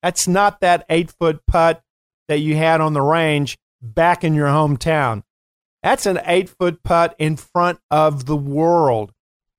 That's 0.02 0.28
not 0.28 0.60
that 0.60 0.84
eight 0.88 1.12
foot 1.18 1.40
putt 1.46 1.82
that 2.28 2.38
you 2.38 2.56
had 2.56 2.80
on 2.80 2.92
the 2.92 3.02
range 3.02 3.58
back 3.82 4.22
in 4.22 4.34
your 4.34 4.48
hometown. 4.48 5.22
That's 5.84 6.06
an 6.06 6.18
eight 6.24 6.48
foot 6.48 6.82
putt 6.82 7.14
in 7.18 7.36
front 7.36 7.78
of 7.90 8.24
the 8.24 8.36
world. 8.36 9.12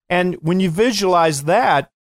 And 0.09 0.35
when 0.41 0.59
you 0.59 0.71
visualize 0.71 1.43
that, 1.43 1.91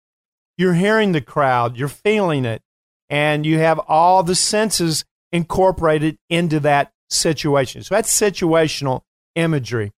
you're 0.56 0.74
hearing 0.74 1.12
the 1.12 1.20
crowd, 1.20 1.76
you're 1.76 1.88
feeling 1.88 2.46
it, 2.46 2.62
and 3.10 3.44
you 3.44 3.58
have 3.58 3.78
all 3.86 4.22
the 4.22 4.34
senses 4.34 5.04
incorporated 5.30 6.16
into 6.30 6.58
that 6.60 6.92
situation. 7.10 7.82
So 7.82 7.94
that's 7.94 8.18
situational 8.18 9.02
imagery. 9.34 9.92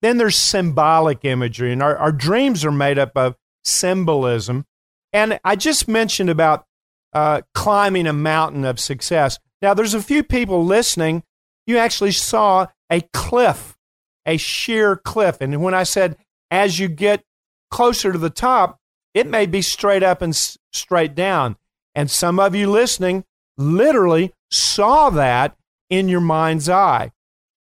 Then 0.00 0.16
there's 0.16 0.36
symbolic 0.36 1.24
imagery, 1.26 1.70
and 1.70 1.82
our, 1.82 1.96
our 1.96 2.12
dreams 2.12 2.64
are 2.64 2.72
made 2.72 2.98
up 2.98 3.12
of 3.16 3.36
symbolism. 3.64 4.64
And 5.12 5.40
I 5.44 5.56
just 5.56 5.88
mentioned 5.88 6.30
about 6.30 6.64
uh, 7.12 7.42
climbing 7.52 8.06
a 8.06 8.14
mountain 8.14 8.64
of 8.64 8.80
success. 8.80 9.38
Now, 9.60 9.74
there's 9.74 9.94
a 9.94 10.02
few 10.02 10.22
people 10.22 10.64
listening. 10.64 11.22
You 11.68 11.76
actually 11.76 12.12
saw 12.12 12.66
a 12.90 13.02
cliff, 13.12 13.76
a 14.24 14.38
sheer 14.38 14.96
cliff. 14.96 15.36
And 15.40 15.62
when 15.62 15.74
I 15.74 15.82
said, 15.82 16.16
as 16.50 16.78
you 16.78 16.88
get 16.88 17.22
closer 17.70 18.10
to 18.10 18.18
the 18.18 18.30
top, 18.30 18.78
it 19.12 19.26
may 19.26 19.44
be 19.44 19.60
straight 19.60 20.02
up 20.02 20.22
and 20.22 20.32
s- 20.32 20.56
straight 20.72 21.14
down. 21.14 21.56
And 21.94 22.10
some 22.10 22.40
of 22.40 22.54
you 22.54 22.70
listening 22.70 23.24
literally 23.58 24.32
saw 24.50 25.10
that 25.10 25.56
in 25.90 26.08
your 26.08 26.22
mind's 26.22 26.70
eye. 26.70 27.12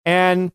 And 0.07 0.53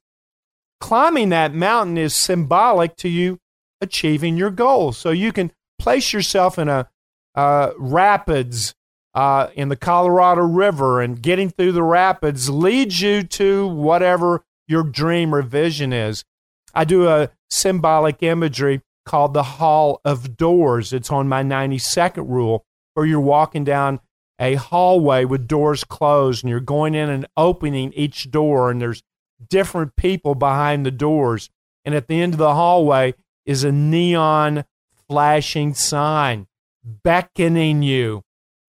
climbing 0.79 1.29
that 1.29 1.53
mountain 1.53 1.99
is 1.99 2.15
symbolic 2.15 2.95
to 2.97 3.09
you 3.09 3.37
achieving 3.79 4.37
your 4.37 4.49
goals. 4.49 4.97
So 4.97 5.11
you 5.11 5.31
can 5.31 5.51
place 5.77 6.13
yourself 6.13 6.57
in 6.57 6.67
a 6.67 6.89
uh, 7.35 7.73
rapids 7.77 8.73
uh, 9.15 9.47
in 9.55 9.69
the 9.69 9.77
Colorado 9.77 10.41
River, 10.41 11.01
and 11.01 11.21
getting 11.21 11.49
through 11.49 11.71
the 11.71 11.81
rapids 11.81 12.49
leads 12.49 13.01
you 13.01 13.23
to 13.23 13.65
whatever 13.65 14.43
your 14.67 14.83
dream 14.83 15.33
or 15.33 15.41
vision 15.41 15.93
is. 15.93 16.25
I 16.73 16.83
do 16.83 17.07
a 17.07 17.31
symbolic 17.49 18.21
imagery 18.21 18.81
called 19.05 19.33
the 19.33 19.43
Hall 19.43 20.01
of 20.03 20.35
Doors. 20.35 20.91
It's 20.91 21.09
on 21.09 21.29
my 21.29 21.43
92nd 21.43 22.29
rule, 22.29 22.65
where 22.93 23.05
you're 23.05 23.21
walking 23.21 23.63
down 23.63 24.01
a 24.37 24.55
hallway 24.55 25.23
with 25.23 25.47
doors 25.47 25.85
closed, 25.85 26.43
and 26.43 26.49
you're 26.49 26.59
going 26.59 26.93
in 26.93 27.09
and 27.09 27.25
opening 27.37 27.93
each 27.93 28.29
door, 28.31 28.69
and 28.69 28.81
there's 28.81 29.01
different 29.49 29.95
people 29.95 30.35
behind 30.35 30.85
the 30.85 30.91
doors. 30.91 31.49
And 31.85 31.95
at 31.95 32.07
the 32.07 32.21
end 32.21 32.33
of 32.33 32.39
the 32.39 32.55
hallway 32.55 33.13
is 33.45 33.63
a 33.63 33.71
neon 33.71 34.65
flashing 35.07 35.73
sign 35.73 36.47
beckoning 36.83 37.81
you 37.81 38.23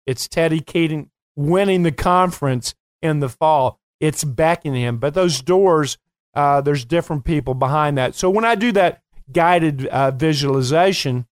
it's 0.06 0.28
Teddy 0.28 0.60
Keaton 0.60 1.10
winning 1.34 1.82
the 1.82 1.92
conference 1.92 2.74
in 3.02 3.20
the 3.20 3.28
fall. 3.28 3.80
It's 4.00 4.24
beckoning 4.24 4.82
him. 4.82 4.98
But 4.98 5.14
those 5.14 5.40
doors, 5.40 5.98
uh, 6.34 6.60
there's 6.60 6.84
different 6.84 7.24
people 7.24 7.54
behind 7.54 7.98
that. 7.98 8.14
So 8.14 8.30
when 8.30 8.44
I 8.44 8.54
do 8.54 8.72
that 8.72 9.02
guided 9.32 9.86
uh, 9.86 10.12
visualization, 10.12 11.26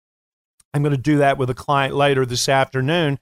I'm 0.72 0.82
going 0.82 0.94
to 0.94 1.00
do 1.00 1.18
that 1.18 1.38
with 1.38 1.50
a 1.50 1.54
client 1.54 1.94
later 1.94 2.26
this 2.26 2.48
afternoon. 2.48 3.18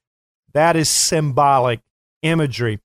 That 0.55 0.76
is 0.76 0.88
symbolic 0.88 1.80
imagery. 2.22 2.80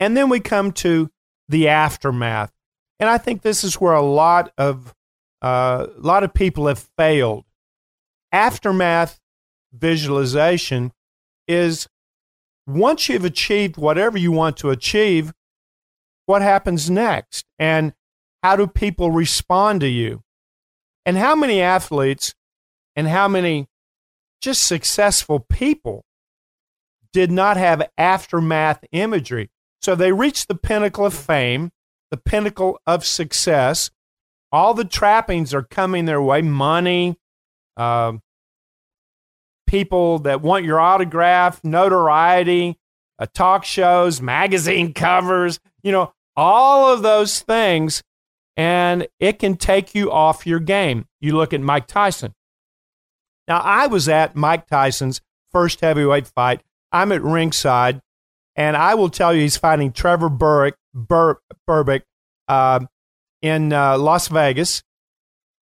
And 0.00 0.16
then 0.16 0.28
we 0.28 0.40
come 0.40 0.72
to 0.72 1.10
the 1.48 1.68
aftermath. 1.68 2.52
And 3.00 3.08
I 3.08 3.18
think 3.18 3.42
this 3.42 3.64
is 3.64 3.80
where 3.80 3.94
a 3.94 4.02
lot 4.02 4.52
of 4.58 4.94
uh, 5.40 5.86
a 5.96 6.00
lot 6.00 6.24
of 6.24 6.34
people 6.34 6.66
have 6.66 6.80
failed. 6.96 7.44
Aftermath 8.32 9.20
visualization 9.72 10.92
is 11.46 11.88
once 12.68 13.08
you've 13.08 13.24
achieved 13.24 13.78
whatever 13.78 14.18
you 14.18 14.30
want 14.30 14.58
to 14.58 14.70
achieve, 14.70 15.32
what 16.26 16.42
happens 16.42 16.90
next? 16.90 17.46
And 17.58 17.94
how 18.42 18.56
do 18.56 18.66
people 18.66 19.10
respond 19.10 19.80
to 19.80 19.88
you? 19.88 20.22
And 21.06 21.16
how 21.16 21.34
many 21.34 21.62
athletes 21.62 22.34
and 22.94 23.08
how 23.08 23.26
many 23.26 23.68
just 24.42 24.64
successful 24.64 25.40
people 25.40 26.04
did 27.12 27.30
not 27.30 27.56
have 27.56 27.88
aftermath 27.96 28.84
imagery? 28.92 29.50
So 29.80 29.94
they 29.94 30.12
reached 30.12 30.48
the 30.48 30.54
pinnacle 30.54 31.06
of 31.06 31.14
fame, 31.14 31.70
the 32.10 32.18
pinnacle 32.18 32.78
of 32.86 33.06
success. 33.06 33.90
All 34.52 34.74
the 34.74 34.84
trappings 34.84 35.54
are 35.54 35.62
coming 35.62 36.04
their 36.04 36.20
way 36.20 36.42
money, 36.42 37.16
uh, 37.78 38.12
people 39.68 40.18
that 40.20 40.40
want 40.40 40.64
your 40.64 40.80
autograph, 40.80 41.62
notoriety, 41.62 42.76
uh, 43.20 43.26
talk 43.32 43.64
shows, 43.64 44.20
magazine 44.22 44.92
covers, 44.92 45.60
you 45.84 45.92
know, 45.92 46.12
all 46.36 46.92
of 46.92 47.02
those 47.02 47.40
things. 47.40 48.02
And 48.56 49.06
it 49.20 49.38
can 49.38 49.56
take 49.56 49.94
you 49.94 50.10
off 50.10 50.44
your 50.44 50.58
game. 50.58 51.06
You 51.20 51.36
look 51.36 51.52
at 51.52 51.60
Mike 51.60 51.86
Tyson. 51.86 52.34
Now, 53.46 53.60
I 53.60 53.86
was 53.86 54.08
at 54.08 54.34
Mike 54.34 54.66
Tyson's 54.66 55.20
first 55.52 55.80
heavyweight 55.80 56.26
fight. 56.26 56.62
I'm 56.90 57.12
at 57.12 57.22
ringside, 57.22 58.00
and 58.56 58.76
I 58.76 58.94
will 58.94 59.10
tell 59.10 59.32
you, 59.32 59.42
he's 59.42 59.56
fighting 59.56 59.92
Trevor 59.92 60.28
Berbick, 60.28 60.72
Bur- 60.92 61.40
Berbick 61.68 62.02
uh, 62.48 62.80
in 63.42 63.72
uh, 63.72 63.96
Las 63.96 64.28
Vegas. 64.28 64.82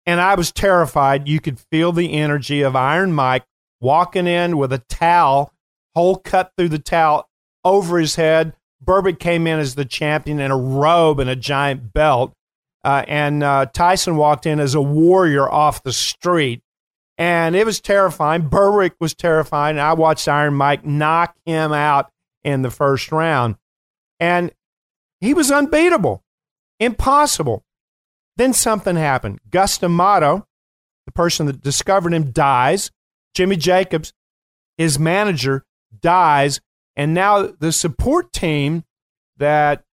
And 0.06 0.20
I 0.20 0.36
was 0.36 0.52
terrified. 0.52 1.30
You 1.30 1.40
could 1.40 1.60
feel 1.60 1.94
the 1.94 2.14
energy 2.14 2.62
of 2.62 2.76
Iron 2.76 3.14
Mike 3.14 3.46
walking 3.84 4.26
in 4.26 4.58
with 4.58 4.72
a 4.72 4.80
towel, 4.90 5.54
hole 5.94 6.16
cut 6.16 6.52
through 6.58 6.70
the 6.70 6.80
towel 6.80 7.30
over 7.64 8.00
his 8.00 8.16
head. 8.16 8.54
Berbick 8.84 9.20
came 9.20 9.46
in 9.46 9.60
as 9.60 9.76
the 9.76 9.86
champion 9.86 10.40
in 10.40 10.52
a 10.52 10.58
robe 10.58 11.20
and 11.20 11.30
a 11.30 11.36
giant 11.36 11.94
belt. 11.94 12.34
Uh, 12.84 13.04
and 13.08 13.44
uh, 13.44 13.66
Tyson 13.68 14.16
walked 14.18 14.46
in 14.46 14.60
as 14.60 14.74
a 14.74 14.82
warrior 14.82 15.50
off 15.50 15.84
the 15.84 15.94
street. 15.94 16.62
And 17.18 17.56
it 17.56 17.66
was 17.66 17.80
terrifying. 17.80 18.50
Berbick 18.50 18.94
was 19.00 19.14
terrifying. 19.14 19.78
I 19.78 19.94
watched 19.94 20.28
Iron 20.28 20.56
Mike 20.56 20.84
knock 20.84 21.36
him 21.46 21.72
out 21.72 22.10
in 22.44 22.62
the 22.62 22.72
first 22.72 23.12
round. 23.12 23.56
And 24.20 24.52
he 25.22 25.34
was 25.34 25.52
unbeatable, 25.52 26.24
impossible. 26.80 27.64
Then 28.36 28.54
something 28.54 28.96
happened. 28.96 29.40
Cus 29.52 29.78
D'Amato, 29.78 30.48
the 31.06 31.12
person 31.12 31.46
that 31.46 31.62
discovered 31.62 32.14
him, 32.14 32.32
dies. 32.32 32.92
Jimmy 33.34 33.56
Jacobs, 33.56 34.14
his 34.78 35.00
manager, 35.00 35.66
dies. 36.02 36.62
And 36.96 37.14
now 37.14 37.48
the 37.60 37.72
support 37.72 38.32
team 38.34 38.84
that 39.38 39.84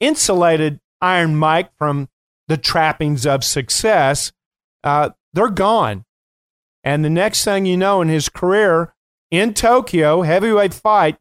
insulated 0.00 0.80
Iron 1.00 1.36
Mike 1.36 1.70
from 1.76 2.08
the 2.48 2.56
trappings 2.56 3.26
of 3.26 3.44
success, 3.44 4.32
uh, 4.82 5.10
they're 5.32 5.50
gone. 5.50 6.04
And 6.82 7.04
the 7.04 7.10
next 7.10 7.44
thing 7.44 7.66
you 7.66 7.76
know 7.76 8.00
in 8.00 8.08
his 8.08 8.28
career 8.28 8.94
in 9.30 9.52
Tokyo, 9.52 10.22
heavyweight 10.22 10.72
fight, 10.72 11.18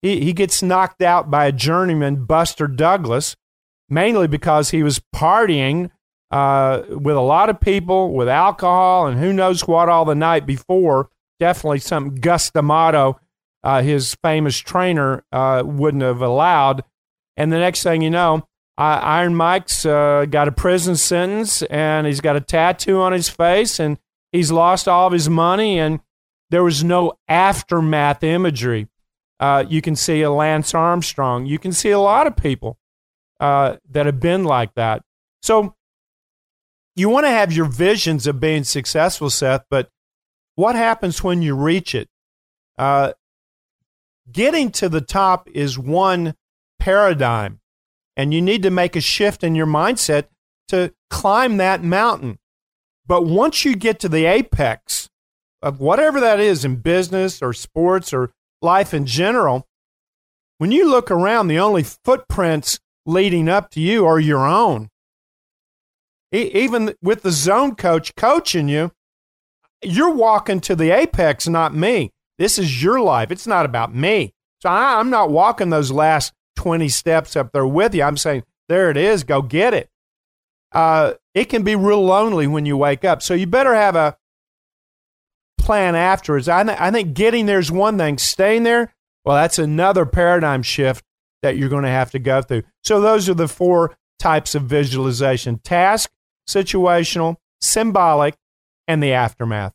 he, 0.00 0.20
he 0.20 0.32
gets 0.32 0.62
knocked 0.62 1.02
out 1.02 1.30
by 1.30 1.46
a 1.46 1.52
journeyman, 1.52 2.24
Buster 2.24 2.66
Douglas, 2.66 3.36
mainly 3.88 4.26
because 4.26 4.70
he 4.70 4.82
was 4.82 5.02
partying 5.14 5.90
uh, 6.32 6.82
with 6.88 7.14
a 7.14 7.20
lot 7.20 7.50
of 7.50 7.60
people, 7.60 8.12
with 8.12 8.28
alcohol, 8.28 9.06
and 9.06 9.20
who 9.20 9.32
knows 9.32 9.68
what 9.68 9.88
all 9.88 10.04
the 10.04 10.14
night 10.14 10.46
before. 10.46 11.10
Definitely 11.38 11.80
something 11.80 12.20
Cus 12.20 12.50
D'Amato, 12.50 13.20
uh, 13.62 13.82
his 13.82 14.16
famous 14.22 14.56
trainer, 14.56 15.24
uh, 15.30 15.62
wouldn't 15.64 16.02
have 16.02 16.22
allowed. 16.22 16.84
And 17.36 17.52
the 17.52 17.58
next 17.58 17.82
thing 17.82 18.00
you 18.02 18.10
know, 18.10 18.48
Iron 18.78 19.34
Mike's 19.36 19.84
uh, 19.84 20.26
got 20.28 20.48
a 20.48 20.52
prison 20.52 20.96
sentence 20.96 21.62
and 21.62 22.06
he's 22.06 22.20
got 22.20 22.36
a 22.36 22.40
tattoo 22.40 23.00
on 23.00 23.12
his 23.12 23.28
face 23.28 23.78
and 23.78 23.98
he's 24.32 24.50
lost 24.50 24.88
all 24.88 25.06
of 25.06 25.12
his 25.12 25.28
money 25.28 25.78
and 25.78 26.00
there 26.50 26.64
was 26.64 26.82
no 26.82 27.12
aftermath 27.28 28.24
imagery. 28.24 28.88
Uh, 29.38 29.64
you 29.68 29.82
can 29.82 29.96
see 29.96 30.22
a 30.22 30.30
Lance 30.30 30.74
Armstrong. 30.74 31.46
You 31.46 31.58
can 31.58 31.72
see 31.72 31.90
a 31.90 31.98
lot 31.98 32.26
of 32.26 32.36
people 32.36 32.78
uh, 33.40 33.76
that 33.90 34.06
have 34.06 34.20
been 34.20 34.44
like 34.44 34.74
that. 34.74 35.02
So 35.42 35.74
you 36.94 37.08
want 37.08 37.26
to 37.26 37.30
have 37.30 37.52
your 37.52 37.66
visions 37.66 38.26
of 38.26 38.40
being 38.40 38.64
successful, 38.64 39.30
Seth, 39.30 39.64
but 39.70 39.88
what 40.54 40.76
happens 40.76 41.22
when 41.24 41.42
you 41.42 41.54
reach 41.54 41.94
it? 41.94 42.08
Uh, 42.78 43.12
getting 44.30 44.70
to 44.72 44.88
the 44.88 45.00
top 45.00 45.48
is 45.50 45.78
one 45.78 46.34
paradigm, 46.78 47.60
and 48.16 48.34
you 48.34 48.42
need 48.42 48.62
to 48.62 48.70
make 48.70 48.96
a 48.96 49.00
shift 49.00 49.42
in 49.42 49.54
your 49.54 49.66
mindset 49.66 50.26
to 50.68 50.92
climb 51.10 51.56
that 51.56 51.82
mountain. 51.82 52.38
But 53.06 53.24
once 53.24 53.64
you 53.64 53.74
get 53.74 53.98
to 54.00 54.08
the 54.08 54.26
apex 54.26 55.08
of 55.60 55.80
whatever 55.80 56.20
that 56.20 56.40
is 56.40 56.64
in 56.64 56.76
business 56.76 57.42
or 57.42 57.52
sports 57.52 58.12
or 58.12 58.32
life 58.60 58.92
in 58.92 59.06
general, 59.06 59.66
when 60.58 60.72
you 60.72 60.88
look 60.88 61.10
around, 61.10 61.48
the 61.48 61.58
only 61.58 61.82
footprints 61.82 62.78
leading 63.06 63.48
up 63.48 63.70
to 63.70 63.80
you 63.80 64.06
are 64.06 64.20
your 64.20 64.46
own 64.46 64.90
even 66.32 66.94
with 67.02 67.22
the 67.22 67.30
zone 67.30 67.74
coach 67.74 68.14
coaching 68.16 68.68
you, 68.68 68.92
you're 69.82 70.14
walking 70.14 70.60
to 70.60 70.76
the 70.76 70.90
apex, 70.90 71.46
not 71.48 71.74
me. 71.74 72.10
This 72.38 72.58
is 72.58 72.82
your 72.82 73.00
life. 73.00 73.30
It's 73.30 73.46
not 73.46 73.66
about 73.66 73.94
me. 73.94 74.32
So 74.60 74.68
I, 74.68 75.00
am 75.00 75.10
not 75.10 75.30
walking 75.30 75.70
those 75.70 75.90
last 75.90 76.32
20 76.56 76.88
steps 76.88 77.36
up 77.36 77.52
there 77.52 77.66
with 77.66 77.94
you. 77.94 78.02
I'm 78.02 78.16
saying, 78.16 78.44
there 78.68 78.90
it 78.90 78.96
is. 78.96 79.24
Go 79.24 79.42
get 79.42 79.74
it. 79.74 79.90
Uh, 80.72 81.14
it 81.34 81.46
can 81.46 81.62
be 81.62 81.76
real 81.76 82.02
lonely 82.04 82.46
when 82.46 82.64
you 82.64 82.76
wake 82.76 83.04
up. 83.04 83.22
So 83.22 83.34
you 83.34 83.46
better 83.46 83.74
have 83.74 83.96
a 83.96 84.16
plan 85.58 85.94
afterwards. 85.94 86.48
I, 86.48 86.64
th- 86.64 86.80
I 86.80 86.90
think 86.90 87.14
getting 87.14 87.46
there 87.46 87.58
is 87.58 87.70
one 87.70 87.98
thing. 87.98 88.18
Staying 88.18 88.62
there, 88.62 88.94
well, 89.24 89.36
that's 89.36 89.58
another 89.58 90.06
paradigm 90.06 90.62
shift 90.62 91.04
that 91.42 91.56
you're 91.56 91.68
going 91.68 91.84
to 91.84 91.90
have 91.90 92.10
to 92.12 92.18
go 92.18 92.40
through. 92.40 92.62
So 92.82 93.00
those 93.00 93.28
are 93.28 93.34
the 93.34 93.48
four 93.48 93.96
types 94.18 94.54
of 94.54 94.62
visualization 94.62 95.58
task, 95.58 96.10
situational, 96.48 97.36
symbolic, 97.60 98.34
and 98.88 99.02
the 99.02 99.12
aftermath. 99.12 99.74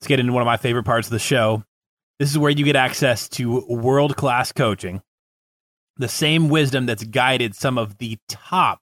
Let's 0.00 0.08
get 0.08 0.20
into 0.20 0.32
one 0.32 0.42
of 0.42 0.46
my 0.46 0.56
favorite 0.56 0.84
parts 0.84 1.06
of 1.06 1.12
the 1.12 1.18
show. 1.18 1.62
This 2.18 2.30
is 2.30 2.38
where 2.38 2.50
you 2.50 2.64
get 2.64 2.76
access 2.76 3.28
to 3.30 3.64
world 3.68 4.16
class 4.16 4.52
coaching, 4.52 5.02
the 5.96 6.08
same 6.08 6.48
wisdom 6.48 6.86
that's 6.86 7.04
guided 7.04 7.54
some 7.54 7.78
of 7.78 7.98
the 7.98 8.18
top 8.28 8.80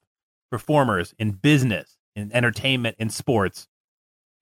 performers 0.49 1.13
in 1.17 1.31
business, 1.31 1.97
in 2.15 2.31
entertainment, 2.33 2.95
in 2.99 3.09
sports. 3.09 3.67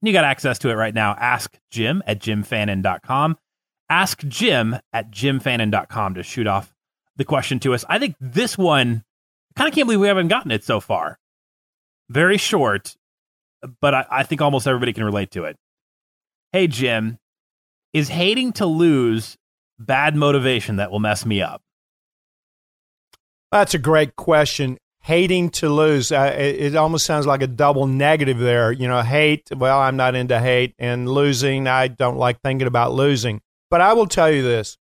You 0.02 0.14
got 0.14 0.24
access 0.24 0.60
to 0.60 0.70
it 0.70 0.76
right 0.76 0.94
now. 0.94 1.16
Ask 1.20 1.58
Jim 1.72 2.02
at 2.08 2.20
jimfannin.com. 2.20 3.38
Ask 3.90 4.26
Jim 4.28 4.78
at 4.94 5.12
jimfannin.com 5.12 6.14
to 6.14 6.24
shoot 6.24 6.48
off 6.48 6.74
the 7.18 7.26
question 7.26 7.60
to 7.60 7.74
us. 7.74 7.84
I 7.90 8.00
think 8.00 8.16
this 8.20 8.58
one, 8.58 9.04
I 9.56 9.60
kind 9.60 9.68
of 9.68 9.76
can't 9.76 9.88
believe 9.88 10.00
we 10.00 10.08
haven't 10.08 10.30
gotten 10.30 10.52
it 10.52 10.64
so 10.64 10.80
far 10.80 11.20
very 12.10 12.38
short, 12.38 12.96
but 13.82 13.94
I, 13.94 14.06
I 14.10 14.24
think 14.24 14.42
almost 14.42 14.68
everybody 14.68 14.94
can 14.94 15.04
relate 15.04 15.32
to 15.32 15.46
it. 15.46 15.58
Hey, 16.52 16.68
Jim, 16.68 17.20
is 17.94 18.10
hating 18.10 18.54
to 18.54 18.66
lose 18.66 19.38
bad 19.78 20.16
motivation 20.16 20.78
that 20.78 20.92
will 20.92 21.00
mess 21.00 21.26
me 21.26 21.42
up? 21.42 21.62
That's 23.52 23.74
a 23.74 23.80
great 23.80 24.16
question. 24.16 24.78
Hating 25.02 25.52
to 25.52 25.70
lose, 25.70 26.12
uh, 26.12 26.36
it, 26.38 26.56
it, 26.56 26.76
almost 26.76 27.06
sounds 27.06 27.26
like 27.26 27.42
a 27.42 27.48
double 27.48 27.88
negative 27.88 28.38
there. 28.38 28.72
You 28.72 28.88
know, 28.88 29.02
hate, 29.02 29.50
well, 29.56 29.80
I'm 29.80 29.96
not 29.96 30.14
into 30.14 30.40
hate, 30.40 30.76
and 30.78 31.10
losing, 31.10 31.68
I 31.68 31.88
don't 31.88 32.18
like 32.18 32.42
thinking 32.42 32.68
about 32.68 32.94
losing. 32.94 33.42
But 33.70 33.82
I 33.82 33.94
will 33.94 34.08
tell 34.08 34.30
you 34.30 34.44
this 34.44 34.78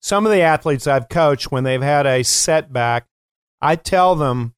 some 0.00 0.24
of 0.24 0.32
the 0.32 0.40
athletes 0.40 0.86
I've 0.86 1.08
coached, 1.08 1.50
when 1.50 1.64
they've 1.64 1.82
had 1.82 2.06
a 2.06 2.22
setback, 2.22 3.06
I 3.60 3.76
tell 3.76 4.14
them 4.14 4.54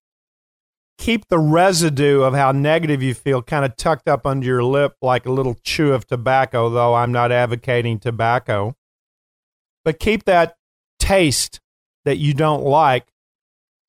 keep 0.99 1.28
the 1.28 1.38
residue 1.38 2.22
of 2.22 2.34
how 2.34 2.53
negative 2.53 3.03
you 3.03 3.14
feel 3.14 3.40
kind 3.40 3.64
of 3.64 3.76
tucked 3.76 4.09
up 4.09 4.26
under 4.26 4.44
your 4.44 4.64
lip 4.64 4.96
like 5.01 5.24
a 5.24 5.32
little 5.32 5.57
chew 5.62 5.94
of 5.94 6.07
tobacco, 6.07 6.68
though 6.68 6.94
I'm 6.94 7.12
not 7.12 7.32
advocating 7.32 7.99
tobacco. 7.99 8.74
But 9.84 10.01
keep 10.01 10.24
that 10.24 10.57
taste 10.99 11.61
that 12.05 12.18
you 12.18 12.34
don't 12.34 12.64
like 12.64 13.07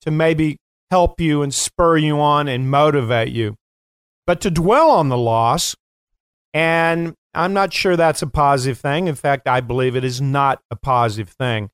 to 0.01 0.12
maybe 0.12 0.57
help 0.91 1.20
you 1.20 1.41
and 1.41 1.53
spur 1.53 1.97
you 1.97 2.20
on 2.20 2.47
and 2.47 2.70
motivate 2.70 3.30
you. 3.30 3.55
But 4.26 4.39
to 4.41 4.51
dwell 4.51 4.91
on 4.91 5.10
the 5.10 5.18
loss, 5.18 5.76
and 6.53 7.16
I'm 7.34 7.53
not 7.53 7.74
sure 7.74 7.95
that's 7.95 8.22
a 8.22 8.28
positive 8.28 8.80
thing. 8.80 9.07
In 9.07 9.16
fact, 9.16 9.47
I 9.47 9.62
believe 9.62 9.95
it 9.95 10.03
is 10.03 10.22
not 10.22 10.62
a 10.72 10.76
positive 10.76 11.30
thing. 11.30 11.70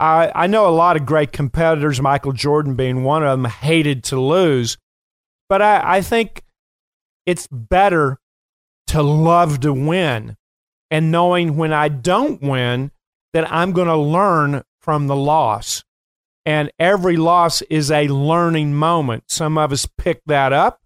I, 0.00 0.32
I 0.34 0.46
know 0.46 0.66
a 0.66 0.70
lot 0.70 0.96
of 0.96 1.04
great 1.04 1.30
competitors, 1.30 2.00
Michael 2.00 2.32
Jordan 2.32 2.74
being 2.74 3.04
one 3.04 3.22
of 3.22 3.38
them, 3.38 3.44
hated 3.50 4.02
to 4.04 4.18
lose. 4.18 4.78
But 5.48 5.60
I, 5.60 5.98
I 5.98 6.00
think 6.00 6.42
it's 7.26 7.46
better 7.48 8.18
to 8.88 9.02
love 9.02 9.60
to 9.60 9.72
win 9.72 10.36
and 10.90 11.12
knowing 11.12 11.56
when 11.56 11.72
I 11.72 11.88
don't 11.88 12.40
win 12.42 12.90
that 13.34 13.52
I'm 13.52 13.72
going 13.72 13.88
to 13.88 13.96
learn 13.96 14.62
from 14.80 15.06
the 15.06 15.16
loss. 15.16 15.84
And 16.46 16.72
every 16.78 17.16
loss 17.16 17.60
is 17.62 17.90
a 17.90 18.08
learning 18.08 18.74
moment. 18.74 19.24
Some 19.28 19.58
of 19.58 19.70
us 19.70 19.86
pick 19.98 20.22
that 20.26 20.52
up. 20.52 20.80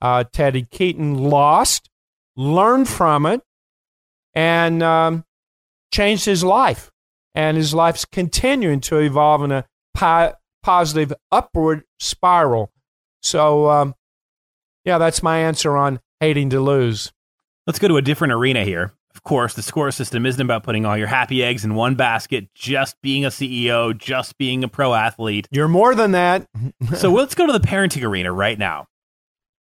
Uh, 0.00 0.24
Teddy 0.32 0.62
Keaton 0.62 1.18
lost, 1.18 1.90
learned 2.36 2.88
from 2.88 3.26
it, 3.26 3.42
and 4.34 4.82
um, 4.82 5.24
changed 5.90 6.26
his 6.26 6.44
life. 6.44 6.92
And 7.36 7.56
his 7.56 7.74
life's 7.74 8.06
continuing 8.06 8.80
to 8.80 8.98
evolve 8.98 9.44
in 9.44 9.52
a 9.52 9.66
po- 9.94 10.32
positive 10.62 11.12
upward 11.30 11.84
spiral. 12.00 12.72
So, 13.22 13.70
um, 13.70 13.94
yeah, 14.84 14.98
that's 14.98 15.22
my 15.22 15.38
answer 15.38 15.76
on 15.76 16.00
hating 16.18 16.50
to 16.50 16.60
lose. 16.60 17.12
Let's 17.66 17.78
go 17.78 17.88
to 17.88 17.98
a 17.98 18.02
different 18.02 18.32
arena 18.32 18.64
here. 18.64 18.94
Of 19.14 19.22
course, 19.22 19.54
the 19.54 19.62
score 19.62 19.90
system 19.90 20.26
isn't 20.26 20.40
about 20.40 20.62
putting 20.62 20.84
all 20.84 20.96
your 20.96 21.06
happy 21.06 21.42
eggs 21.42 21.64
in 21.64 21.74
one 21.74 21.94
basket, 21.94 22.48
just 22.54 23.00
being 23.02 23.24
a 23.24 23.28
CEO, 23.28 23.96
just 23.96 24.38
being 24.38 24.64
a 24.64 24.68
pro 24.68 24.94
athlete. 24.94 25.48
You're 25.50 25.68
more 25.68 25.94
than 25.94 26.12
that. 26.12 26.46
so 26.96 27.10
let's 27.10 27.34
go 27.34 27.46
to 27.46 27.52
the 27.52 27.60
parenting 27.60 28.02
arena 28.02 28.32
right 28.32 28.58
now. 28.58 28.86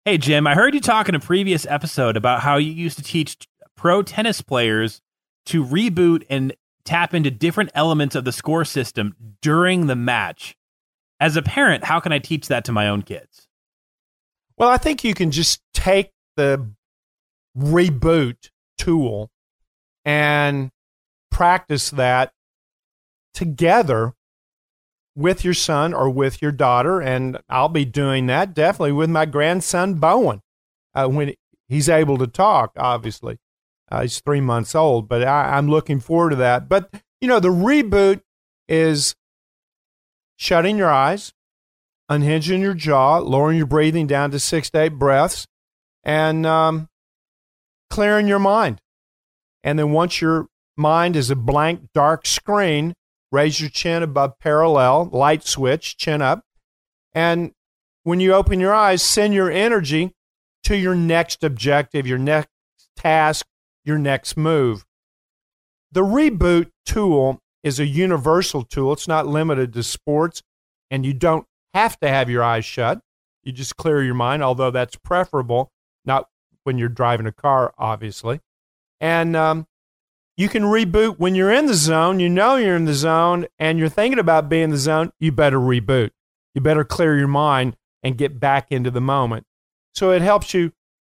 Hey, 0.04 0.18
Jim, 0.18 0.46
I 0.46 0.54
heard 0.54 0.74
you 0.74 0.80
talk 0.80 1.08
in 1.08 1.14
a 1.14 1.20
previous 1.20 1.66
episode 1.66 2.16
about 2.16 2.40
how 2.40 2.56
you 2.56 2.72
used 2.72 2.96
to 2.98 3.04
teach 3.04 3.36
pro 3.76 4.02
tennis 4.02 4.40
players 4.40 5.00
to 5.46 5.64
reboot 5.64 6.24
and 6.30 6.54
tap 6.84 7.14
into 7.14 7.30
different 7.30 7.70
elements 7.74 8.14
of 8.14 8.24
the 8.24 8.32
score 8.32 8.64
system 8.64 9.14
during 9.40 9.86
the 9.86 9.96
match. 9.96 10.56
As 11.18 11.36
a 11.36 11.42
parent, 11.42 11.84
how 11.84 12.00
can 12.00 12.12
I 12.12 12.18
teach 12.18 12.48
that 12.48 12.64
to 12.64 12.72
my 12.72 12.88
own 12.88 13.02
kids? 13.02 13.48
Well, 14.56 14.68
I 14.68 14.78
think 14.78 15.04
you 15.04 15.14
can 15.14 15.30
just 15.30 15.62
take 15.74 16.12
the 16.36 16.70
reboot 17.56 18.50
tool 18.78 19.30
and 20.04 20.70
practice 21.30 21.90
that 21.90 22.32
together 23.34 24.14
with 25.14 25.44
your 25.44 25.54
son 25.54 25.92
or 25.92 26.08
with 26.08 26.40
your 26.40 26.52
daughter. 26.52 27.00
And 27.00 27.38
I'll 27.48 27.68
be 27.68 27.84
doing 27.84 28.26
that 28.26 28.54
definitely 28.54 28.92
with 28.92 29.10
my 29.10 29.26
grandson, 29.26 29.94
Bowen, 29.94 30.40
uh, 30.94 31.08
when 31.08 31.34
he's 31.68 31.88
able 31.88 32.18
to 32.18 32.26
talk, 32.26 32.72
obviously. 32.76 33.38
Uh, 33.90 34.02
he's 34.02 34.20
three 34.20 34.40
months 34.40 34.74
old, 34.74 35.08
but 35.08 35.22
I, 35.22 35.56
I'm 35.56 35.68
looking 35.68 36.00
forward 36.00 36.30
to 36.30 36.36
that. 36.36 36.68
But, 36.68 36.90
you 37.20 37.28
know, 37.28 37.40
the 37.40 37.48
reboot 37.48 38.20
is 38.68 39.16
shutting 40.36 40.78
your 40.78 40.90
eyes, 40.90 41.32
unhinging 42.08 42.60
your 42.60 42.74
jaw, 42.74 43.18
lowering 43.18 43.56
your 43.56 43.66
breathing 43.66 44.06
down 44.06 44.30
to 44.30 44.38
six 44.38 44.70
to 44.70 44.82
eight 44.82 44.98
breaths, 44.98 45.46
and 46.04 46.46
um, 46.46 46.88
clearing 47.90 48.28
your 48.28 48.38
mind. 48.38 48.80
And 49.62 49.78
then 49.78 49.90
once 49.90 50.20
your 50.20 50.46
mind 50.76 51.16
is 51.16 51.30
a 51.30 51.36
blank, 51.36 51.88
dark 51.92 52.26
screen, 52.26 52.94
raise 53.32 53.60
your 53.60 53.70
chin 53.70 54.02
above 54.02 54.38
parallel, 54.38 55.10
light 55.12 55.44
switch, 55.44 55.96
chin 55.96 56.22
up. 56.22 56.42
And 57.12 57.52
when 58.04 58.20
you 58.20 58.32
open 58.32 58.60
your 58.60 58.72
eyes, 58.72 59.02
send 59.02 59.34
your 59.34 59.50
energy 59.50 60.12
to 60.64 60.76
your 60.76 60.94
next 60.94 61.44
objective, 61.44 62.06
your 62.06 62.18
next 62.18 62.48
task, 62.96 63.46
your 63.84 63.98
next 63.98 64.36
move. 64.36 64.84
The 65.92 66.02
reboot 66.02 66.70
tool 66.86 67.40
is 67.62 67.80
a 67.80 67.86
universal 67.86 68.62
tool. 68.64 68.92
It's 68.92 69.08
not 69.08 69.26
limited 69.26 69.72
to 69.74 69.82
sports, 69.82 70.42
and 70.90 71.04
you 71.04 71.12
don't 71.12 71.46
have 71.74 71.98
to 72.00 72.08
have 72.08 72.30
your 72.30 72.42
eyes 72.42 72.64
shut. 72.64 73.00
You 73.42 73.52
just 73.52 73.76
clear 73.76 74.02
your 74.02 74.14
mind, 74.14 74.42
although 74.42 74.70
that's 74.70 74.96
preferable, 74.96 75.72
not 76.04 76.28
when 76.64 76.78
you're 76.78 76.88
driving 76.88 77.26
a 77.26 77.32
car, 77.32 77.72
obviously. 77.78 78.40
And 79.00 79.34
um, 79.34 79.66
you 80.36 80.48
can 80.48 80.62
reboot 80.64 81.18
when 81.18 81.34
you're 81.34 81.52
in 81.52 81.66
the 81.66 81.74
zone. 81.74 82.20
You 82.20 82.28
know 82.28 82.56
you're 82.56 82.76
in 82.76 82.84
the 82.84 82.94
zone 82.94 83.46
and 83.58 83.78
you're 83.78 83.88
thinking 83.88 84.18
about 84.18 84.48
being 84.48 84.64
in 84.64 84.70
the 84.70 84.76
zone. 84.76 85.10
You 85.18 85.32
better 85.32 85.58
reboot. 85.58 86.10
You 86.54 86.60
better 86.60 86.84
clear 86.84 87.16
your 87.18 87.28
mind 87.28 87.76
and 88.02 88.18
get 88.18 88.40
back 88.40 88.70
into 88.70 88.90
the 88.90 89.00
moment. 89.00 89.44
So 89.94 90.10
it 90.12 90.22
helps 90.22 90.54
you 90.54 90.72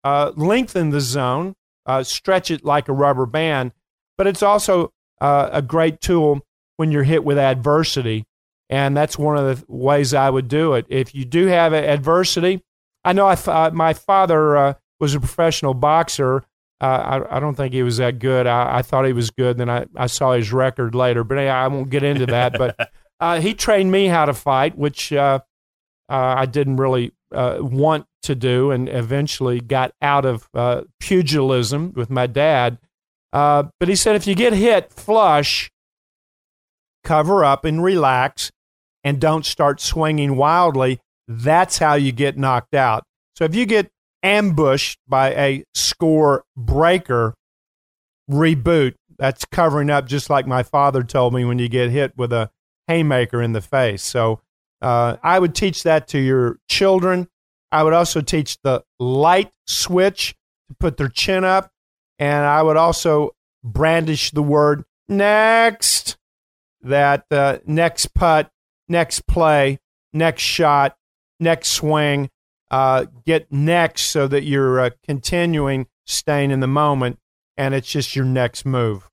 uh, 0.04 0.32
lengthen 0.36 0.90
the 0.90 1.02
zone, 1.02 1.56
uh, 1.86 2.04
stretch 2.04 2.52
it 2.52 2.64
like 2.64 2.88
a 2.88 2.94
rubber 2.94 3.26
band, 3.26 3.72
but 4.18 4.28
it's 4.28 4.44
also 4.44 4.94
uh, 5.20 5.50
a 5.52 5.62
great 5.62 6.02
tool 6.02 6.46
when 6.78 6.92
you're 6.92 7.04
hit 7.04 7.24
with 7.24 7.38
adversity. 7.38 8.26
And 8.70 8.96
that's 8.96 9.18
one 9.18 9.38
of 9.38 9.46
the 9.60 9.66
ways 9.68 10.14
I 10.14 10.30
would 10.30 10.48
do 10.48 10.74
it. 10.74 10.86
If 10.88 11.14
you 11.14 11.26
do 11.26 11.48
have 11.48 11.74
adversity, 11.74 12.64
I 13.04 13.14
know 13.14 13.28
I, 13.28 13.34
uh, 13.34 13.72
my 13.74 13.94
father 13.94 14.56
uh, 14.56 14.74
was 15.00 15.14
a 15.14 15.20
professional 15.20 15.74
boxer 15.74 16.46
uh, 16.82 17.22
I, 17.30 17.38
I, 17.38 17.40
don't 17.40 17.54
think 17.54 17.76
he 17.76 17.84
was 17.84 17.98
that 17.98 18.18
good. 18.18 18.48
I, 18.48 18.80
I, 18.80 18.82
thought 18.82 19.06
he 19.06 19.14
was 19.14 19.30
good. 19.30 19.60
Then 19.60 19.70
I, 19.70 19.86
I 19.96 20.08
saw 20.08 20.34
his 20.34 20.52
record 20.52 20.96
later, 20.96 21.24
but 21.24 21.38
I 21.38 21.68
won't 21.68 21.92
get 21.92 22.02
into 22.02 22.26
that. 22.26 22.58
But 22.58 22.90
uh, 23.20 23.40
he 23.40 23.54
trained 23.54 23.92
me 23.92 24.08
how 24.08 24.26
to 24.26 24.34
fight, 24.34 24.76
which 24.76 25.14
uh, 25.14 25.40
uh 26.10 26.36
I 26.38 26.48
didn't 26.48 26.78
really 26.78 27.14
uh, 27.32 27.58
want 27.62 28.06
to 28.24 28.36
do, 28.36 28.72
and 28.72 28.88
eventually 28.90 29.60
got 29.60 29.92
out 30.02 30.26
of 30.26 30.48
uh, 30.54 30.82
pugilism 31.00 31.94
with 31.94 32.10
my 32.10 32.28
dad. 32.28 32.78
but 33.32 33.70
he 33.88 33.96
said 33.96 34.16
if 34.16 34.28
you 34.28 34.36
get 34.36 34.54
hit 34.54 34.92
flush, 34.92 35.70
cover 37.04 37.44
up 37.44 37.66
and 37.66 37.84
relax, 37.84 38.52
and 39.04 39.20
don't 39.20 39.46
start 39.46 39.82
swinging 39.82 40.36
wildly. 40.36 41.00
That's 41.28 41.78
how 41.78 41.96
you 41.96 42.12
get 42.12 42.38
knocked 42.38 42.76
out. 42.76 43.04
So 43.36 43.46
if 43.46 43.56
you 43.56 43.66
get 43.66 43.90
ambushed 44.24 45.00
by 45.08 45.34
a 45.34 45.64
score 45.74 46.44
breaker 46.56 47.34
reboot. 48.30 48.96
That's 49.18 49.46
covering 49.46 49.90
up, 49.90 50.08
just 50.08 50.30
like 50.30 50.48
my 50.48 50.64
father 50.64 51.04
told 51.04 51.34
me 51.34 51.46
when 51.46 51.60
you 51.60 51.70
get 51.70 51.92
hit 51.92 52.18
with 52.18 52.34
a 52.34 52.50
haymaker 52.88 53.42
in 53.42 53.54
the 53.54 53.62
face. 53.62 54.04
So 54.04 54.42
uh, 54.82 55.18
I 55.22 55.40
would 55.40 55.56
teach 55.56 55.84
that 55.84 56.08
to 56.10 56.20
your 56.20 56.60
children. 56.70 57.28
I 57.72 57.84
would 57.84 57.94
also 57.94 58.22
teach 58.22 58.58
the 58.64 58.84
light 59.00 59.52
switch 59.68 60.36
to 60.70 60.76
put 60.80 60.98
their 60.98 61.08
chin 61.08 61.44
up. 61.44 61.72
And 62.20 62.46
I 62.46 62.62
would 62.62 62.78
also 62.78 63.32
brandish 63.64 64.32
the 64.32 64.44
word 64.44 64.84
next, 65.08 66.18
that 66.82 67.26
uh, 67.32 67.60
next 67.66 68.14
putt, 68.14 68.50
next 68.88 69.28
play, 69.28 69.80
next 70.14 70.44
shot, 70.44 70.96
next 71.40 71.70
swing 71.70 72.30
uh, 72.72 73.06
get 73.26 73.52
next 73.52 74.04
so 74.04 74.28
that 74.28 74.44
you're 74.44 74.80
uh, 74.80 74.90
continuing 75.04 75.88
staying 76.08 76.52
in 76.52 76.62
the 76.62 76.68
moment 76.68 77.20
and 77.58 77.76
it's 77.76 77.92
just 77.92 78.16
your 78.16 78.26
next 78.26 78.66
move. 78.66 79.10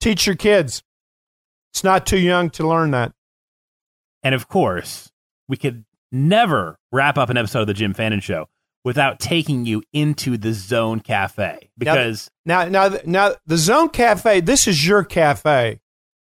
Teach 0.00 0.26
your 0.26 0.36
kids. 0.36 0.82
It's 1.72 1.82
not 1.82 2.06
too 2.06 2.18
young 2.18 2.50
to 2.50 2.68
learn 2.68 2.90
that. 2.90 3.12
And 4.22 4.34
of 4.34 4.48
course, 4.48 5.10
we 5.48 5.56
could 5.56 5.84
never 6.10 6.78
wrap 6.90 7.18
up 7.18 7.30
an 7.30 7.36
episode 7.36 7.62
of 7.62 7.66
the 7.66 7.74
Jim 7.74 7.94
Fannin 7.94 8.20
Show 8.20 8.48
without 8.84 9.20
taking 9.20 9.64
you 9.64 9.82
into 9.92 10.36
the 10.36 10.52
Zone 10.52 11.00
Cafe 11.00 11.70
because 11.78 12.30
now, 12.44 12.64
now, 12.64 12.88
now, 12.88 12.98
now 13.04 13.34
the 13.46 13.56
Zone 13.56 13.88
Cafe. 13.88 14.40
This 14.40 14.66
is 14.66 14.86
your 14.86 15.04
cafe, 15.04 15.80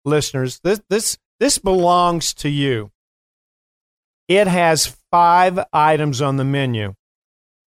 listeners. 0.05 0.59
This 0.63 0.81
this 0.89 1.17
this 1.39 1.57
belongs 1.57 2.33
to 2.35 2.49
you. 2.49 2.91
It 4.27 4.47
has 4.47 4.97
five 5.11 5.59
items 5.71 6.21
on 6.21 6.37
the 6.37 6.43
menu. 6.43 6.95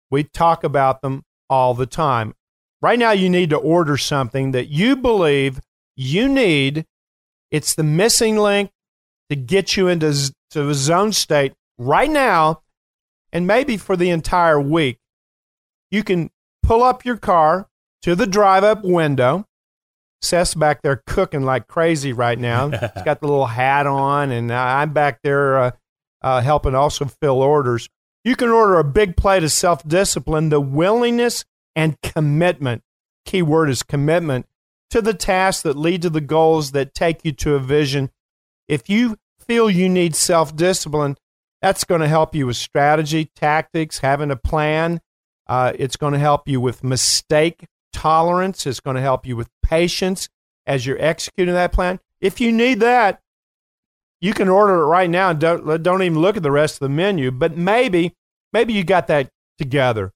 We 0.09 0.23
talk 0.23 0.63
about 0.63 1.01
them 1.01 1.23
all 1.49 1.73
the 1.73 1.86
time. 1.86 2.34
Right 2.82 2.99
now, 2.99 3.11
you 3.11 3.30
need 3.30 3.49
to 3.49 3.57
order 3.57 3.97
something 3.97 4.51
that 4.51 4.67
you 4.67 4.95
believe 4.95 5.59
you 5.95 6.30
need. 6.30 6.86
It's 7.51 7.73
the 7.73 7.84
missing 7.84 8.38
link 8.38 8.71
to 9.30 9.36
get 9.36 9.76
you 9.76 9.88
into 9.88 10.34
to 10.51 10.69
a 10.69 10.73
zone 10.73 11.11
state 11.11 11.53
right 11.78 12.09
now 12.09 12.61
and 13.32 13.45
maybe 13.45 13.78
for 13.78 13.97
the 13.97 14.09
entire 14.09 14.59
week. 14.59 14.97
You 15.91 16.03
can 16.03 16.30
pull 16.63 16.84
up 16.84 17.05
your 17.05 17.17
car 17.17 17.67
to 18.01 18.15
the 18.15 18.28
drive 18.28 18.63
up 18.63 18.84
window. 18.84 19.45
Seth's 20.21 20.55
back 20.55 20.82
there 20.82 21.03
cooking 21.05 21.43
like 21.43 21.67
crazy 21.67 22.13
right 22.13 22.39
now. 22.39 22.69
He's 22.95 23.03
got 23.03 23.19
the 23.19 23.28
little 23.28 23.45
hat 23.45 23.86
on, 23.88 24.32
and 24.32 24.51
I'm 24.51 24.93
back 24.93 25.19
there 25.21 25.59
uh, 25.59 25.71
uh, 26.21 26.41
helping 26.41 26.76
also 26.76 27.05
fill 27.05 27.41
orders. 27.41 27.89
You 28.23 28.36
can 28.36 28.49
order 28.49 28.80
a 28.80 28.84
big 28.84 29.15
plate 29.15 29.43
of 29.43 29.51
self 29.51 29.88
discipline, 29.88 30.49
the 30.49 30.59
willingness 30.59 31.45
and 31.76 31.99
commitment. 32.01 32.82
Key 33.26 33.41
word 33.41 33.69
is 33.69 33.84
commitment 33.84 34.47
to 34.89 35.01
the 35.01 35.13
tasks 35.13 35.63
that 35.63 35.78
lead 35.78 36.01
to 36.03 36.09
the 36.09 36.21
goals 36.21 36.71
that 36.71 36.93
take 36.93 37.23
you 37.23 37.32
to 37.34 37.55
a 37.55 37.59
vision. 37.59 38.09
If 38.68 38.89
you 38.89 39.18
feel 39.39 39.70
you 39.70 39.89
need 39.89 40.16
self 40.16 40.55
discipline, 40.55 41.18
that's 41.61 41.84
going 41.84 42.01
to 42.01 42.07
help 42.07 42.36
you 42.36 42.47
with 42.47 42.57
strategy, 42.57 43.32
tactics, 43.36 43.99
having 43.99 44.32
a 44.32 44.36
plan. 44.36 45.01
Uh, 45.47 45.74
it's 45.78 45.95
going 45.95 46.13
to 46.13 46.20
help 46.20 46.47
you 46.47 46.59
with 46.59 46.84
mistake 46.84 47.66
tolerance. 47.93 48.66
It's 48.66 48.80
going 48.80 48.95
to 48.95 49.01
help 49.01 49.26
you 49.26 49.36
with 49.36 49.49
patience 49.63 50.30
as 50.66 50.86
you're 50.86 51.01
executing 51.01 51.53
that 51.53 51.72
plan. 51.72 51.99
If 52.20 52.41
you 52.41 52.51
need 52.51 52.80
that, 52.80 53.22
you 54.22 54.34
can 54.34 54.49
order 54.49 54.82
it 54.82 54.86
right 54.86 55.09
now 55.09 55.30
and 55.30 55.39
don't 55.39 55.84
don't 55.84 56.01
even 56.01 56.20
look 56.20 56.38
at 56.38 56.43
the 56.43 56.51
rest 56.51 56.76
of 56.76 56.80
the 56.80 56.89
menu. 56.89 57.32
But 57.32 57.57
maybe 57.57 58.13
maybe 58.51 58.74
you 58.74 58.84
got 58.84 59.07
that 59.07 59.30
together. 59.57 60.11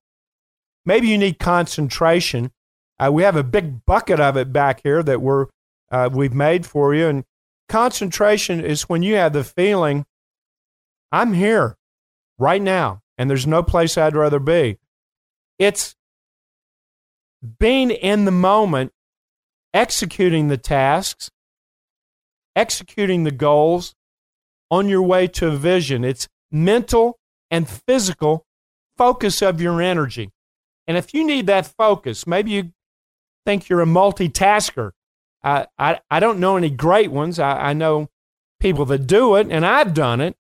Maybe 0.85 1.07
you 1.07 1.17
need 1.17 1.39
concentration. 1.39 2.51
Uh, 2.99 3.11
we 3.11 3.23
have 3.23 3.35
a 3.35 3.43
big 3.43 3.85
bucket 3.85 4.19
of 4.19 4.35
it 4.35 4.51
back 4.51 4.81
here 4.83 5.03
that 5.03 5.21
we're 5.21 5.47
uh, 5.91 6.09
we've 6.11 6.33
made 6.33 6.65
for 6.65 6.93
you, 6.93 7.07
and 7.07 7.23
concentration 7.69 8.59
is 8.59 8.89
when 8.89 9.03
you 9.03 9.15
have 9.15 9.33
the 9.33 9.43
feeling, 9.43 10.05
I'm 11.11 11.33
here 11.33 11.77
right 12.37 12.61
now, 12.61 13.01
and 13.17 13.29
there's 13.29 13.47
no 13.47 13.63
place 13.63 13.97
I'd 13.97 14.15
rather 14.15 14.39
be. 14.39 14.77
It's 15.57 15.95
being 17.59 17.91
in 17.91 18.25
the 18.25 18.31
moment, 18.31 18.91
executing 19.73 20.47
the 20.47 20.57
tasks, 20.57 21.29
executing 22.55 23.23
the 23.23 23.31
goals 23.31 23.95
on 24.69 24.89
your 24.89 25.01
way 25.01 25.27
to 25.27 25.47
a 25.47 25.55
vision. 25.55 26.03
It's 26.03 26.27
mental 26.51 27.17
and 27.49 27.67
physical 27.69 28.45
focus 28.97 29.41
of 29.41 29.61
your 29.61 29.81
energy. 29.81 30.31
And 30.87 30.97
if 30.97 31.13
you 31.13 31.23
need 31.25 31.47
that 31.47 31.65
focus, 31.65 32.27
maybe 32.27 32.51
you 32.51 32.71
think 33.45 33.69
you're 33.69 33.81
a 33.81 33.85
multitasker. 33.85 34.91
I, 35.43 35.67
I, 35.77 35.99
I 36.09 36.19
don't 36.19 36.39
know 36.39 36.57
any 36.57 36.69
great 36.69 37.11
ones. 37.11 37.39
I, 37.39 37.69
I 37.69 37.73
know 37.73 38.09
people 38.59 38.85
that 38.85 39.07
do 39.07 39.35
it, 39.35 39.47
and 39.49 39.65
I've 39.65 39.93
done 39.93 40.21
it. 40.21 40.35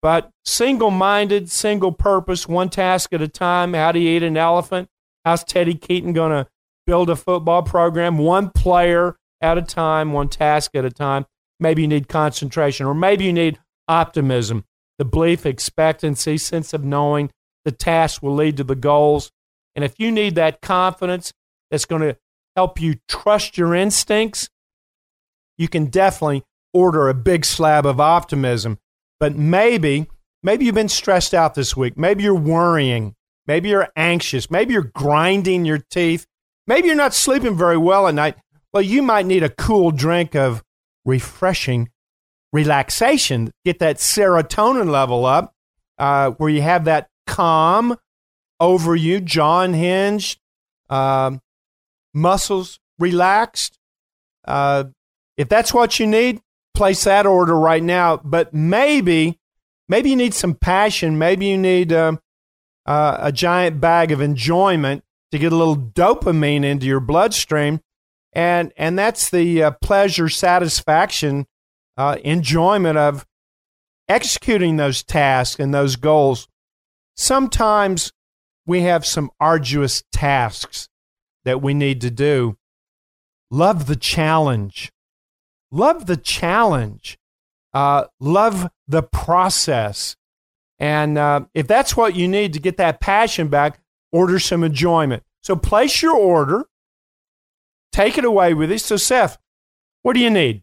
But 0.00 0.30
single 0.44 0.92
minded, 0.92 1.50
single 1.50 1.92
purpose, 1.92 2.46
one 2.46 2.70
task 2.70 3.12
at 3.12 3.20
a 3.20 3.28
time. 3.28 3.74
How 3.74 3.90
do 3.90 3.98
you 3.98 4.16
eat 4.16 4.22
an 4.22 4.36
elephant? 4.36 4.88
How's 5.24 5.42
Teddy 5.42 5.74
Keaton 5.74 6.12
going 6.12 6.30
to 6.30 6.46
build 6.86 7.10
a 7.10 7.16
football 7.16 7.62
program? 7.62 8.16
One 8.16 8.50
player 8.50 9.16
at 9.40 9.58
a 9.58 9.62
time, 9.62 10.12
one 10.12 10.28
task 10.28 10.76
at 10.76 10.84
a 10.84 10.90
time. 10.90 11.26
Maybe 11.58 11.82
you 11.82 11.88
need 11.88 12.08
concentration, 12.08 12.86
or 12.86 12.94
maybe 12.94 13.24
you 13.24 13.32
need 13.32 13.58
optimism, 13.88 14.64
the 14.98 15.04
belief, 15.04 15.44
expectancy, 15.44 16.38
sense 16.38 16.72
of 16.72 16.84
knowing 16.84 17.30
the 17.64 17.72
task 17.72 18.22
will 18.22 18.34
lead 18.34 18.56
to 18.58 18.64
the 18.64 18.76
goals. 18.76 19.32
And 19.74 19.84
if 19.84 19.98
you 19.98 20.12
need 20.12 20.36
that 20.36 20.60
confidence 20.60 21.32
that's 21.70 21.84
going 21.84 22.02
to 22.02 22.16
help 22.58 22.80
you 22.80 22.96
trust 23.06 23.56
your 23.56 23.72
instincts, 23.72 24.48
you 25.56 25.68
can 25.68 25.86
definitely 25.86 26.42
order 26.74 27.08
a 27.08 27.14
big 27.14 27.44
slab 27.44 27.86
of 27.86 28.00
optimism. 28.00 28.78
But 29.20 29.36
maybe, 29.36 30.08
maybe 30.42 30.64
you've 30.64 30.74
been 30.74 30.88
stressed 30.88 31.34
out 31.34 31.54
this 31.54 31.76
week. 31.76 31.96
Maybe 31.96 32.24
you're 32.24 32.34
worrying. 32.34 33.14
Maybe 33.46 33.68
you're 33.68 33.86
anxious. 33.94 34.50
Maybe 34.50 34.72
you're 34.72 34.90
grinding 34.92 35.66
your 35.66 35.78
teeth. 35.78 36.26
Maybe 36.66 36.88
you're 36.88 36.96
not 36.96 37.14
sleeping 37.14 37.56
very 37.56 37.78
well 37.78 38.08
at 38.08 38.14
night. 38.14 38.34
Well, 38.72 38.82
you 38.82 39.02
might 39.02 39.26
need 39.26 39.44
a 39.44 39.50
cool 39.50 39.92
drink 39.92 40.34
of 40.34 40.64
refreshing 41.04 41.90
relaxation. 42.52 43.52
Get 43.64 43.78
that 43.78 43.98
serotonin 43.98 44.90
level 44.90 45.24
up 45.24 45.54
uh, 45.96 46.32
where 46.32 46.50
you 46.50 46.62
have 46.62 46.86
that 46.86 47.06
calm 47.28 47.96
over 48.58 48.96
you, 48.96 49.20
jaw 49.20 49.60
unhinged, 49.60 50.40
uh, 50.90 51.38
muscles 52.14 52.78
relaxed. 52.98 53.78
Uh, 54.46 54.84
if 55.36 55.48
that's 55.48 55.72
what 55.72 55.98
you 56.00 56.06
need, 56.06 56.40
place 56.74 57.04
that 57.04 57.26
order 57.26 57.58
right 57.58 57.82
now. 57.82 58.18
But 58.18 58.54
maybe, 58.54 59.38
maybe 59.88 60.10
you 60.10 60.16
need 60.16 60.34
some 60.34 60.54
passion. 60.54 61.18
Maybe 61.18 61.46
you 61.46 61.58
need 61.58 61.92
uh, 61.92 62.16
uh, 62.86 63.18
a 63.20 63.32
giant 63.32 63.80
bag 63.80 64.12
of 64.12 64.20
enjoyment 64.20 65.04
to 65.32 65.38
get 65.38 65.52
a 65.52 65.56
little 65.56 65.76
dopamine 65.76 66.64
into 66.64 66.86
your 66.86 67.00
bloodstream, 67.00 67.80
and 68.32 68.72
and 68.76 68.98
that's 68.98 69.30
the 69.30 69.62
uh, 69.62 69.70
pleasure, 69.82 70.28
satisfaction, 70.28 71.46
uh, 71.96 72.16
enjoyment 72.24 72.96
of 72.96 73.26
executing 74.08 74.76
those 74.76 75.02
tasks 75.02 75.60
and 75.60 75.74
those 75.74 75.96
goals. 75.96 76.48
Sometimes 77.14 78.12
we 78.66 78.82
have 78.82 79.04
some 79.04 79.30
arduous 79.40 80.02
tasks 80.12 80.88
that 81.48 81.62
we 81.62 81.72
need 81.72 82.02
to 82.02 82.10
do. 82.10 82.58
Love 83.50 83.86
the 83.86 83.96
challenge. 83.96 84.92
Love 85.70 86.04
the 86.04 86.16
challenge. 86.18 87.18
Uh, 87.72 88.04
love 88.20 88.68
the 88.86 89.02
process. 89.02 90.14
And 90.78 91.16
uh, 91.16 91.46
if 91.54 91.66
that's 91.66 91.96
what 91.96 92.14
you 92.14 92.28
need 92.28 92.52
to 92.52 92.60
get 92.60 92.76
that 92.76 93.00
passion 93.00 93.48
back, 93.48 93.80
order 94.12 94.38
some 94.38 94.62
enjoyment. 94.62 95.22
So 95.42 95.56
place 95.56 96.02
your 96.02 96.14
order, 96.14 96.66
take 97.92 98.18
it 98.18 98.26
away 98.26 98.52
with 98.52 98.70
you. 98.70 98.76
So, 98.76 98.98
Seth, 98.98 99.38
what 100.02 100.12
do 100.12 100.20
you 100.20 100.30
need? 100.30 100.62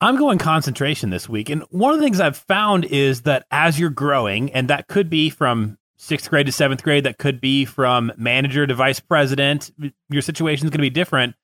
I'm 0.00 0.16
going 0.16 0.38
concentration 0.38 1.10
this 1.10 1.28
week. 1.28 1.50
And 1.50 1.62
one 1.68 1.92
of 1.92 2.00
the 2.00 2.04
things 2.04 2.20
I've 2.20 2.38
found 2.38 2.86
is 2.86 3.22
that 3.22 3.44
as 3.50 3.78
you're 3.78 3.90
growing, 3.90 4.50
and 4.52 4.68
that 4.68 4.88
could 4.88 5.10
be 5.10 5.28
from 5.28 5.76
sixth 6.04 6.28
grade 6.28 6.46
to 6.46 6.52
seventh 6.52 6.82
grade, 6.82 7.04
that 7.04 7.18
could 7.18 7.40
be 7.40 7.64
from 7.64 8.12
manager 8.16 8.66
to 8.66 8.74
vice 8.74 9.00
president, 9.00 9.72
your 10.08 10.22
situation 10.22 10.66
is 10.66 10.70
going 10.70 10.78
to 10.78 10.82
be 10.82 10.90
different. 10.90 11.34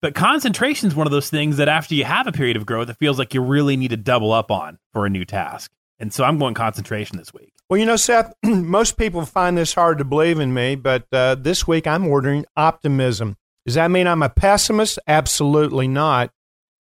But 0.00 0.14
concentration 0.14 0.88
is 0.88 0.94
one 0.94 1.06
of 1.06 1.10
those 1.10 1.30
things 1.30 1.56
that 1.56 1.68
after 1.68 1.94
you 1.94 2.04
have 2.04 2.26
a 2.26 2.32
period 2.32 2.56
of 2.56 2.66
growth, 2.66 2.88
it 2.88 2.96
feels 2.98 3.18
like 3.18 3.34
you 3.34 3.42
really 3.42 3.76
need 3.76 3.90
to 3.90 3.96
double 3.96 4.32
up 4.32 4.50
on 4.50 4.78
for 4.92 5.06
a 5.06 5.10
new 5.10 5.24
task. 5.24 5.72
And 5.98 6.12
so 6.12 6.22
I'm 6.22 6.38
going 6.38 6.54
concentration 6.54 7.18
this 7.18 7.34
week. 7.34 7.52
Well, 7.68 7.78
you 7.78 7.86
know, 7.86 7.96
Seth, 7.96 8.32
most 8.44 8.96
people 8.96 9.24
find 9.26 9.58
this 9.58 9.74
hard 9.74 9.98
to 9.98 10.04
believe 10.04 10.38
in 10.38 10.54
me, 10.54 10.76
but 10.76 11.06
uh, 11.12 11.34
this 11.34 11.66
week 11.66 11.86
I'm 11.86 12.06
ordering 12.06 12.46
optimism. 12.56 13.36
Does 13.66 13.74
that 13.74 13.90
mean 13.90 14.06
I'm 14.06 14.22
a 14.22 14.28
pessimist? 14.28 14.98
Absolutely 15.06 15.88
not. 15.88 16.30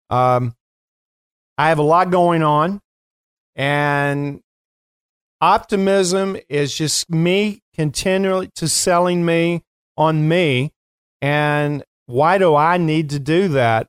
Um, 0.10 0.56
I 1.58 1.70
have 1.70 1.80
a 1.80 1.84
lot 1.84 2.10
going 2.10 2.44
on, 2.44 2.82
and 3.56 4.43
optimism 5.44 6.38
is 6.48 6.74
just 6.74 7.10
me 7.10 7.62
continually 7.76 8.50
to 8.56 8.66
selling 8.66 9.26
me 9.26 9.62
on 9.98 10.26
me. 10.26 10.72
And 11.22 11.84
why 12.06 12.38
do 12.38 12.56
I 12.56 12.78
need 12.78 13.10
to 13.10 13.20
do 13.20 13.50
that? 13.50 13.88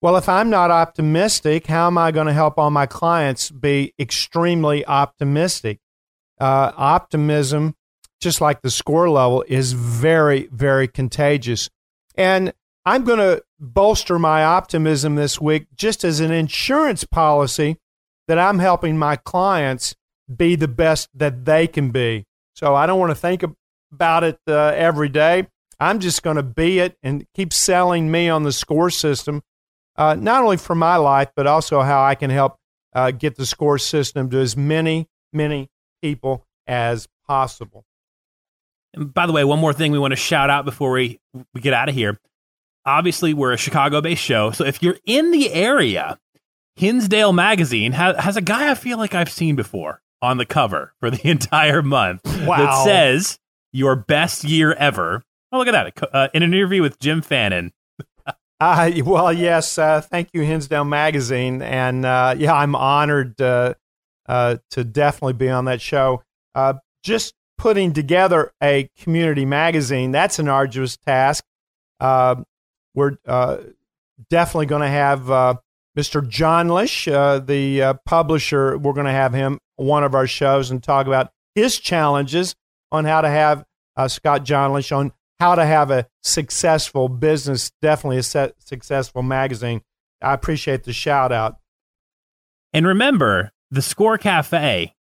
Well, 0.00 0.16
if 0.16 0.28
I'm 0.28 0.50
not 0.50 0.72
optimistic, 0.72 1.68
how 1.68 1.86
am 1.86 1.98
I 1.98 2.10
going 2.10 2.26
to 2.26 2.32
help 2.32 2.58
all 2.58 2.70
my 2.70 2.86
clients 2.86 3.48
be 3.48 3.94
extremely 3.96 4.84
optimistic? 4.84 5.78
Uh, 6.40 6.72
optimism, 6.76 7.76
just 8.20 8.40
like 8.40 8.62
the 8.62 8.70
score 8.70 9.08
level, 9.08 9.44
is 9.46 9.74
very, 9.74 10.48
very 10.50 10.88
contagious. 10.88 11.70
And 12.16 12.52
I'm 12.84 13.04
going 13.04 13.20
to 13.20 13.44
bolster 13.60 14.18
my 14.18 14.44
optimism 14.44 15.14
this 15.14 15.40
week 15.40 15.68
just 15.76 16.02
as 16.02 16.18
an 16.18 16.32
insurance 16.32 17.04
policy 17.04 17.76
that 18.26 18.40
I'm 18.40 18.58
helping 18.58 18.98
my 18.98 19.14
clients 19.14 19.94
be 20.36 20.56
the 20.56 20.68
best 20.68 21.08
that 21.14 21.44
they 21.44 21.66
can 21.66 21.90
be. 21.90 22.24
So 22.54 22.74
I 22.74 22.86
don't 22.86 22.98
want 23.00 23.10
to 23.10 23.16
think 23.16 23.44
about 23.92 24.24
it 24.24 24.38
uh, 24.46 24.72
every 24.74 25.08
day. 25.08 25.46
I'm 25.80 25.98
just 25.98 26.22
going 26.22 26.36
to 26.36 26.42
be 26.42 26.78
it 26.78 26.96
and 27.02 27.26
keep 27.34 27.52
selling 27.52 28.10
me 28.10 28.28
on 28.28 28.44
the 28.44 28.52
score 28.52 28.90
system, 28.90 29.42
uh, 29.96 30.14
not 30.14 30.44
only 30.44 30.56
for 30.56 30.74
my 30.74 30.96
life, 30.96 31.30
but 31.34 31.46
also 31.46 31.82
how 31.82 32.02
I 32.04 32.14
can 32.14 32.30
help 32.30 32.56
uh, 32.94 33.10
get 33.10 33.36
the 33.36 33.46
score 33.46 33.78
system 33.78 34.30
to 34.30 34.38
as 34.38 34.56
many, 34.56 35.08
many 35.32 35.68
people 36.00 36.46
as 36.66 37.08
possible. 37.26 37.84
And 38.94 39.12
by 39.12 39.26
the 39.26 39.32
way, 39.32 39.44
one 39.44 39.58
more 39.58 39.72
thing 39.72 39.92
we 39.92 39.98
want 39.98 40.12
to 40.12 40.16
shout 40.16 40.50
out 40.50 40.64
before 40.64 40.92
we, 40.92 41.20
we 41.54 41.60
get 41.60 41.72
out 41.72 41.88
of 41.88 41.94
here. 41.94 42.20
Obviously, 42.84 43.32
we're 43.32 43.52
a 43.52 43.56
Chicago 43.56 44.00
based 44.00 44.22
show. 44.22 44.50
So 44.50 44.64
if 44.64 44.82
you're 44.82 44.98
in 45.06 45.30
the 45.30 45.52
area, 45.52 46.18
Hinsdale 46.76 47.32
Magazine 47.32 47.92
has, 47.92 48.16
has 48.16 48.36
a 48.36 48.40
guy 48.40 48.70
I 48.70 48.74
feel 48.74 48.98
like 48.98 49.14
I've 49.14 49.30
seen 49.30 49.56
before 49.56 50.02
on 50.22 50.38
the 50.38 50.46
cover 50.46 50.94
for 51.00 51.10
the 51.10 51.20
entire 51.28 51.82
month 51.82 52.22
wow. 52.46 52.56
that 52.56 52.84
says 52.84 53.38
your 53.72 53.96
best 53.96 54.44
year 54.44 54.72
ever. 54.74 55.22
Oh, 55.50 55.58
look 55.58 55.68
at 55.68 55.94
that. 55.94 56.14
Uh, 56.14 56.28
in 56.32 56.42
an 56.42 56.54
interview 56.54 56.80
with 56.80 56.98
Jim 56.98 57.20
Fannin. 57.20 57.72
uh, 58.60 58.90
well, 59.04 59.32
yes. 59.32 59.76
Uh, 59.76 60.00
thank 60.00 60.30
you, 60.32 60.42
Hinsdale 60.42 60.84
Magazine. 60.84 61.60
And 61.60 62.06
uh, 62.06 62.34
yeah, 62.38 62.54
I'm 62.54 62.74
honored 62.74 63.40
uh, 63.40 63.74
uh, 64.26 64.58
to 64.70 64.84
definitely 64.84 65.34
be 65.34 65.50
on 65.50 65.66
that 65.66 65.80
show. 65.80 66.22
just 67.02 67.34
putting 67.58 67.92
together 67.92 68.52
a 68.62 68.88
community 68.98 69.44
magazine, 69.44 70.10
that's 70.10 70.38
an 70.38 70.48
arduous 70.48 70.96
task. 70.96 71.44
we're 72.00 73.16
definitely 74.30 74.66
going 74.66 74.82
to 74.82 74.88
have 74.88 75.58
Mr. 75.96 76.26
John 76.26 76.68
Lish, 76.68 77.04
the 77.04 78.00
publisher. 78.04 78.78
We're 78.78 78.92
going 78.92 79.06
to 79.06 79.12
have 79.12 79.32
him 79.32 79.58
one 79.76 80.04
of 80.04 80.14
our 80.14 80.26
shows 80.26 80.70
and 80.70 80.82
talk 80.82 81.06
about 81.06 81.30
his 81.54 81.78
challenges 81.78 82.54
on 82.90 83.04
how 83.04 83.20
to 83.20 83.28
have 83.28 83.64
uh, 83.96 84.08
Scott 84.08 84.44
Jonlish 84.44 84.94
on 84.94 85.12
how 85.38 85.54
to 85.54 85.64
have 85.64 85.90
a 85.90 86.06
successful 86.22 87.08
business, 87.08 87.72
definitely 87.82 88.18
a 88.18 88.52
successful 88.58 89.22
magazine. 89.22 89.82
I 90.22 90.34
appreciate 90.34 90.84
the 90.84 90.92
shout 90.92 91.32
out. 91.32 91.56
And 92.72 92.86
remember, 92.86 93.50
the 93.70 93.82
Score 93.82 94.18
Cafe 94.18 94.94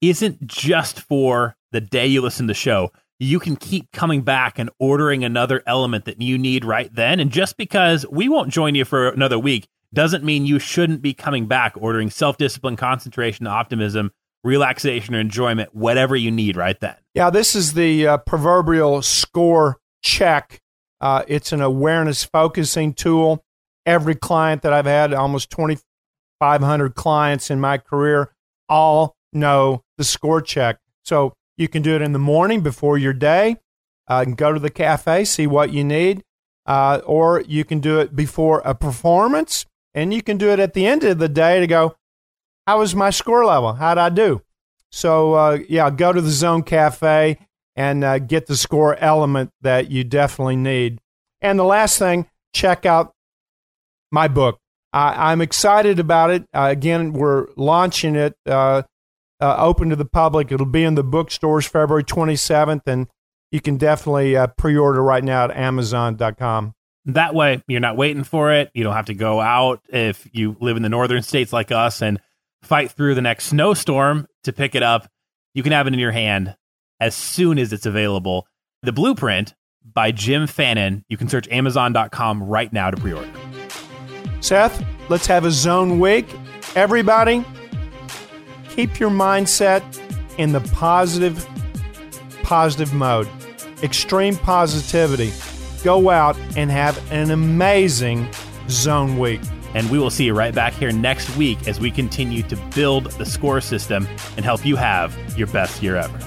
isn't 0.00 0.46
just 0.46 1.00
for 1.00 1.56
the 1.72 1.80
day 1.80 2.06
you 2.06 2.22
listen 2.22 2.46
to 2.46 2.52
the 2.52 2.54
show. 2.54 2.92
You 3.18 3.40
can 3.40 3.56
keep 3.56 3.90
coming 3.92 4.22
back 4.22 4.58
and 4.58 4.70
ordering 4.78 5.24
another 5.24 5.62
element 5.66 6.06
that 6.06 6.22
you 6.22 6.38
need 6.38 6.64
right 6.64 6.94
then. 6.94 7.20
And 7.20 7.30
just 7.30 7.56
because 7.56 8.06
we 8.10 8.28
won't 8.28 8.50
join 8.52 8.74
you 8.74 8.84
for 8.84 9.08
another 9.08 9.38
week 9.38 9.68
doesn't 9.92 10.24
mean 10.24 10.46
you 10.46 10.58
shouldn't 10.58 11.02
be 11.02 11.14
coming 11.14 11.46
back 11.46 11.74
ordering 11.76 12.10
self 12.10 12.36
discipline, 12.36 12.76
concentration, 12.76 13.46
optimism, 13.46 14.10
relaxation, 14.44 15.14
or 15.14 15.20
enjoyment, 15.20 15.74
whatever 15.74 16.16
you 16.16 16.30
need 16.30 16.56
right 16.56 16.78
then. 16.80 16.96
Yeah, 17.14 17.30
this 17.30 17.54
is 17.54 17.74
the 17.74 18.06
uh, 18.06 18.18
proverbial 18.18 19.02
score 19.02 19.78
check. 20.02 20.60
Uh, 21.00 21.24
it's 21.28 21.52
an 21.52 21.60
awareness 21.60 22.24
focusing 22.24 22.94
tool. 22.94 23.44
Every 23.86 24.14
client 24.14 24.62
that 24.62 24.72
I've 24.72 24.86
had, 24.86 25.12
almost 25.14 25.50
2,500 25.50 26.94
clients 26.94 27.50
in 27.50 27.60
my 27.60 27.78
career, 27.78 28.32
all 28.68 29.16
know 29.32 29.82
the 29.98 30.04
score 30.04 30.40
check. 30.40 30.78
So 31.04 31.32
you 31.56 31.68
can 31.68 31.82
do 31.82 31.94
it 31.94 32.02
in 32.02 32.12
the 32.12 32.18
morning 32.18 32.62
before 32.62 32.98
your 32.98 33.12
day. 33.12 33.56
Uh, 34.06 34.24
go 34.24 34.52
to 34.52 34.58
the 34.58 34.70
cafe, 34.70 35.24
see 35.24 35.46
what 35.46 35.72
you 35.72 35.84
need, 35.84 36.24
uh, 36.66 37.00
or 37.06 37.42
you 37.42 37.64
can 37.64 37.80
do 37.80 38.00
it 38.00 38.14
before 38.16 38.60
a 38.64 38.74
performance, 38.74 39.66
and 39.94 40.14
you 40.14 40.22
can 40.22 40.38
do 40.38 40.50
it 40.50 40.58
at 40.58 40.74
the 40.74 40.86
end 40.86 41.04
of 41.04 41.18
the 41.18 41.28
day 41.28 41.60
to 41.60 41.66
go, 41.66 41.96
how 42.66 42.78
was 42.78 42.94
my 42.94 43.10
score 43.10 43.44
level? 43.44 43.74
How'd 43.74 43.98
I 43.98 44.08
do? 44.10 44.42
So, 44.92 45.34
uh, 45.34 45.58
yeah, 45.68 45.90
go 45.90 46.12
to 46.12 46.20
the 46.20 46.30
Zone 46.30 46.62
Cafe 46.62 47.38
and 47.76 48.04
uh, 48.04 48.18
get 48.18 48.46
the 48.46 48.56
score 48.56 48.96
element 48.96 49.50
that 49.60 49.90
you 49.90 50.04
definitely 50.04 50.56
need. 50.56 51.00
And 51.40 51.58
the 51.58 51.64
last 51.64 51.98
thing, 51.98 52.28
check 52.52 52.84
out 52.84 53.14
my 54.10 54.28
book. 54.28 54.58
I, 54.92 55.32
am 55.32 55.40
excited 55.40 56.00
about 56.00 56.30
it. 56.30 56.44
Uh, 56.52 56.68
again, 56.70 57.12
we're 57.12 57.46
launching 57.56 58.16
it 58.16 58.34
uh, 58.46 58.82
uh, 59.40 59.56
open 59.58 59.90
to 59.90 59.96
the 59.96 60.04
public. 60.04 60.50
It'll 60.50 60.66
be 60.66 60.82
in 60.82 60.96
the 60.96 61.04
bookstores 61.04 61.66
February 61.66 62.02
27th, 62.02 62.82
and 62.86 63.06
you 63.52 63.60
can 63.60 63.76
definitely 63.76 64.36
uh, 64.36 64.48
pre 64.48 64.76
order 64.76 65.02
right 65.02 65.22
now 65.22 65.44
at 65.44 65.52
Amazon.com. 65.52 66.74
That 67.14 67.34
way, 67.34 67.62
you're 67.66 67.80
not 67.80 67.96
waiting 67.96 68.24
for 68.24 68.52
it. 68.52 68.70
You 68.74 68.84
don't 68.84 68.94
have 68.94 69.06
to 69.06 69.14
go 69.14 69.40
out 69.40 69.80
if 69.88 70.28
you 70.32 70.56
live 70.60 70.76
in 70.76 70.82
the 70.82 70.88
northern 70.88 71.22
states 71.22 71.52
like 71.52 71.72
us 71.72 72.02
and 72.02 72.20
fight 72.62 72.90
through 72.90 73.14
the 73.14 73.22
next 73.22 73.46
snowstorm 73.46 74.26
to 74.44 74.52
pick 74.52 74.74
it 74.74 74.82
up. 74.82 75.10
You 75.54 75.62
can 75.62 75.72
have 75.72 75.86
it 75.86 75.92
in 75.92 75.98
your 75.98 76.12
hand 76.12 76.56
as 77.00 77.14
soon 77.14 77.58
as 77.58 77.72
it's 77.72 77.86
available. 77.86 78.46
The 78.82 78.92
Blueprint 78.92 79.54
by 79.84 80.12
Jim 80.12 80.46
Fannin. 80.46 81.04
You 81.08 81.16
can 81.16 81.28
search 81.28 81.48
Amazon.com 81.48 82.42
right 82.42 82.72
now 82.72 82.90
to 82.90 82.96
pre 82.96 83.12
order. 83.12 83.30
Seth, 84.40 84.84
let's 85.08 85.26
have 85.26 85.44
a 85.44 85.50
zone 85.50 86.00
week. 86.00 86.26
Everybody, 86.74 87.44
keep 88.68 88.98
your 88.98 89.10
mindset 89.10 89.82
in 90.38 90.52
the 90.52 90.60
positive, 90.60 91.46
positive 92.42 92.94
mode. 92.94 93.28
Extreme 93.82 94.36
positivity. 94.36 95.32
Go 95.82 96.10
out 96.10 96.36
and 96.56 96.70
have 96.70 97.12
an 97.12 97.30
amazing 97.30 98.28
zone 98.68 99.18
week. 99.18 99.40
And 99.74 99.88
we 99.90 99.98
will 99.98 100.10
see 100.10 100.24
you 100.24 100.34
right 100.34 100.54
back 100.54 100.72
here 100.74 100.92
next 100.92 101.34
week 101.36 101.68
as 101.68 101.78
we 101.80 101.90
continue 101.90 102.42
to 102.44 102.56
build 102.74 103.12
the 103.12 103.24
score 103.24 103.60
system 103.60 104.06
and 104.36 104.44
help 104.44 104.66
you 104.66 104.76
have 104.76 105.16
your 105.38 105.46
best 105.46 105.82
year 105.82 105.96
ever. 105.96 106.18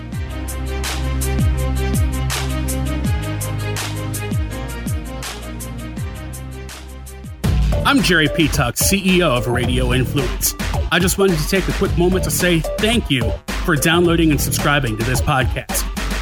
I'm 7.85 8.01
Jerry 8.01 8.29
P. 8.29 8.47
Tuck, 8.47 8.75
CEO 8.75 9.37
of 9.37 9.47
Radio 9.47 9.93
Influence. 9.93 10.55
I 10.91 10.99
just 10.99 11.17
wanted 11.17 11.37
to 11.37 11.47
take 11.47 11.67
a 11.67 11.73
quick 11.73 11.95
moment 11.97 12.23
to 12.23 12.31
say 12.31 12.59
thank 12.59 13.11
you 13.11 13.29
for 13.65 13.75
downloading 13.75 14.31
and 14.31 14.39
subscribing 14.39 14.97
to 14.97 15.03
this 15.03 15.21
podcast. 15.21 15.92